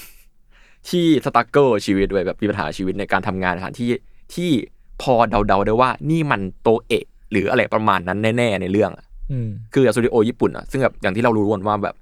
[0.89, 3.91] ที่ struggle ชีวิตด้วยแบบมีปัญหาชีวิตในการทำงานสถานที่
[4.35, 4.51] ที่
[5.03, 11.95] พอเดาๆได้ว่านี่มันโตเอะ หรืออะไรประมาณนั้นแน่ๆในเรื่องอะอืมคือสตูดิโอญี่ปุ่นอะซึ่งแบบอย่างที่เรารู้กันว่าแบบ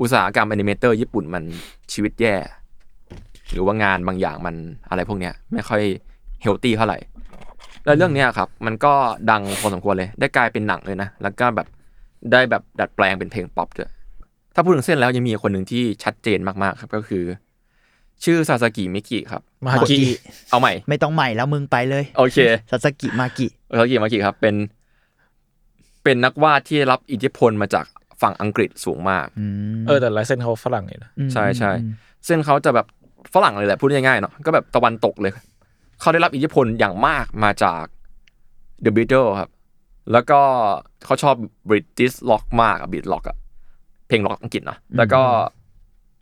[0.00, 1.44] อุตสาหกรรม animator ญี่ปุ่นมัน
[1.92, 2.34] ชีวิตแย่
[3.52, 4.54] หรือว่างานบางอย่างมัน
[4.90, 5.82] อะไรพวกเนี้ย ไม่ค่อย
[6.42, 6.98] healthy เท่าไหร่
[7.84, 8.92] แล้วเรื่องเนี้ยครับ มันก็
[9.30, 11.66] ดังพอสมควรเลย ได้กลายเป็นหนังเลยนะ แล้วก็แบบ
[12.32, 13.90] ได้แบบดัดแปลงเป็นเพลงป๊อปด้วย
[14.54, 17.24] ถ้าพูดถึงเส้นแล้วยังมีคนหนึ่งที่ชัดเจนมากๆครับก็คือ
[18.24, 19.98] ชื่อซาสกิมิกิครับมากิ
[20.50, 22.38] เอาใหม่ ไม่ต้องใหม่แล้วมึงไปเลยโอเค
[22.70, 24.54] ซาสกิมากิซาสกิมิกิครับเป็น
[26.04, 27.86] เป็นนักวาดที่รับอิทธิพลมาจาก
[28.22, 29.46] ฝั่งอังกฤษสูงมากอื
[29.78, 31.70] มเออแต่ลายเส้นเขาฝรั่งนี่นะใช่ใช่
[32.26, 32.86] เส้นเขาจะแบบ
[33.34, 35.32] ฝรั่งเลยแหละพูดง่ายๆเนาะก็แบบตะวันตกเลย
[36.00, 37.82] เขาได้รับอิทธิพลอย่างมากมาจาก
[38.84, 39.50] The Beatles ครับ
[40.12, 40.40] แล้วก็
[41.04, 41.34] เขาชอบ
[41.68, 43.36] British Rock มากอะ Brit Rock อะ
[44.08, 45.20] เพลงร็อกอังกฤษเนาะแล้วก็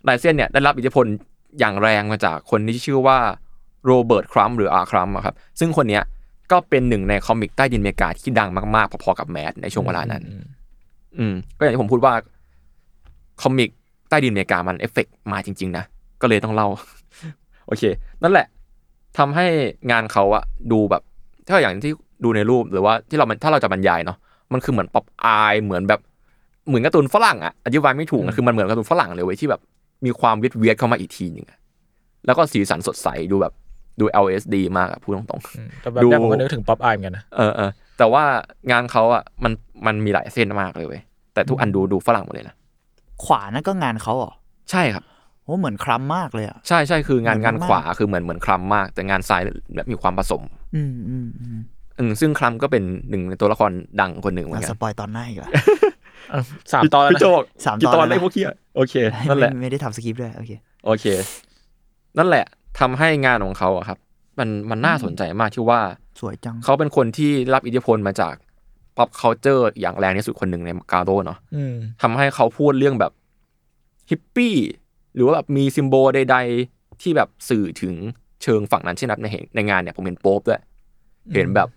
[0.09, 1.07] ลายเส้นเนี่ยได้รับอิทธิพล
[1.59, 3.19] อย่างแรงมาจากคนที่ชื่อว่า
[3.87, 6.03] โรเบิร์ตครัมหรืออาร์ครัมครับ ซึ่งคนเนี้ย
[6.53, 10.45] ก็เป็นหนึ่งใน comic ใต้ดินอเมริกาที่ดังมากๆ พอๆกับแมดในช่วงเวลานั้นอืม
[11.19, 12.15] อืม ก็อย่างที่ผมพูดว่า
[13.43, 13.71] comic
[14.09, 15.85] ใต้ดินอเมริกามันเอฟเฟกต์มาจริง ๆ นะ
[16.21, 16.69] ก็เลยต้องเล่า
[17.67, 17.83] โอเค
[18.23, 18.47] นั่นแหละ
[19.19, 19.47] ทำให้
[19.91, 21.03] งานเขาอะดูแบบ
[21.49, 21.93] ถ้าอย่างที่
[22.25, 24.19] ดูในรูปหรือว่าที่เรามันถ้าเราจะบรรยายเนาะ
[24.53, 26.01] มันคือเหมือนป๊อปอายเหมือนแบบ
[26.69, 29.61] เหมือนการ์ตูนฝรั่งอะอธิบายไม่ถูกนะคือมันเหมือนการ์ตูนฝรั่งเลยเว้ยที่แบบ
[30.05, 31.59] มีความเวียดเวียดๆเข้ามาอีกทีหนึ่งอะ
[32.27, 33.53] แล้วก็สีสันสดใสดูแบบ
[34.01, 38.23] ดู LSD มากอะพูดตรงๆอืมแต่แบบดูแรกผมก็นึกถึงป๊อปอายเหมือนกันนะเออเออแต่ว่า
[38.71, 39.53] งานเขาอะมัน
[39.87, 41.03] มันมีหลายเส้นมากเลยเว้ย
[41.35, 42.55] แต่ทุกอันดูดูฝรั่งหมดเลยนะ
[43.25, 44.33] ขวานั่นก็งานเขาเหรอ
[44.71, 45.05] ใช่ครับ
[45.49, 49.43] โอ้เหมือนครัมมากเลยอะใช่ใช่คืองานเหมือนงานมากขวาคือเหมือนเหมือนคลัมมาก แต่งานซ้าย
[49.75, 50.43] แบบมีความผสม
[50.77, 51.59] อืมอืมอืม
[51.99, 53.71] อืมซึ่งคลัมก็เป็นหนึ่งในตัวละคร
[54.01, 55.51] ดังคนหนึ่งเหมือเรานกัสนปอยตอนหน้าอีกแล้ว
[56.31, 56.43] เออ
[56.73, 57.27] สามตอนแล้วพี่นะโจ
[57.65, 58.95] สามกี่ตตออนนแล้วนะได้พวกเคียโอเค
[59.29, 60.51] นั่นแหละไม่ไม่ได้ทำสคริปต์ด้วยโอเค
[60.85, 61.05] โอเค
[62.19, 62.45] นั่นแหละ
[62.81, 63.99] ทำให้งานของเขาอะครับ
[64.39, 65.81] มันมันน่าสนใจมากที่ว่า
[66.21, 68.35] สวยจังเขาเป็นคนที่รับอิทธิพลมาจาก
[68.97, 73.13] pop culture อย่างแรงที่สุดคนหนึ่งในกาโร่เนาะอืมทำให้เขาพูดเรื่องแบบ
[74.11, 74.57] ฮิปปี้
[75.19, 76.37] หรือว่าแบบมี symbol ใด
[76.69, 77.95] ๆ ที่แบบสื่อถึง
[78.43, 80.63] เชิงฝั่งนั้นเช่นนับในเหในงานเนี่ยผมเห็นโป๊ปด้วย
[81.35, 81.69] เห็นแบบ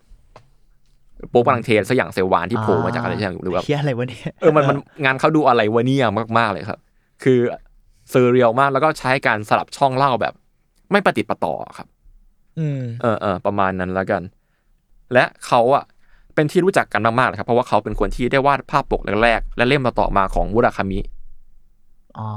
[1.29, 6.05] โป๊ปกำลังเทสักอย่างเซลวานที่โผล่มาจากอะไรสักอย่างหรือแบบเฮียอะไรวะเนี่ยเออมันมันงานเขาดูอะไรวะเนี่ย
[6.37, 6.79] มากๆเลยครับ
[7.23, 7.39] คือ
[8.09, 10.33] surreal มากแล้วก็ใช้การสลับช่องเล่าแบบ
[10.91, 11.87] ไม่ประติดประต่อครับ
[12.59, 14.21] อืมเออเออประมาณนั้นแล้วกัน
[15.13, 15.83] และเขาอะ
[16.35, 20.99] เป็นที่รู้จักกันมากๆเลยครับ เพราะว่าเขาเป็นคนที่ได้วาดภาพปกแรกๆและเล่มต่อๆมาของมุราคามิ
[22.19, 22.29] อ๋อ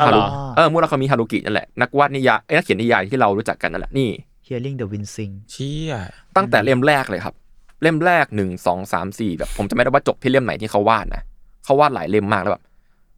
[0.00, 0.24] อ๋อฮาเหรรุอ
[0.56, 4.10] เออมุราคามิฮารุกินั่นแหละนักวาดนิยายเอ้ยนักเขียนนิยายที่เรารู้จักกันนั่นแหละนี่
[4.46, 5.92] Hearing the Wind Sing เชี่ย
[6.36, 7.34] ตั้งแต่เล่มแรกเลยครับ
[7.82, 11.22] เล่มแรกหนึ่งสองสามสี่แบบผมจะไม่ได้ว่าจบที่เล่มไหนที่เขาวาดนะ
[11.64, 12.64] เขาวาดหลายเล่มมากแล้วแบบ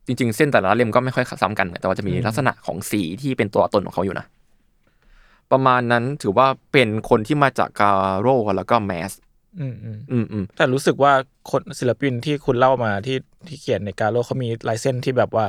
[0.07, 4.26] จริง ๆ เส้นแต่ละเล่มก็ไม่ค่อยซ้ำกัน แต่ว่าจะมีลักษณะของสีที่เป็นตัวตนของเขาอยู่นะ
[5.53, 9.12] ประมาณนั้นถือว่าเป็นคนที่มาจากกาโร่แล้วก็แมส
[9.61, 11.12] อืมอืมอืมอืมแต่รู้สึกว่า
[11.51, 13.18] คนศิลปินที่คุณเล่ามาที่
[13.49, 15.44] ที่เขียนในการโลกเขามีลายเส้นที่แบบว่า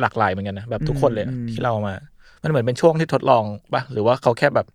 [0.00, 1.94] หลากหลายเหมือนกันนะแบบทุกคนเลยอะอืมที่เล่ามา
[2.42, 4.66] มันเหมือนเป็นช่วงที่ทดลองปะหรือว่าเขาแค่แบบ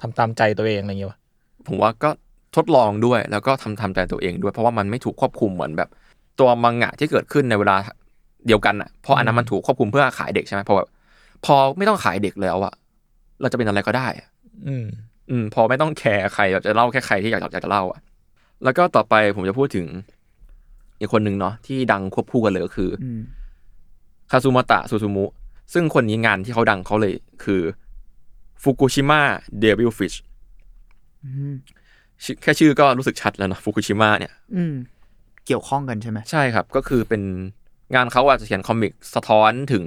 [0.00, 1.18] ทำตามใจตัวเองอะไรอย่างเงี้ยวะ
[1.66, 2.10] ผมว่าก็
[2.56, 5.88] ทดลองด้วยแล้วก็ทำทำใจตัวเองด้วย เพราะว่ามันไม่ถูกควบคุมเหมือนแบบ
[6.40, 7.76] ตัวมังงะที่เกิดขึ้นในเวลา
[8.46, 10.88] เดียวกันอะเพราะอันนั้นมันถูกควบคุมเพื่อขายเด็กใช่ไหมเพราะแบบ
[11.44, 12.72] พอไม่ต้องขายเด็กแล้วอะ
[13.40, 14.28] เราจะเป็นอะไรก็ได้อะ
[14.68, 14.86] อืม
[15.30, 18.00] อืม พอไม่ต้องแคร์ใครแบบจะเล่าแค่ใครที่อยากอยากจะเล่าอะ
[18.64, 19.86] แล้วก็ต่อไปผมจะพูดถึง
[21.00, 23.20] อีกคนหนึ่งเนาะที่ดังควบคู่กันเลยก็คืออืม
[24.30, 25.24] คัตสึมาตะซูซูมุ
[25.72, 27.14] ซึ่งคนนี้งานที่เขาดังเขาเลย
[27.44, 27.60] คือ
[28.62, 29.20] ฟุกุชิมะ
[29.60, 30.14] Devil Fish
[31.24, 31.54] อืม
[32.42, 34.74] แค่ชื่อก็รู้สึกชัดแล้วเนาะฟุกุชิมะเนี่ยอืม
[35.46, 37.22] เกี่ยวข้องกันใช่ไหมใช่ครับ ก็คือเป็น
[37.94, 39.84] งานเขาอาจจะเขียน comic สะท้อนถึง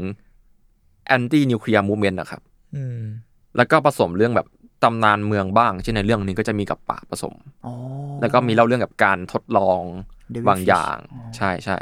[1.08, 2.42] anti-nuclear movement นะครับ
[2.76, 3.02] อืม
[3.58, 4.48] แล้วก็ผสมเรื่องแบบ
[4.84, 7.36] ตำนานเมืองบ้าง เช่นในเรื่องนี้ก็จะมีกัปปะผสม
[7.66, 7.74] อ๋อ
[8.22, 9.82] แล้วก็มีเล่าเรื่องกับการทดลอง
[10.34, 11.78] Devil บางอย่าง Fish อ๋อใช่ใช่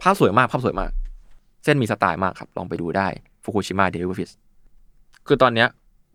[0.00, 3.08] ภาพสวยมากภาพสวยมากเส้นมีสไตล์มากครับ ลองไปดูได้
[3.44, 4.30] ฟุกุชิมะ Devil Fish
[5.26, 5.68] คือตอนเนี้ย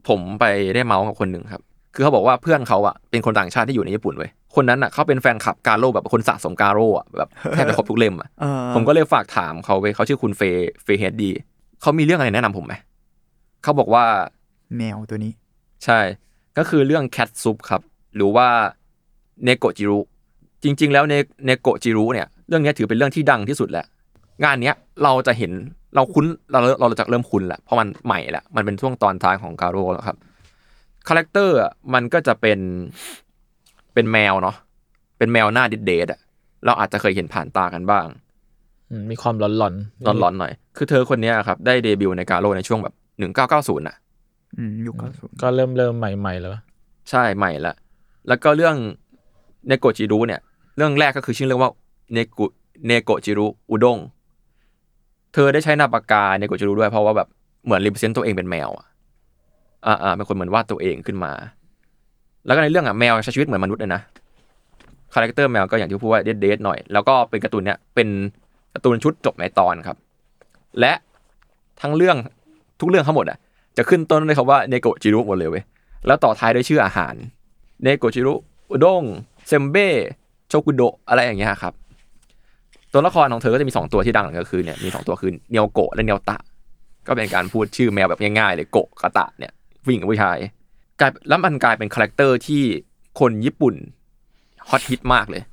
[0.08, 0.46] ผมไป
[0.76, 1.62] ได้เมาส์กับคนหนึ่งครับ
[1.94, 11.30] คือเขาบอกว่าเพื่อนเขาอะเป็นคนต่างชาติที่อยู่ในญี่ปุ่นเว้ยคนนั้นอะเขาเป็นแฟนคลับกาโร่แบบคนสะสมกาโร่อะแบบแทบจะครบทุกเล่มอะเออผมก็เลยฝากถามเขาเว้ยเขาชื่อคุณเฟย์เฟย์เฮดดี
[11.82, 12.74] เขามีเรื่องอะไรแนะนำผมไหม
[13.64, 14.04] เขาบอกว่า
[14.78, 15.32] แมวตัวนี้
[15.86, 16.00] ใช่
[16.58, 17.82] ก็คือเรื่อง Cat Soup ครับ
[18.16, 18.48] หรือว่า
[19.44, 20.00] เนโกจิรุ
[20.64, 21.14] จริง ๆ แล้วเน
[21.46, 23.86] เนโกจิรุเนี่ย เรื่องเนี้ยถือเป็นเรื่องที่ดังที่สุดแหละ
[24.44, 25.52] งานเนี้ยเราจะเห็น
[25.96, 30.18] เราคุ้นเราเราจะเริ่มคุ้นแหละเพราะมันใหม่แหละมันเป็นช่วงตอนท้ายของกาโร่แล้วครับ
[31.08, 32.60] character อะมันก็จะเป็น
[33.94, 34.56] เป็นแมวเนาะ
[35.18, 36.20] เป็นแมวหน้า dead dead อะ
[36.66, 38.06] เราอาจจะเคยเห็นผ่านตากันบ้าง
[38.90, 43.96] อืมมีความหลอนๆร้อนๆหน่อย คือเธอคนเนี้ยครับ ได้เดบิวต์ในกาโร่ในช่วงแบบหนึ่งเก้าเก้าศูนย์อะ
[44.58, 46.52] อืมยุคเก้าศูนย์ก็เริ่มเริ่มใหม่ๆแล้ว
[47.10, 47.76] ใช่ใหม่ละ
[48.28, 48.76] แล้วก็เรื่อง
[49.68, 50.42] เนโกจิรุเนี่ย
[50.78, 51.72] เรื่องแรกก็คือชื่อเรื่องว่า
[52.14, 52.40] เนโก
[52.88, 53.98] เนโกจิรุอุด้ง
[55.34, 57.28] เธอได้ใช้นาปากกาเนโกจิรุด้วยเพราะว่าแบบ
[57.66, 58.86] เหมือน represent ตัวเองเป็นแมวอะ
[59.86, 61.32] อ่าเป็นคนเหมือนวาดตัวเองขึ้นมา
[62.46, 64.02] แล้วก็ในเรื่องอะแมวใช้ชีวิตเหมือนมนุษย์เลยนะ
[65.14, 68.08] character แมวก็อย่างที่พูดว่า dead dead หน่อย แล้วก็เป็นการ์ตูนเนี่ยเป็น
[68.74, 69.98] การ์ตูนชุดจบในตอนครับ
[70.80, 70.94] และ
[71.82, 72.18] ทั้งเรื่อง
[72.80, 73.38] ทุกเรื่องทั้งหมดอะ
[73.78, 75.64] จะขึ้นต้นด้วยคำว่าเนโกจิรุหมดเลยเว้ย
[76.08, 77.16] แล้วต่อท้ายด้วยชื่ออาหาร
[77.84, 78.34] เนโกจิรุ
[78.70, 79.04] อุด้ง
[79.48, 79.88] เซมเบ้
[80.50, 81.74] โชกุโดะอะไรอย่างเงี้ยครับ
[82.94, 86.38] ตัวละครของเธอก็จะมีสองตัวที่ดังก็คือเนี่ยมีสองตัวคือเนียวโกะและเนียวตะ
[87.08, 89.52] ก็เป็นการพูดชื่อแมวแบบง่ายๆเลยโกะกะตะเนี่ย
[89.84, 90.38] ผู้หญิงกับผู้ชาย
[91.00, 92.62] กลายแล้วมันกลายเป็น character ที่
[93.20, 93.76] คนญี่ปุ่น
[94.70, 95.44] ฮอตฮิตมากเลย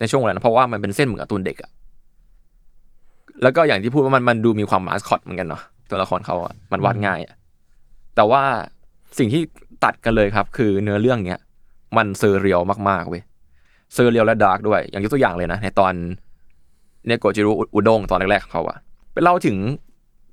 [0.00, 1.70] ในช่วงเวลานั้นเพราะว่ามันเป็นเส้นเหมือนการ์ตูนเด็กอะ
[3.42, 7.34] แล้วก็อย่างที่พูดว่ามันมันดูมีความมาสคอตเหมือนกันเนาะตัวละครเขาอะมันวาดง่ายอะ
[8.16, 8.42] แต่ว่า
[9.18, 9.42] สิ่งที่
[9.84, 11.38] ตัดกันเลยครับ คือเนื้อเรื่องเนี้ย
[11.96, 13.22] มัน surreal มากๆเว้ย
[13.94, 15.92] surreal และ dark ด้วย อย่างยกตัวอย่างเลยนะในตอน
[17.08, 18.78] เนโกจิรุอุด้งตอนแรกๆของเขาอะ
[19.12, 19.56] ไปเล่าถึง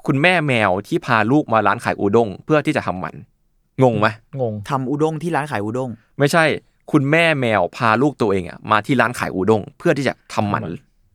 [0.05, 3.15] คุณแม่แมวที่พาลูกมาร้านขายอุด้งเพื่อที่จะทำมัน
[3.83, 4.07] งงไหม
[4.41, 6.43] งงทำอุด้งที่ร้านขายอุด้งไม่ใช่
[6.91, 10.63] คุณแม่แมวพาลูกตัวเองอะมาที่ร้านขายอุด้งเพื่อที่จะทำมัน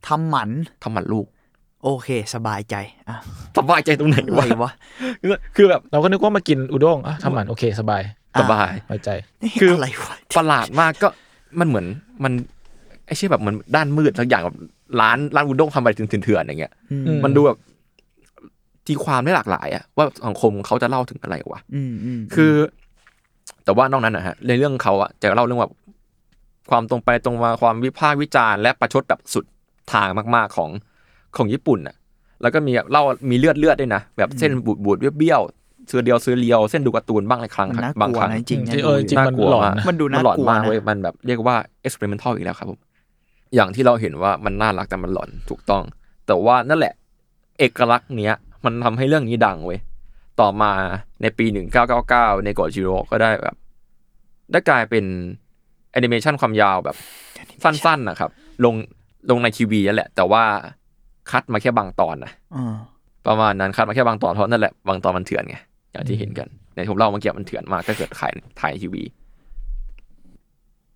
[0.07, 0.49] ทำหมัน
[0.83, 1.25] ทำมันลูก
[1.83, 2.75] โอเค สบายใจ
[3.09, 3.17] อะ
[3.57, 4.71] สบายใจตรงไหนอะไรวะ
[5.31, 8.01] วะคือแบบเราก็นึกว่ามากินอุด้งอะทำหมันโอเค สบาย
[8.39, 9.09] สบายไว้ใจ
[9.59, 11.07] คืออะไรวะประหลาดมากก็
[11.59, 11.85] มันเหมือน
[12.23, 12.60] มันไอ้
[13.17, 14.57] เช่แบบมันด้านมืดสักอย่างแบบ
[15.01, 17.57] ร้านร้านอุด้งทำอะไรถึงเถื่อนๆอย่างเงี้ยอืมอืมมันดูแบบ
[18.85, 22.53] ทีความได้หลากหลายอะว่าสังคมเขาจะเล่าถึงอะไรวะอืมอืมคือ
[23.63, 25.73] แต่ว่านอกนั้นนะฮะในเรื่องเขาอะจะเล่าเรื่องแบบ
[26.69, 29.45] ความตรงไปตรงมาความวิพากษ์วิจารณ์และประชดแบบสุด
[29.93, 30.69] ทางมาก ๆของ
[31.37, 31.95] ของญี่ปุ่นอะ
[32.41, 41.55] แล้วก็มีแบบเล่ามีเลือดเลือดด้วยนะแบบเส้นบูดบูดๆเบี้ยวๆเสือเดียวเสือเลียวเส้นดูการ์ตูนบ้างในครั้งมันน่ากบางลัวครั้งนะจริงๆนะเออจริงมันน่ากลัวหลอนมากนะมันดูมันน่าหลอนกลัวมากนะเว้ยมันแบบเรียกว่า
[41.85, 42.79] experimental อีกแล้วครับผม
[43.55, 45.83] อย่างที่เราเห็นว่ามันน่ารักแต่มันหลอนถูกต้อง
[46.27, 46.93] แต่ว่านั่นแหละ
[47.59, 48.33] เอกลักษณ์เนี้ย
[48.65, 49.79] มันทำให้เรื่องนี้ดังเว้ย
[50.41, 50.71] ต่อมา
[51.21, 51.45] ในปี
[51.95, 53.55] 1999 ในโกจิโร่ก็ได้แบบ
[54.51, 55.05] ได้กลายเป็น
[55.91, 56.97] แอนิเมชันความยาวแบบ
[57.63, 58.29] สั้นๆนะครับ
[58.65, 58.75] ลง
[59.29, 60.43] ลงในทีวีนั่นแหละ แต่ว่า
[61.31, 62.75] คัดมาแค่บางตอนนะอ่า
[63.27, 65.57] ประมาณนั้นคัดมาแค่บางตอนเพราะนั่นแหละบางตอนมันเถื่อนไง
[65.91, 68.31] อย่างที่เห็นกันในผมเล่าเมื่อกี้มันเถื่อนมากถ้าเกิดถ่าย
[68.61, 69.03] ถ่ายทีวี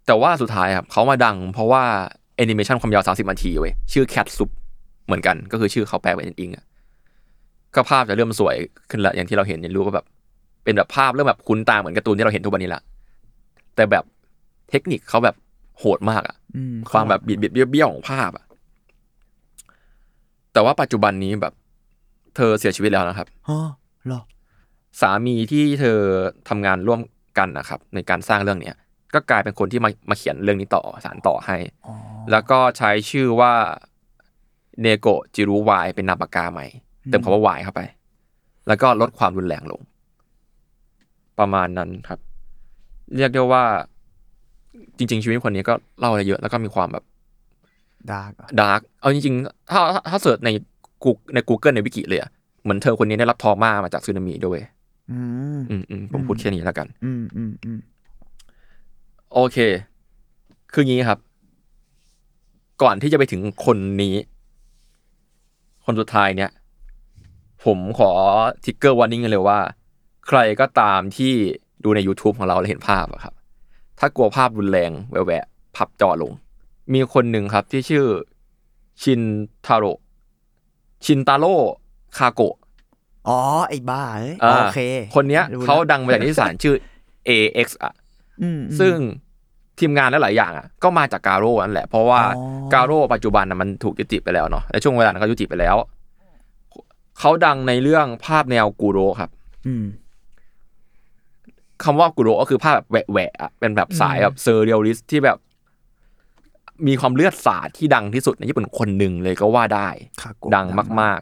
[0.07, 1.83] แต่ว่าสุดท้ายครับเขามาดังเพราะว่า
[2.35, 4.51] แอนิเมชันความยาว30นาทีเว้ยชื่อ Cat Soup
[5.05, 6.63] เหมือนกันก็คือชื่อเขาแปลเป็นอิงๆอะ
[7.75, 8.55] ก็ภาพจะเริ่มสวย
[8.89, 10.05] ขึ้นละอย่างที่เราเห็นเนี่ยรู้ว่าแบบ
[10.63, 12.81] เป็นแบบภาพเริ่มแบบคุ้นตาเหมือนการ์ตูนที่เราเห็นทุกวันนี้ละ
[13.75, 14.03] แต่แบบ
[14.69, 15.35] เทคนิคเขาแบบ
[15.79, 18.45] โหดมากอะอืมความแบบบิดบิดเบี้ยวเบี้ยวของภาพอะ
[20.53, 21.53] แต่ว่าปัจจุบันนี้แบบ
[22.35, 23.69] เธอเสียชีวิตแล้วนะครับฮะ
[24.07, 24.21] เหรอ
[25.01, 25.99] สามีที่เธอ
[26.49, 26.99] ทำงานร่วม
[27.37, 28.75] กันนะครับ ในการสร้างเรื่องเนี้ย
[29.15, 31.93] ก็กลายเป็นคนที่มามาเขียนเรื่องนี้ต่อสานต่อให้อ๋อ
[32.31, 33.53] แล้วก็ใช้ชื่อว่า
[34.81, 36.65] เนโกจิรุ Y เป็นนามปากกาใหม่
[37.09, 37.81] เติมคำว่า Y เข้าไป
[38.67, 39.81] แล้วก็ลดความรุนแรงลง
[41.39, 42.19] ประมาณนั้นครับ
[43.15, 43.63] เรียกได้ว่า
[44.97, 47.03] จริง ๆ ชีวิตคนนี้ก็เล่าอะไรเยอะ แล้วก็มีความแบบ
[48.11, 50.49] dark อะ dark เอาจริงๆถ้าถ้าถ้า search ใน
[51.03, 52.29] กูใน Google ในวิกิเลยอะ
[52.63, 54.59] เหมือนเธอคนนี้ได้รับ trauma มาจากสึนามิด้วย
[55.11, 55.19] อื
[55.57, 57.79] มอืมอืมผมพูดแค่นี้แล้วกัน อืมอืมอืม
[59.37, 59.57] โอเค
[60.73, 61.19] คืองี้ครับ
[62.81, 64.15] ก่อนที่จะไปถึงคนนี้
[65.85, 66.51] คนสุดท้ายเนี่ย
[67.65, 68.11] ผมขอ
[68.63, 69.59] ทิกเกอร์วอร์นิ่งเลยว่า
[70.27, 71.33] ใครก็ตามที่
[71.83, 73.33] ดูใน YouTube ของเราแล้วเห็นภาพอะครับ
[73.99, 76.31] ถ้ากลัวภาพรุนแรงแหวะๆพับจอลง
[76.93, 78.05] มีคนหนึ่งครับที่ชื่อ
[79.03, 79.21] ชิน
[79.65, 79.93] ทาโร่
[81.05, 81.55] ชินตาโร่
[82.17, 82.55] คาโกะ
[83.27, 84.79] อ๋อ ไอ้บ้าเอ้ยอ่าโอเค
[85.15, 86.75] คนเนี้ยรู้ละเขาดังมาจากนิตยสารชื่อ
[87.29, 87.93] AX อะ
[88.41, 88.95] อืมอืมซึ่ง
[89.79, 95.75] ทีมงานหลายๆอย่างอะก็มาจากกาโร่นั่นแหละ เพราะว่าอ๋อกาโร่ปัจจุบันน่ะมันถูกยุติไปแล้วเนาะในช่วงเวลานั้นก็ยุติไปแล้ว
[97.19, 99.29] เขาดังในเรื่องภาพแนวกูโรครับ
[99.67, 99.85] อืม
[101.83, 105.37] คำว่ากูโรก็คือภาพแบบแหวะๆอะเป็นแบบสายแบบ surrealist ที่แบบ
[106.87, 109.89] มีความเลือดสาดที่ดังที่สุดในญี่ปุ่นคนหนึ่งเลยก็ว่าได้
[110.21, 110.67] คาโกะดัง
[111.01, 111.19] มาก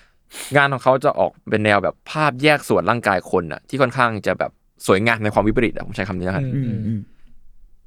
[0.00, 4.50] ๆ งานของเขาจะออกเป็นแนวแบบภาพแยกส่วนร่างกายคนอะที่ค่อนข้างจะแบบ
[4.86, 6.92] สวยงามในความวิปริตอะผมใช้คำนี้แล้วกันอือืมอื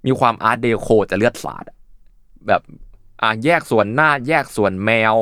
[0.05, 1.77] มมีความอาร์ตเดโคแต่เลือดสาดอะ
[2.47, 2.61] แบบ
[3.21, 5.15] อ่าแยกส่วนหน้าแยกส่วนแมว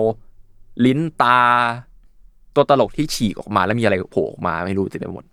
[0.86, 1.40] ลิ้นตา
[2.56, 5.26] ตัวตลกที่ฉีกออกมาแล้วมีอะไรโผล่ออกมาไม่รู้เต็มไปหมด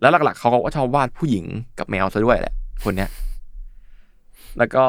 [0.00, 1.44] แล้วหลักๆเขาก็ชอบวาดผู้หญิง
[1.78, 2.54] กับแมวซะด้วยแหละ
[2.84, 3.10] คนเนี้ย
[4.58, 4.84] แล้วก็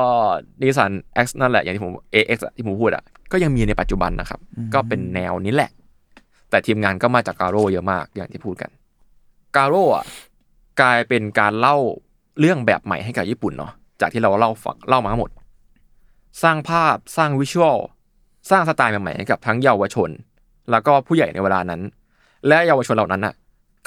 [0.62, 0.92] ดีสัน
[1.26, 4.40] X นั่นแหละอย่างที่ผม AX อะที่ผมพูดอะก็ยังมีในปัจจุบันนะครับ
[4.74, 5.72] ก็เป็นแนวนี้แหละ
[6.50, 8.70] แต่ทีมงานก็มาจากการโร่เยอะมากอย่างที่พูดกัน
[9.56, 10.06] การโร่อะ
[10.82, 11.78] กลายเป็นการเล่า
[12.40, 15.32] เรื่องแบบใหม่ให้กับญี่ปุ่นเนาะจากที่เราเล่าฝังเล่ามาทั้งหมด
[16.44, 17.78] สร้างภาพสร้างวิชวล
[18.50, 20.10] สร้างสไตล์ใหม่ๆให้กับทั้งเยาวชน
[20.72, 21.82] แล้วก็ผู้ใหญ่ในเวลานั้น
[22.48, 23.34] และเยาวชนเหล่านั้นน่ะ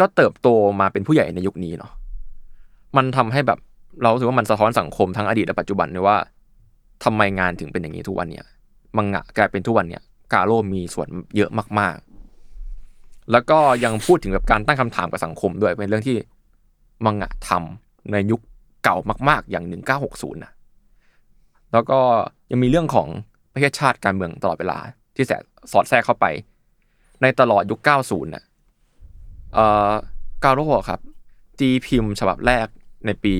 [0.01, 0.48] ก็เติบโต
[0.81, 1.93] มาเป็นผู้ใหญ่ในยุคนี้เนาะ
[2.97, 3.59] มันทำให้แบบ
[4.02, 6.16] เรารู้สึกว่ามันสะท้อนสังคมทั้งอดีตและปัจจุบันด้วยว่า
[7.05, 8.44] ทำไมงานถึงเป็นอย่างนี้ทุกวันเนี่ย
[8.97, 10.02] มังงะกลายเป็นทุกวันเนี่ย
[10.32, 11.97] กาโร่มีส่วนเยอะมาก
[12.62, 16.16] ๆ แล้วก็ยังพูดถึงแบบการตั้งคำถามกับสังคมด้วยเป็นเรื่องที่
[17.05, 18.40] มังงะทำ ในยุค
[18.85, 18.97] เก่า
[19.28, 19.64] มากๆอย่าง
[20.05, 20.52] 1960นะ
[21.72, 22.01] แล้วก็
[22.51, 23.09] ยังมีเรื่องของ
[23.52, 24.78] ประเทศชาติการเมืองตลอดเวลา
[25.14, 25.32] ที่แส
[25.72, 26.27] สอดแทรกเข้าไป
[27.22, 28.44] ในตลอดยุค 90น่ะ
[29.55, 29.93] เอ่อ
[30.44, 31.01] กาโร่ครับ
[31.59, 32.66] ตีพิมพ์ฉบับแรก
[33.06, 33.36] ในปี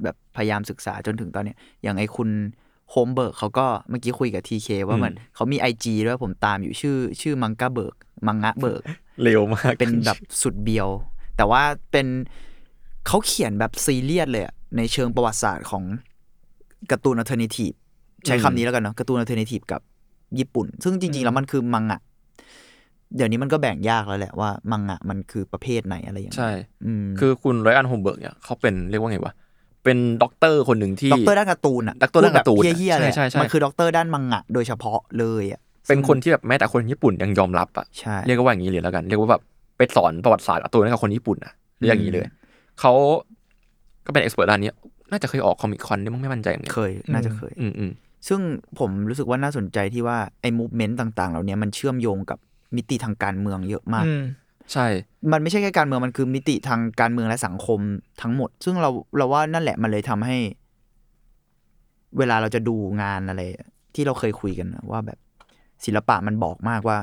[0.03, 2.31] แบบพยายามศึกษาจนถึงตอนเนี้ย อย่างไอคุณ
[2.91, 7.95] Holmberg เขาก็เมื่อกี้คุยกับทีเคว่ามันเขามี IG ด้วยผมตามอยู่ชื่อ ชื่อ mangaberg
[8.27, 8.83] มังงะเบิร์ก
[9.23, 10.89] เร็วมากเป็นแบบสุดเบียว
[11.37, 11.63] แต่ว่า
[11.93, 12.07] เป็น
[13.07, 15.85] เขาเขียนแบบซีเรียสเลยอะในเชิงประวัติศาสตร์ของ
[16.91, 17.73] การ์ตูน alternative
[18.27, 19.81] ใช้คำนี้แล้วกันเนาะการ์ตูน alternative กับ
[20.39, 22.01] ญี่ปุ่น ซึ่งจริง ๆ แล้วมันคือมังงะ
[23.17, 26.51] เดี๋ยวนี้มันก็แบ่งยากแล้วแหละว่ามังงะมันคือประเภทไหนอะไรอย่างเงี้ยใช่
[26.85, 29.35] อืมคือคุณไรอันโฮมเบิร์กเนี่ยเขาเป็นเรียกว่าไงวะ
[29.85, 39.43] เป็นด็อกเตอร์คนหนึ่งที่ด็อกเตอร์ด้านการ์ตูนอะด็อกเตอร์ด้านการ์ตูนพูดแบบเฮี้ยๆเลยใช่ใช่ใช่มันคือด็อกเตอร์ด้านมังงะโดยเฉพาะเลยอะ เป็นคนที่แบบแม้แต่คนญี่ปุ่นยังยอมรับอะใช่เรียกว่าอย่างนี้เลยแล้วกัน เรียกว่าแบบ
[39.77, 42.25] ไปสอนประวัติศาสตร์การ์ตูนให้กับคนญี่ปุ่นอะเรียกอย่างนี้เลย
[42.81, 42.93] เขา
[44.07, 44.73] ก็เป็น expert ด้านนี้
[45.11, 47.91] น่าจะเคยออก Comic Con นี่มั้งไม่มั่นใจเหมือนกันเคย น่าจะเคยอืมอืม
[48.29, 48.41] ซึ่ง
[48.79, 52.39] ผมรู้สึกว่าน่าสนใจที่ว่าไอ้ movement ต่าง ๆ เหล่านี้มันเชื่อมโยงกับ
[52.77, 54.23] มิติทางการเมืองเยอะมากอืม
[54.73, 54.87] ใช่
[55.33, 57.81] มันไม่ใช่แค่การเมืองมันคือมิติทางการเมืองและสังคม
[58.23, 60.37] ทั้งหมด ซึ่งเราเราว่านั่นแหละมันเลยทำให้
[62.19, 63.43] เวลาเราจะดูงานอะไร
[63.95, 65.19] ที่เราเคยคุยกันนะว่าแบบ
[65.85, 66.99] ศิลปะมันบอกมากว่า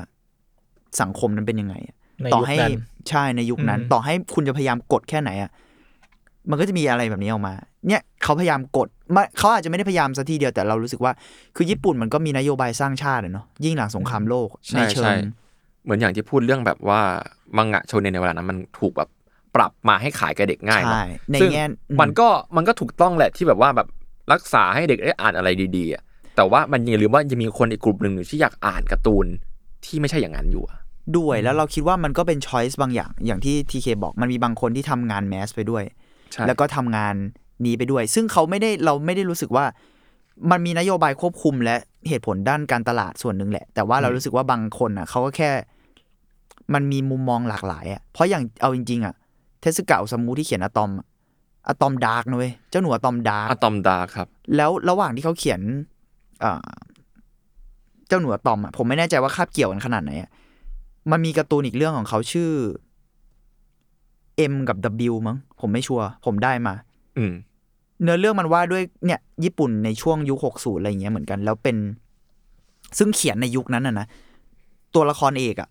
[1.00, 2.72] สังคมนั้นเป็นยังไงอะในต่อยุคให้นั้น
[3.08, 5.50] ใช่ในยุคนั้นอืมต่อให้คุณจะพยายามกดแค่ไหนอะ
[6.50, 7.54] มันก็จะมีอะไรแบบนี้ออกมา
[7.88, 11.12] เนี่ยเขาพยายามกดไม่เขาอาจจะไม่ได้พยายามสัทีเดียวแต่เรารู้สึกว่า
[11.56, 15.16] คือญี่ปุ่นมันก็มีนโยบายสร้างชาติอะเนาะยิ่งหลังสงครามโลกใช่ในเชิใช่ง
[15.84, 17.00] เหมือนอย่างที่พูดเรื่องแบบว่า
[17.56, 19.08] มังงะโชเนนในเวลานั้นมันถูกแบบ
[19.56, 23.88] ปรับมาให้ขายกับเด็กง่ายเนอะใช่ในซึ่งแง่อืมันก็มันก็ถูกต้องแหละที่แบบว่าแบบ
[24.32, 26.02] รักษาให้เด็กได้อ่านอะไรดีๆอะ
[26.36, 29.26] แต่ว่ามันอย่าลืมว่ายังมีคนอีกกลุ่มหนึ่งที่อยากอ่านการ์ตูน
[29.84, 30.78] ที่ไม่ใช่อย่างนั้นอยู่อะ
[31.16, 35.84] ด้วยแล้วเราคิดว่ามันก็เป็นช้อยส์บางอย่าง อย่างที่ทีเคบอกมันมีบางคนที่ทำงานแมสไปด้วย
[36.32, 37.14] ใช่แล้วก็ทำงาน
[37.64, 39.64] นี้ไปด้วย ซึ่งเขาไม่ได้เราไม่ได้รู้สึกว่า
[40.50, 41.76] มันมีนโยบายควบคุมและ
[42.08, 45.50] เหตุผลด้านการตลาดส่วนหนึ่งแหละ แต่ว่าเรารู้สึกว่าบางคนอะเขาก็แค่
[46.74, 49.14] มันมีมุมมองหลากหลายอะเพราะอย่างเอาจริง ๆ อะ
[49.60, 51.06] เทสึกะ โอซามุที่เขียนอะตอมอะ
[51.68, 55.93] อะตอม dark นะเว้ยเจ้าหนูอะตอม dark อะตอม dark ครับ แล้วระหว่างที่เขาเขียนอ่า
[58.08, 60.30] เจ้าหนูอะตอมอะผมไม่แน่ใจว่าคาบเกี่ยวกันขนาดไหนอะ
[61.10, 62.50] มันมีการ์ตูนอีกเรื่องของเขาชื่อ
[64.50, 64.76] M กับ
[65.10, 66.74] W มั้งผมไม่ชัวร์ผมได้มา
[67.16, 67.32] อืม
[68.02, 71.76] เนื้อเรื่องมันว่าด้วยเนี่ย ญี่ปุ่นในช่วงยุคหกศูนย์อะไรอย่างเงี้ยเหมือนกัน แล้วเป็น
[72.98, 74.06] ซึ่งเขียนในยุคนั้นนะนะ
[74.94, 75.68] ตัวละครเอกอะ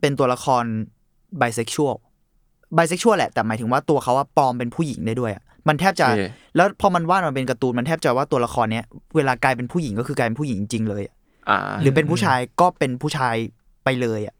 [0.00, 0.64] เป็นตัวละคร
[1.38, 1.94] ไบเซ็กชวล
[2.74, 6.22] ไบเซ็กชวลแหละ แต่หมายถึงว่าตัวเขาอะปลอมเป็นผู้หญิงได้ด้วยอะ มันแทบจะโอเค
[6.56, 8.84] แล้วพอมันวาดมาเป็นการ์ตูนมันแทบจะว่าตัวละครเนี้ย
[9.16, 11.14] เวลากลายเป็นผู้หญิงก็คือกลายเป็นผู้หญิงจริงๆเลยอะ
[11.48, 13.34] อ่าหรือเป็นผู้ชายก็เป็นผู้ชาย
[13.84, 14.34] ไปเลยอะ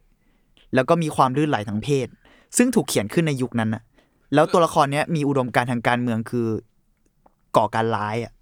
[0.75, 2.07] แล้วก็มีความลื่นไหลทางเพศ
[2.57, 3.83] ซึ่งถูกเขียนขึ้นในยุคนั้นอะ
[4.35, 6.49] แล้วตัวละครเนี้ยมีอุดมการณ์ทางการเมืองคือ
[7.57, 8.33] ก่อการร้ายอะ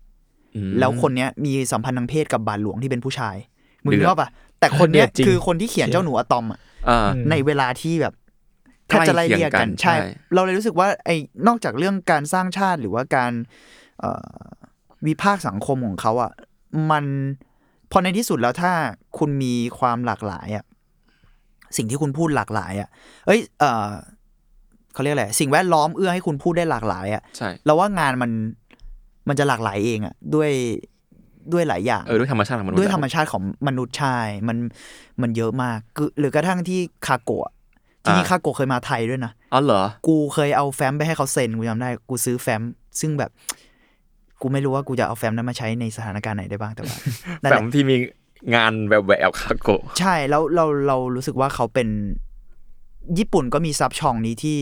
[0.57, 3.37] อืมแล้วคนเนี้ยมีสัมพันธ์ทางเพศกับบาทหลวงที่เป็นผู้ชาย
[3.85, 4.29] มึงเดือดนึกออกปะ
[4.61, 8.15] แต่คนเนี้ยเดือดจริงคือคนที่เขียนเจ้าหนูอะตอมอะอ่าอืมในเวลาที่แบบ
[8.89, 11.17] แทบจะไล่เรียกกันใกล้เคียงกันใช่ใช่ เราเลยรู้สึกว่าไอ้
[11.47, 13.33] นอกจากเรื่องการสร้างชาติหรือว่าการ
[14.01, 14.29] เอ่อ
[15.07, 16.33] วิพากษ์สังคมของเขาอะ
[16.91, 17.05] มัน
[17.91, 18.73] พอในที่สุดแล้วถ้า
[19.19, 20.65] คุณมีความหลากหลายอะ
[21.77, 22.89] สิ่งที่คุณพูดหลากหลายอะ
[23.27, 23.91] เอ้ยเออ
[24.93, 28.31] เขาเรียกอะไรสิ่งแวดล้อมเอื้อให้คุณพูดได้หลากหลายอะใช่เราว่างานมัน
[29.29, 30.51] มันจะหลากหลายเองอะด้วย
[31.53, 34.59] ด้วยหลายอย่างเออด้วยธรรมชาติของมนุษย์ด้วยธรรมชาติของมนุษย์ชายมัน
[35.23, 37.51] มันเยอะมากคือหรือกระทั่งที่คาโกะ
[38.09, 42.63] ที่นี่คาโกะเคยมาไทยด้วยนะอ๋อเหรอ กูเคยเอาแฟ้มไปให้เขาเซ็นกูจำได้กูซื้อแฟ้ม
[43.01, 43.31] ซึ่งแบบ
[44.41, 46.97] กูไม่รู้ว่ากูจะเอาแฟ้มนั้นมาใช้ในสถานการณ์ไหนได้บ้างแต่ว่า
[47.43, 47.97] นั่นแบแหบละที่มี
[48.55, 51.89] งานแบบแหววคาโกะใช่แล้วเราเรารู้สึกว่าเขาเป็น
[53.19, 54.59] ญี่ปุ่นก็มีซับช่องนี้ที่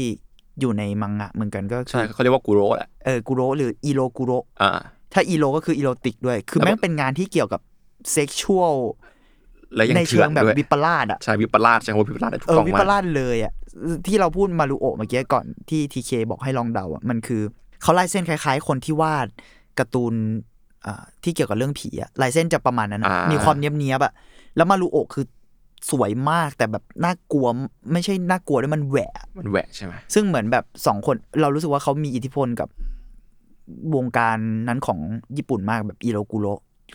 [0.60, 4.32] อยู่ในมังงะเหมือนกันก็คืใช่อเขาเรียกว่ากูโร่แหละเออกุโรหรืออีโรกุโร
[4.62, 4.70] อ่า
[5.12, 7.60] ถ้าอีโรก็คืออีโรติกด้วย คือแล้วแม่งเป็นงานที่เกี่ยวกับ
[8.12, 8.76] เซ็กชวล
[9.74, 13.52] และยังในเถื่เชิอนงแบบด้วยวิปลาสอะใช่วิปลาสใช่คำว่าวิปลาสได้ถูกเออต้องวิมาปกลาสเลยอะ
[14.06, 17.42] ที่เราพูดมารุโอะเมื่อกี้ก่อนที่ทีเคบอกให้ลองเดาอะมันคือ
[17.82, 19.26] เขาลายเส้นคล้ายๆ คนที่วาด
[19.78, 20.14] การ์ตูน
[20.86, 24.12] อ่าที่เกี่ยวกับเรื่องผีอะลายเส้นจะประมาณนั้นอะอ่ามีมีความเนียบๆอะ
[24.56, 25.24] แล้วมารุโอะคือ
[25.90, 27.46] สวยมากแต่แบบน่ากลัว
[27.92, 32.68] ไม่ใช่น่ากลัวด้วยมันแหวะมันแหวะใช่ไหมซึ่งเหมือนแบบสองคนเรารู้สึกว่าเขามีอิทธิพลกับ
[33.94, 34.36] วงการ
[34.68, 34.98] นั้นของ
[35.36, 36.46] ญี่ปุ่นมากแบบอิโรกุโร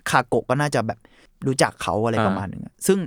[0.09, 0.99] คาโกะก็น่าจะแบบ
[1.47, 2.99] รู้จักเขาอะไรประมาณหนึงอะซึ่ง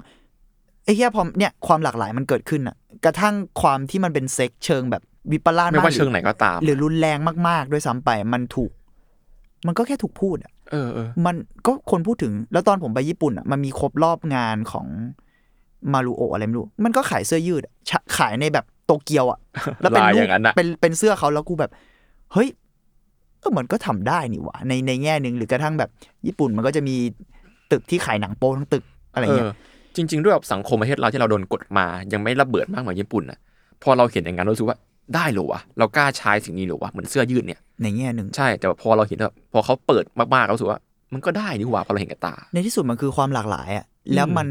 [0.85, 5.03] ไอ้เหี้ยพอเนี่ยความหลากหลายมันเกิดขึ้นอะ กระทั่งความที่มันเป็นเซ็กเชิงแบบ
[5.33, 8.71] วิปลาสไม่มากว่าเชิงไหนก็ตาม หรือรุนแรงมาก ๆ ด้วยซ้ำไปมันถูก
[9.67, 11.37] มันก็แค่ถูกพูดอะเออเออมัน
[11.67, 14.87] ก็คนพูดถึงแล้วตอนผมไปญี่ปุ่นอะมันมีครบรอบงานของ
[15.93, 19.39] มารุโอะอะไรไม่รู้มันก็ขายเสื้อยืดอะชะขายในแบบโตเกียวอะ
[19.81, 21.71] แล้วเป็นลายรูอปย่างนั้นอะเป็นเป็นเสื้อเขาแล้วกูแบบ
[22.33, 22.49] เฮ้ย
[23.39, 25.91] เออมันก็ทำได้นี่หว่าในในแง่หนึ่งหรือกระทั่งแบบ
[26.27, 26.97] ญี่ปุ่นมันก็จะมี
[27.75, 29.55] ตึกที่ขายหนังโป๊ทั้งตึกอะไรเอเงี้อย
[29.97, 33.39] จริง ๆ ด้วยแบบสังคมประเทศเราที่เราโดนกดมา ยังไม่ระเบิดมากเหมือนญี่ปุ่นอะ
[33.83, 34.79] พอเราเห็นอย่างนั้นเรารู้สึกว่า
[35.15, 40.79] ได้เหรอวะเรากล้าใช้สิ่งนี้เหรอวะเหมือนเสื้อยืดเนี่ยในแง่หนึ่งใช่แต่ว่าพอเราเห็นแบบพอเขาเปิดมากๆเรารู้สึกว่า
[41.13, 43.85] มันก็ได้นี่หว่าพอเราเห็นกับตา ในที่สุดมันคือความหลากหลายอะ
[44.15, 44.49] แล้วมัน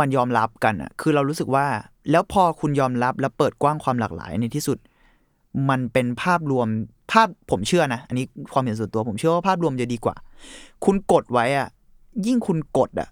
[0.00, 1.66] มันยอมรับกันอะ คือเรารู้สึกว่า
[2.10, 4.78] แล้วพอคุณยอมรับแล้วเปิดกว้างความหลากหลายในที่สุด
[5.70, 6.68] มันเป็นภาพรวม
[7.12, 10.14] ภาพผมเชื่อนะ อันนี้ความเห็นส่วนตัวผมเชื่อว่าภาพรวมจะดีกว่า
[10.84, 11.68] คุณกดไว้อะ
[12.26, 13.08] ยิ่งคุณกดอะ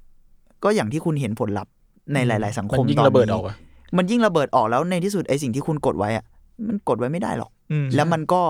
[0.64, 1.72] ก็อย่างที่คุณเห็นผลลัพธ์
[2.14, 3.56] ในหลาย ๆ สังคมันมยิ่งตอนระเบิดนี้ออกอะ
[3.96, 6.24] มันยิ่งระเบิดออกแล้วในที่สุดไอ้สิ่งที่คุณกดไว้อะ
[6.68, 8.42] มันกดไว้ไม่ได้หรอกอืมแล้วมันก็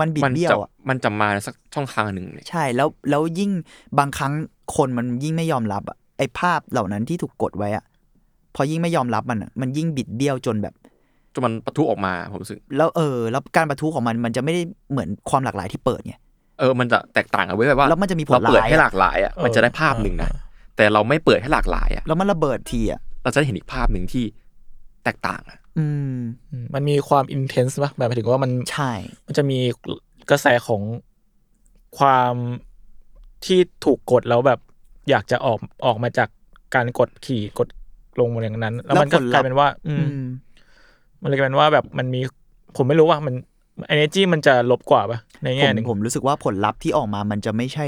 [0.00, 3.50] มันบิดมันเบี้ยจะวอะมันจะมาสักช่องทางหนึ่งเนี่ยใช่แล้วแล้วยิ่ง
[3.98, 4.32] บางครั้ง
[4.76, 7.84] คนมันยิ่งไม่ยอมรับอะไอ้ภาพเหล่านั้นที่ถูกกดไว้อะ
[8.54, 10.74] พอยิ่งไม่ยอมรับมันอะมันยิ่งบิดเบี้ยวจนแบบ
[11.34, 16.14] จนมันปะทุออกมาผมรู้สึกแล้วเออ แล้วการประทุของมันมันจะไม่ได้เหมือนความหลากหลายที่เปิดไง
[16.62, 20.30] เออมันจะแตกต่างกันไว้แบบว่าแล้วมันจะมีผลเราเปิดร้ายให้หลากหลายอะมันจะได้ภาพหนึ่งนะ
[20.76, 24.24] แต่เราไม่เปิดให้หลากหลายอะแล้วมันระเบิดทีอะเราจะได้เห็นอีกภาพหนึ่งที่
[25.04, 25.86] แตกต่างอะอื
[26.16, 26.18] ม
[26.50, 28.92] อืมมันมีความอินเทนส์ป่ะแบบหมายถึงว่ามันใช่
[29.26, 29.58] มันจะมี
[30.30, 30.82] กระแสของ
[31.98, 32.34] ความ
[33.44, 34.60] ที่ถูกกดแล้วแบบ
[35.10, 36.28] อยากจะออกออกมาจาก
[36.74, 37.68] การกดขี่กด
[38.20, 40.24] ลงมาอย่างนั้น แล้วมันก็กลายเป็นว่า อือืมม
[41.22, 42.20] มันเลยกลายเป็นว่าแบบมันมี
[42.76, 43.34] ผมไม่รู้ว่ามัน
[43.94, 47.86] energy มันจะลบกว่าปะในผแง่มหนึ่งผมรู้สึกว่าผลลัพธ์ที่ออกมามันจะไม่ใช่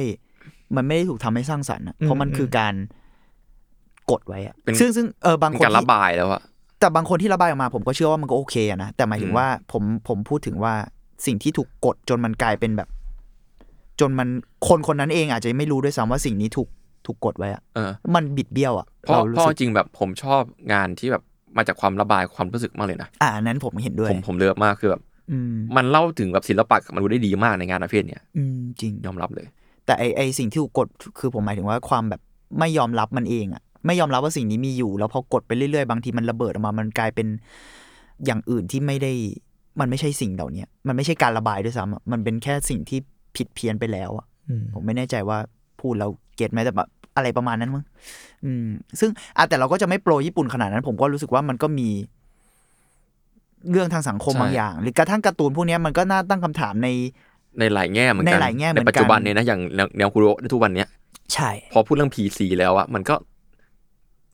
[0.77, 2.74] มันไม่ได้ถูกทำให้สร้างสรรค์อะเพราะมันอืมคือการ
[4.11, 6.43] กดไว้อะเป็นซึ่งซึ่งเออบางเป็นคนการระที่บายแล้วอะ
[6.81, 10.74] แต่บางคนที่ระบายออกมาผมก็เชื่อว่ามันก็โอเคอะนะแต่หมายถึงอืมว่าผมผมพูดถึงว่า
[11.27, 12.89] สิ่งที่ถูกกดจนมันกลายเป็นแบบ
[14.01, 14.28] จนมัน
[14.69, 16.69] คนคนนั้นเองอาจจะไม่รู้ด้วยซ้ำว่าสิ่งนี้ถูก
[17.06, 20.43] ถูกกดไว้อะเออมันบิดเบี้ยวอะเพราะเราเพรู้ราะสึกจริงๆแบบผมชอบ
[20.73, 21.23] งานที่แบบ
[21.56, 25.14] มาจากความระบายความรู้สึกมากเลยนะอ่าอันนั้นผมเห็นด้วยผมผมเลือกมากคือแบบอื
[25.52, 29.46] มมันเล่าถึงแบบศิลปะกับมนุษย์ได้ดีมากในงานประเภทเนี้ยอืมจริงยอมรับเลย
[29.86, 30.88] แต่ไอไอสิ่งที่ถูกกด
[31.18, 32.20] คือผมหมายถึงว่าความแบบ
[32.59, 37.26] ไม่ยอมรับมันเองอะไม่ยอมรับว่าสิ่งนี้มีอยู่ แล้วพอกดไปเรื่อยๆ บางทีมันระเบิดออกมา มันกลายเป็น
[38.24, 39.12] อย่างอื่นที่ไม่ได้
[39.80, 42.98] มันไม่ใช่สิ่งเหล่านี้มันไม่ใช่การระบายด้วยซ้ำอะมันเป็นแค่สิ่งที่
[43.36, 45.38] ผิดเพี้ยนไปแล้วอะอืมผมไม่แน่ใจว่า
[45.80, 47.84] พูดแล้วเก็ตไหมแต่แบบอะไรประมาณนั้นมั้ง
[48.44, 48.66] อืม
[49.01, 51.88] ซึ่งอะแต่เราก็จะไม่โปรญี่ปุ่นขนาดนั้น ผมก็รู้สึกว่ามันก็มี
[53.70, 56.89] เรื่องทางสังคมใช่บางอย่าง หรือกระทั่งการ์ตูนพวกเนี้ยมันก็น่าตั้งคำถามใน
[57.59, 60.89] ในหลายแง่เหมือนกันในหลายแง่เหมือนกันปัจจุบันเนี่ยนะอย่างแนวแนวคุโรในทุกวันเนี้ย
[61.35, 63.15] ใช่ พอพูดเรื่อง PC แล้วอะมันก็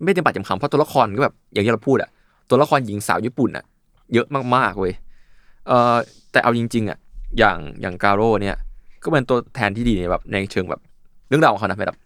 [0.03, 2.11] ไม่เต็มปากเต็มคำเพราะตัวละครก็แบบอย่างที่เราพูดอะ
[2.51, 3.65] ตัวละครหญิงสาวญี่ปุ่นอะ
[4.15, 4.95] เยอะมากๆเว้ย
[5.67, 5.97] เออ
[6.33, 6.99] แต่เอาจริง ๆอะ
[7.39, 8.57] อย่างอย่างการโร่เนี่ย
[9.05, 10.81] ก็เป็นตัวแทนที่ดีในแบบในเชิงแบบ
[11.29, 11.99] เรื่องราวของเขานะแบบ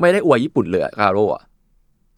[0.00, 1.42] ไม่ได้อวยญี่ปุ่นเลยอะการโร่อะ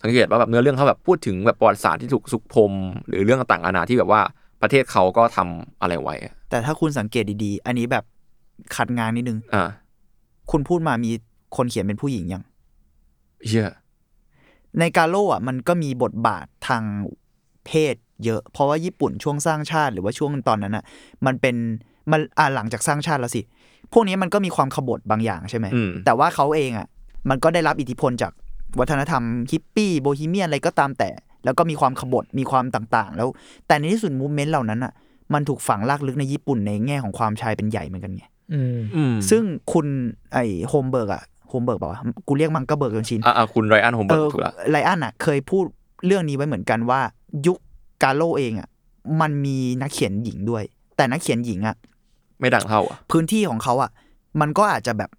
[0.01, 2.73] สังเกตว่าแบบเนื้อเรื่องเขาแบบพูดถึงแบบประวัติศาสตร์ที่ถูกสุกพรม
[3.09, 4.21] หรือเรื่องต่างๆนานาที่แบบว่า
[4.63, 8.05] ประเทศเขาก็ทำอะไรไว้อะแต่ถ้าคุณสังเกตดีๆ อันนี้แบบ
[8.77, 9.69] ขัดงานนิดนึงอ่า
[10.51, 11.11] คุณพูดมามี
[11.57, 12.43] คนเขียนเป็นผู้หญิงยัง
[13.49, 13.71] เชื่อ
[14.79, 16.83] ในกาโร่อะมันก็มีบทบาททาง
[17.67, 17.95] เพศ
[18.25, 20.85] เยอะ เพราะว่าญี่ปุ่นช่วงสร้างชาติหรือว่าช่วงตอนนั้นอะ
[21.27, 21.57] มันเป็น
[22.13, 23.43] มันอ่าหลังจากสร้างชาติแล้วสิ
[23.93, 26.87] พวกนี้มันก็มีความขบฏบางอย่างใช่ไหมอืมแต่ว่าเขาเองอะ
[27.29, 28.33] มันก็ได้รับอิทธิพลจาก
[28.79, 31.11] วัฒนธรรมฮิปปี้โบฮีเมียนอะไรก็ตามแต่
[31.45, 33.29] แล้วก็มีความขบฏมีความต่างๆ แล้ว
[33.67, 34.93] แต่ในที่สุด movement เหล่านั้นอะ
[35.35, 39.43] มันถูกฝังลากลึกในญี่ปุ่นในแง่ของความชายเป็นใหญ่เหมือนกันไงอืมอืมซึ่ง
[39.73, 39.87] คุณ
[40.33, 40.39] ไอ
[40.69, 45.65] โฮมเบิร์กอะโฮมเบิร์กบอกว่ากูเรียกมังงะเบิร์กจนชินอ่าคุณไรอันโฮมเบิร์กเออถูกละไรอันอะเคยพูด
[46.07, 47.01] เรื่องนี้ไว้เหมือนกันว่า
[47.47, 47.59] ยุค
[48.03, 48.69] กาโลเองอะ
[49.21, 50.63] มันมีนักเขียนหญิงด้วย
[50.97, 51.77] แต่นักเขียนหญิงอะ
[52.41, 53.91] ไม่ดังเท่าอะพื้นที่ของเขาอะ
[54.41, 55.11] มันก็อาจจะแบบ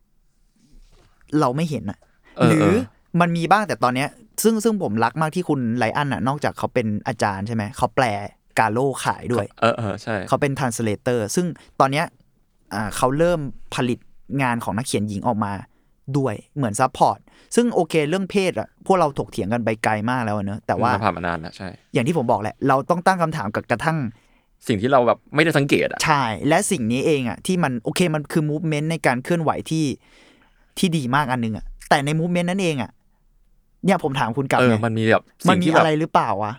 [1.40, 1.98] เราไม่เห็นอะ
[2.38, 2.80] เออหรือเออ
[3.20, 4.10] มันมีบ้างแต่ตอนเนี้ย
[4.44, 8.06] ซึ่งซึ่งผมรักมากที่คุณไรอันอะนอกจากเขาเป็นอาจารย์ใช่ไหมเขาแปล
[8.60, 11.46] กาโลขายด้วย เออเออใช่เขาเป็น translator ซึ่ง
[11.80, 12.06] ตอนเนี้ย
[12.74, 13.40] อ่าเขาเริ่ม
[13.76, 14.00] ผลิต
[14.42, 15.54] งานของนักเขียนหญิงออกมา
[16.18, 17.20] ด้วยเหมือน support
[17.56, 23.98] ซึ่งโอเคเรื่องเพศอะพวกเราถกเถียงกันไปไกลมากแล้วอะเนอะแต่ว่าผ่านมานานแล้วใช่ อย่างที่ผมบอกแหละ เราต้องตั้งคำถามกับกระทั่ง
[24.68, 29.86] สิ่งที่เราแบบไม่ได้สังเกตอะชายและสิ่งนี้เองอะที่มันโอเคมันคือ movement ในการเคลื่อนไหวที่
[30.78, 32.92] ที่ดีมากอันหนึ่งอะแต่ใน movement นั้นเองอะ
[33.86, 36.54] เนี่ยผมถามคุณกลับเออไงมันมีแบบมันสิ่งที่แบอะไรหรือเปล่าวะ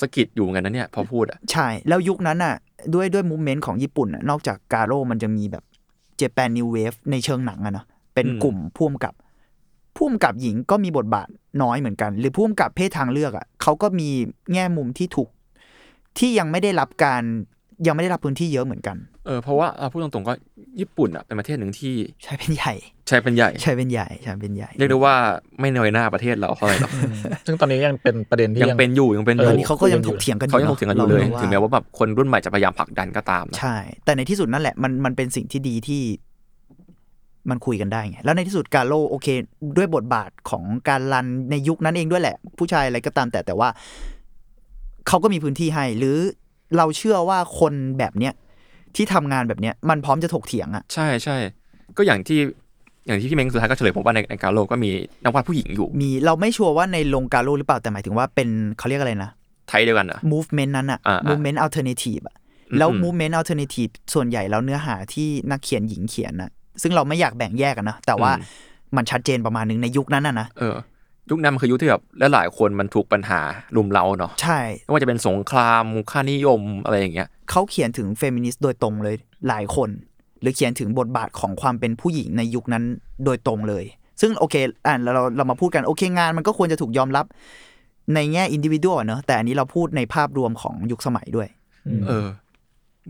[0.00, 2.54] สะกิดอยู่เหมือนกันนะเนี่ย พอพูดอะใช่ แล้วยุคนั้นน่ะ
[2.94, 5.64] ด้วยด้วย movement ของญี่ปุ่นน่ะนอกจากกาโร่มันจะมีแบบ
[6.16, 9.14] Japan New Wave ในเชิงหนังอะเนาะเป็นอืมกลุ่มพ่วมกับ
[9.96, 11.28] พผู้กำกับหญิงก็มีบทบาท
[11.62, 14.08] น้อยเหมือนกัน หรือผู้กำกับเพศทางเลือกอะเขาก็มี
[14.52, 15.28] แง่มุมที่ถูก
[16.18, 17.22] ที่ยังไม่ได้รับการ
[17.86, 18.96] ยังไม่ได้รับพื้นที่เยอะเหมือนกัน
[19.26, 20.32] เออเพราะว่าเอาพูดตรงๆก็
[20.80, 22.74] ญี่ปุ่นอะเป็นประเทศหนึ่งที่ใช่เป็นใหญ่
[23.08, 25.14] ใช้เป็นใหญ่ใช่เป็นใหญ่ใช่เป็นใหญ่เรียกได้ว่า
[25.60, 26.90] ไม่น้อยหน้าประเทศเราเท่าไหร่หรอก
[27.46, 36.02] ซึ่งตอนนี้ยังเป็นประเด็นที่ยังเป็นอยู่ยังเป็นอตยู่อนนี้เขาก็ยังถกเถียงกันเขายังถกเถียงกันอยู่เลยราถึงแม้ว่าแบบคนรุ่นใหม่จะพยายามผลักดันก็ตามนะใช่ แต่ในที่สุดนั่นแหละมันมันเป็นสิ่งที่ดีที่
[37.50, 39.26] มันคุยกันได้ไง แล้วในที่สุดกาโลโอเค
[39.76, 43.68] ด้วยบทบาทของการรันในยุคนั้นเองด้วยแหละ ผู้ชายอะไรก็ตามแต่แต่ว่า
[45.08, 46.18] เขาก็มีพื้นที่ให้ หรือ
[46.76, 48.32] เราเชื่อว่าคนแบบเนี้ย
[48.96, 51.36] ที่ทำงานแบบเนี้ยมันพร้อมจะถกเถียงอะใช่ใช่
[51.96, 52.38] ก็อย่างที่
[53.06, 54.90] อย่างที่พี่เม้งสุดท้ายก็เฉลยผมว่าในในการโลกก็มี
[55.24, 59.30] นักวาดผู้หญิงอยู่ มีเราไม่ชัวร์ว่าในลงกาโลหรือเปล่าแต่หมายถึงว่าเป็นเขาเรียกอะไรนะ
[59.68, 62.36] ไทยเดียวกันอะ movement นั้นอะอ่าอ่า movement alternative อะ
[62.70, 66.50] อืมแล้วอืม movement alternative ส่วนใหญ่แล้วเนื้อหาที่นักเขียนหญิงเขียนนะ
[66.82, 68.32] ซึ่งเราไม่อยากแบ่งแยกกันนะแต่ว่า
[68.96, 70.76] มันชัดเจนประมาณนึงในยุคนั้นอะนะเออ
[71.30, 73.40] ยุคนั้นมันคือยุคที่แบบหลายๆคนมันถูกปัญหา
[73.76, 79.16] ลุมเร้าเนาะใช่ไม่ว่าจะเป็นสงครามค่านิยมอะไรอย่างเงี้ยเขาเขียนถึงเฟมินิสต์โดยตรงเลย
[79.48, 79.90] หลายคน
[80.40, 82.84] หรือเขียนถึงบทบาทของความเป็นผู้หญิงในยุคนั้น
[83.24, 83.84] โดยตรงเลย
[84.20, 84.54] ซึ่งโอเค
[84.86, 87.26] อ่านเราเราเรามาพูดกันโอเคงานมันก็ควรจะถูกยอมรับ
[88.14, 91.48] ในแง่อินดิวิ u a เนอะแต่อันนี้เราพูดในภาพรวมของยุคสมัยด้วย
[92.08, 92.26] เออ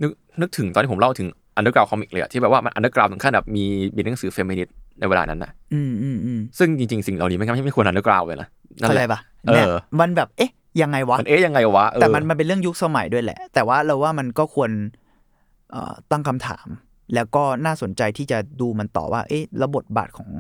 [0.02, 0.10] นึก
[0.40, 3.64] นึกถึงตอนที่ผมเล่าถึง underground comic เลยอะที่แบบว่ามัน underground ถึงขั้นแบบมี
[3.96, 8.48] มีหนังสือเฟมินิสต์ ในเวลานั้นนะอืมอืมอืมซึ่งจริงๆ สิ่งเหล่านี้ไม่ไม่ไม่ควร underground เลยนะ
[8.80, 9.66] นั่นแหละเข้าแหใจละปะเออเนี่ย
[10.00, 10.50] มันแบบเอ๊ะ
[10.82, 14.70] ยังไงวะมันเอ๊ยยังไงวะเออแต่มันมันเป็นเรื่องยุคสมัยด้วยแหละ แต่ว่าเราว่ามันก็ควร
[15.70, 16.66] เอ่อตั้งคำถาม
[17.14, 20.30] แล้วก็น่าสนใจที่จะดูมันต่อว่า เอ๊ะแล้วบทบาทของ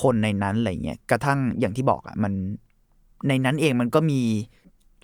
[0.00, 2.32] คนในนั้นอะไรเงี้ยกระทั่งอย่างที่บอกอะมัน
[3.28, 4.20] ในนั้นเองมันก็มี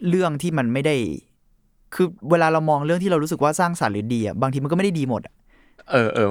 [0.09, 0.97] เรื่องที่มันไม่ได้
[1.94, 5.35] คือเวลาเรามองเรื่องที่เรารู้สึกว่าสร้างสรรค์หรือดีอะบางทีมันก็ไม่ได้ดีหมดอะ
[5.90, 6.31] เออเออ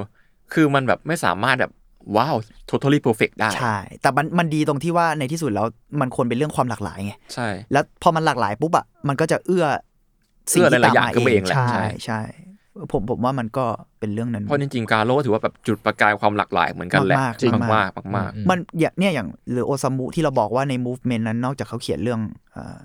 [0.54, 1.72] คือมันแบบไม่สามารถแบบ
[2.18, 2.36] ว้าว
[2.72, 5.68] totally perfect ได้ ใช่ แต่มันมันดีตรงที่ว่าในที่สุดแล้ว
[6.02, 9.66] มันควรเป็นเรื่องความหลากหลายไง ใช่ แล้วพอมันหลากหลายปุ๊บอะมันก็จะเอื้อ
[10.52, 12.22] เอื้อหลายๆอย่างขึ้นมาเองแหละใช่ใช่ใช่
[12.92, 13.66] ผมผมว่ามันก็
[14.00, 22.22] เป็นเรื่องนั้น เพราะจริงๆการโลก็ถือว่าแบบจุดประกายความหลากหลายเหมือนกันแหละมากๆจริงมามากกๆมากมันอย่างเนี่ยอย่างหรือโอซามุที่เราบอกว่าใน movement นั้นนอกจากเขาเขียนเรื่อง
[22.52, 22.78] เอ่อ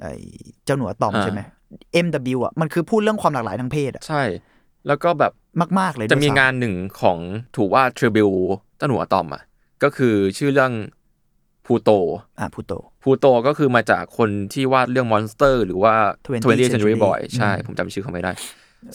[0.00, 0.06] ไอ
[0.64, 1.40] เจ้าหนูอะตอมอ่าใช่ไหม
[2.06, 4.22] MW อะมันคือพูดเรื่องความหลากหลายทางเพศอะๆใช่
[4.86, 5.32] แล้วก็แบบ
[5.80, 7.18] มากๆเลยจะมีด้วยซ้ำงานหนึ่งของ
[7.56, 8.30] ถูกว่าทริบิล
[8.80, 9.42] ต้นหัวอะตอมอะ
[9.82, 10.72] ก็คือชื่อเรื่อง
[11.66, 11.90] พูโต
[12.38, 15.94] อ่าพูโตพูโตก็คือมาจากคนที่วาดเรื่องมอนสเตอร์ หรือว่า
[16.26, 18.32] 20th 20th Century Century Boy ใช่ ผมจำชื่อเขาไม่ได้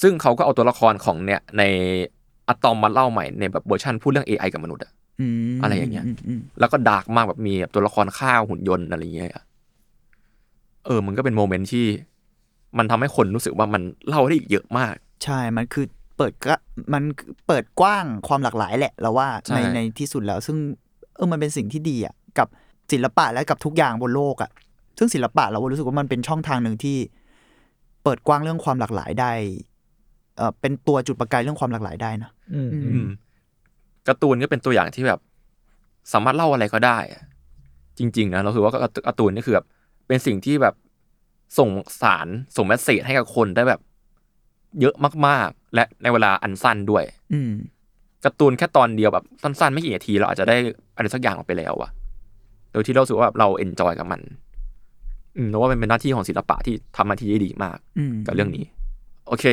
[0.01, 1.63] ซึ่งเขาก็เอาตัวละครของเนี่ยใน
[2.47, 4.91] อะตอมมาเล่าใหม่ในแบบเวอร์ชันพูดเรื่อง AI กับมนุษย์อะ
[5.21, 9.43] อืมอะไรอย่างเงี้ยมอืมแล้วก็ดาร์กมากแบบมีแบบตัวละครข้าวหุ่นยนต์อะไรอย่างเงี้ยอะ
[10.85, 11.85] เออ มันก็เป็นโมเมนต์ที่
[12.77, 14.95] มันทำให้คนรู้สึกว่ามันเล่าได้อีกเยอะมาก
[15.25, 15.85] ใช่ มันคือ
[16.17, 16.55] เปิดก็
[16.93, 17.03] มัน
[17.47, 20.57] เปิดกว้างความหลากหลายแหละเราว่าใช่ ในในที่สุดแล้ว ซึ่ง
[21.15, 22.47] เออมันเป็นสิ่งที่ดีอะกับ
[22.91, 24.51] ศิลปะและกับทุกอย่างบนโลกอะ
[24.97, 26.97] ซึ่งศิลปะเรารู้สึกว่ามันเป็นช่องทางหนึ่งที่
[28.03, 29.31] เปิดกว้างเรื่องความหลากหลายได้
[30.37, 33.07] เออเป็นตัวจุดประกายเรื่องความหลากหลายได้นะ อืม อือืม
[34.07, 35.19] การ์ตูนก็เป็นตัวอย่างที่แบบ
[36.13, 37.21] สามารถเล่าอะไรก็ได้อะ
[37.97, 38.71] จริง ๆ นะเราถือว่า
[39.07, 39.65] การ์ตูนนี่คือแบบ
[40.07, 40.75] เป็นสิ่งที่แบบ
[41.57, 41.69] ส่ง
[42.01, 43.79] สารส่ง message ให้กับคนได้แบบ
[44.81, 44.95] เยอะ
[45.27, 47.03] มากๆ และในเวลาอันสั้นด้วย
[47.33, 47.51] อืม
[48.25, 50.55] การ์ตูนแค่ตอนเดียวแบบสั้นๆ ไม่กี่นาทีเราอาจจะได้
[50.95, 51.89] อะไรสักอย่างออกไปแล้วอะ
[52.71, 54.21] โดยที่เรารู้สึกว่าเรา enjoy กับมัน
[55.37, 58.65] อืมเพราะว่ามันเป็นหน้าที่ของศิลปะที่ทำหน้าที่ได้ดีมากอืมกับเรื่องนี้
[59.27, 59.45] โอเค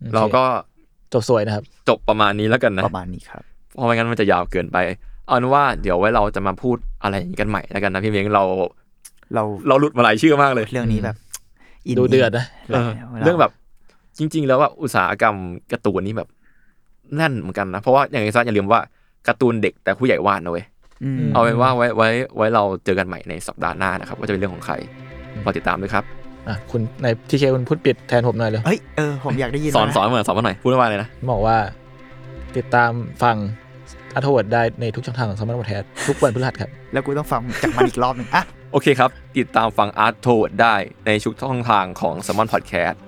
[0.00, 0.44] โอเค เราก็
[1.12, 3.42] จบสวยนะครับ จบประมาณนี้แล้วกันนะประมาณนี้ครับ
[3.74, 4.78] เพราะไม่งั้นมันจะยาวเกินไป
[5.26, 8.44] เอาเป็นว่าเดี๋ยวไว้เราจะมาพูดอะไรอย่างนี้กันใหม่แล้วกันนะพี่เม้งเรา
[9.34, 11.16] เราเราหลุดมาหลายชื่อมากเลย เรื่องนี้แบบ
[11.94, 12.90] นดูเดือดนะเออ
[13.24, 13.52] เรื่องแบบ
[14.18, 15.36] จริง ๆ แล้วว่าอุตสาหกรรม
[15.72, 16.28] การ์ตูนนี่แบบ
[17.16, 18.80] แน่นเหมือนกันนะ เพราะว่าอย่างที่ซะอย่าลืมว่า
[19.28, 20.64] การ์ตูนเด็กแต่ผู้ใหญ่วาดนะเว้ย
[21.04, 24.74] อืมเอาเป็นว่าไว้ไว้ไว้เราเจอกันใหม่ในสัปดาห์หน้านะครับว่าจะเป็นเรื่องของใคร
[25.44, 26.04] รอติดตามด้วยครับ
[26.48, 31.56] อะคุณในทีเคคุณพูดปิดแทนผมหน่อยเลยเฮ้ยเออผมอยากได้ยินสอนแล้วะสอนมาสอนมาหน่อยพูดว่าอะไรนะบอกว่า
[32.56, 32.90] ติดตาม
[33.22, 33.36] ฟัง
[34.14, 40.74] อัธวัตได้ในทุกช่องทางของสมาร์ทโฟนแทสทุกวันพฤหัสครับ แล้วกูต้องฟังจากมันอีกรอบหนึ่งอะโอเคครับ ติดตามฟังอาร์ตโทดได้
[41.06, 43.00] ในชุกช่องทางของ s ซ m มอนพอดแคสต์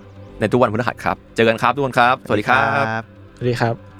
[0.45, 2.61] ในทุกวันพฤหัสครับ เจอกันครับทุกคนครับ สวัสดีครั
[3.01, 3.03] บ
[3.37, 3.94] สวัสดีครับ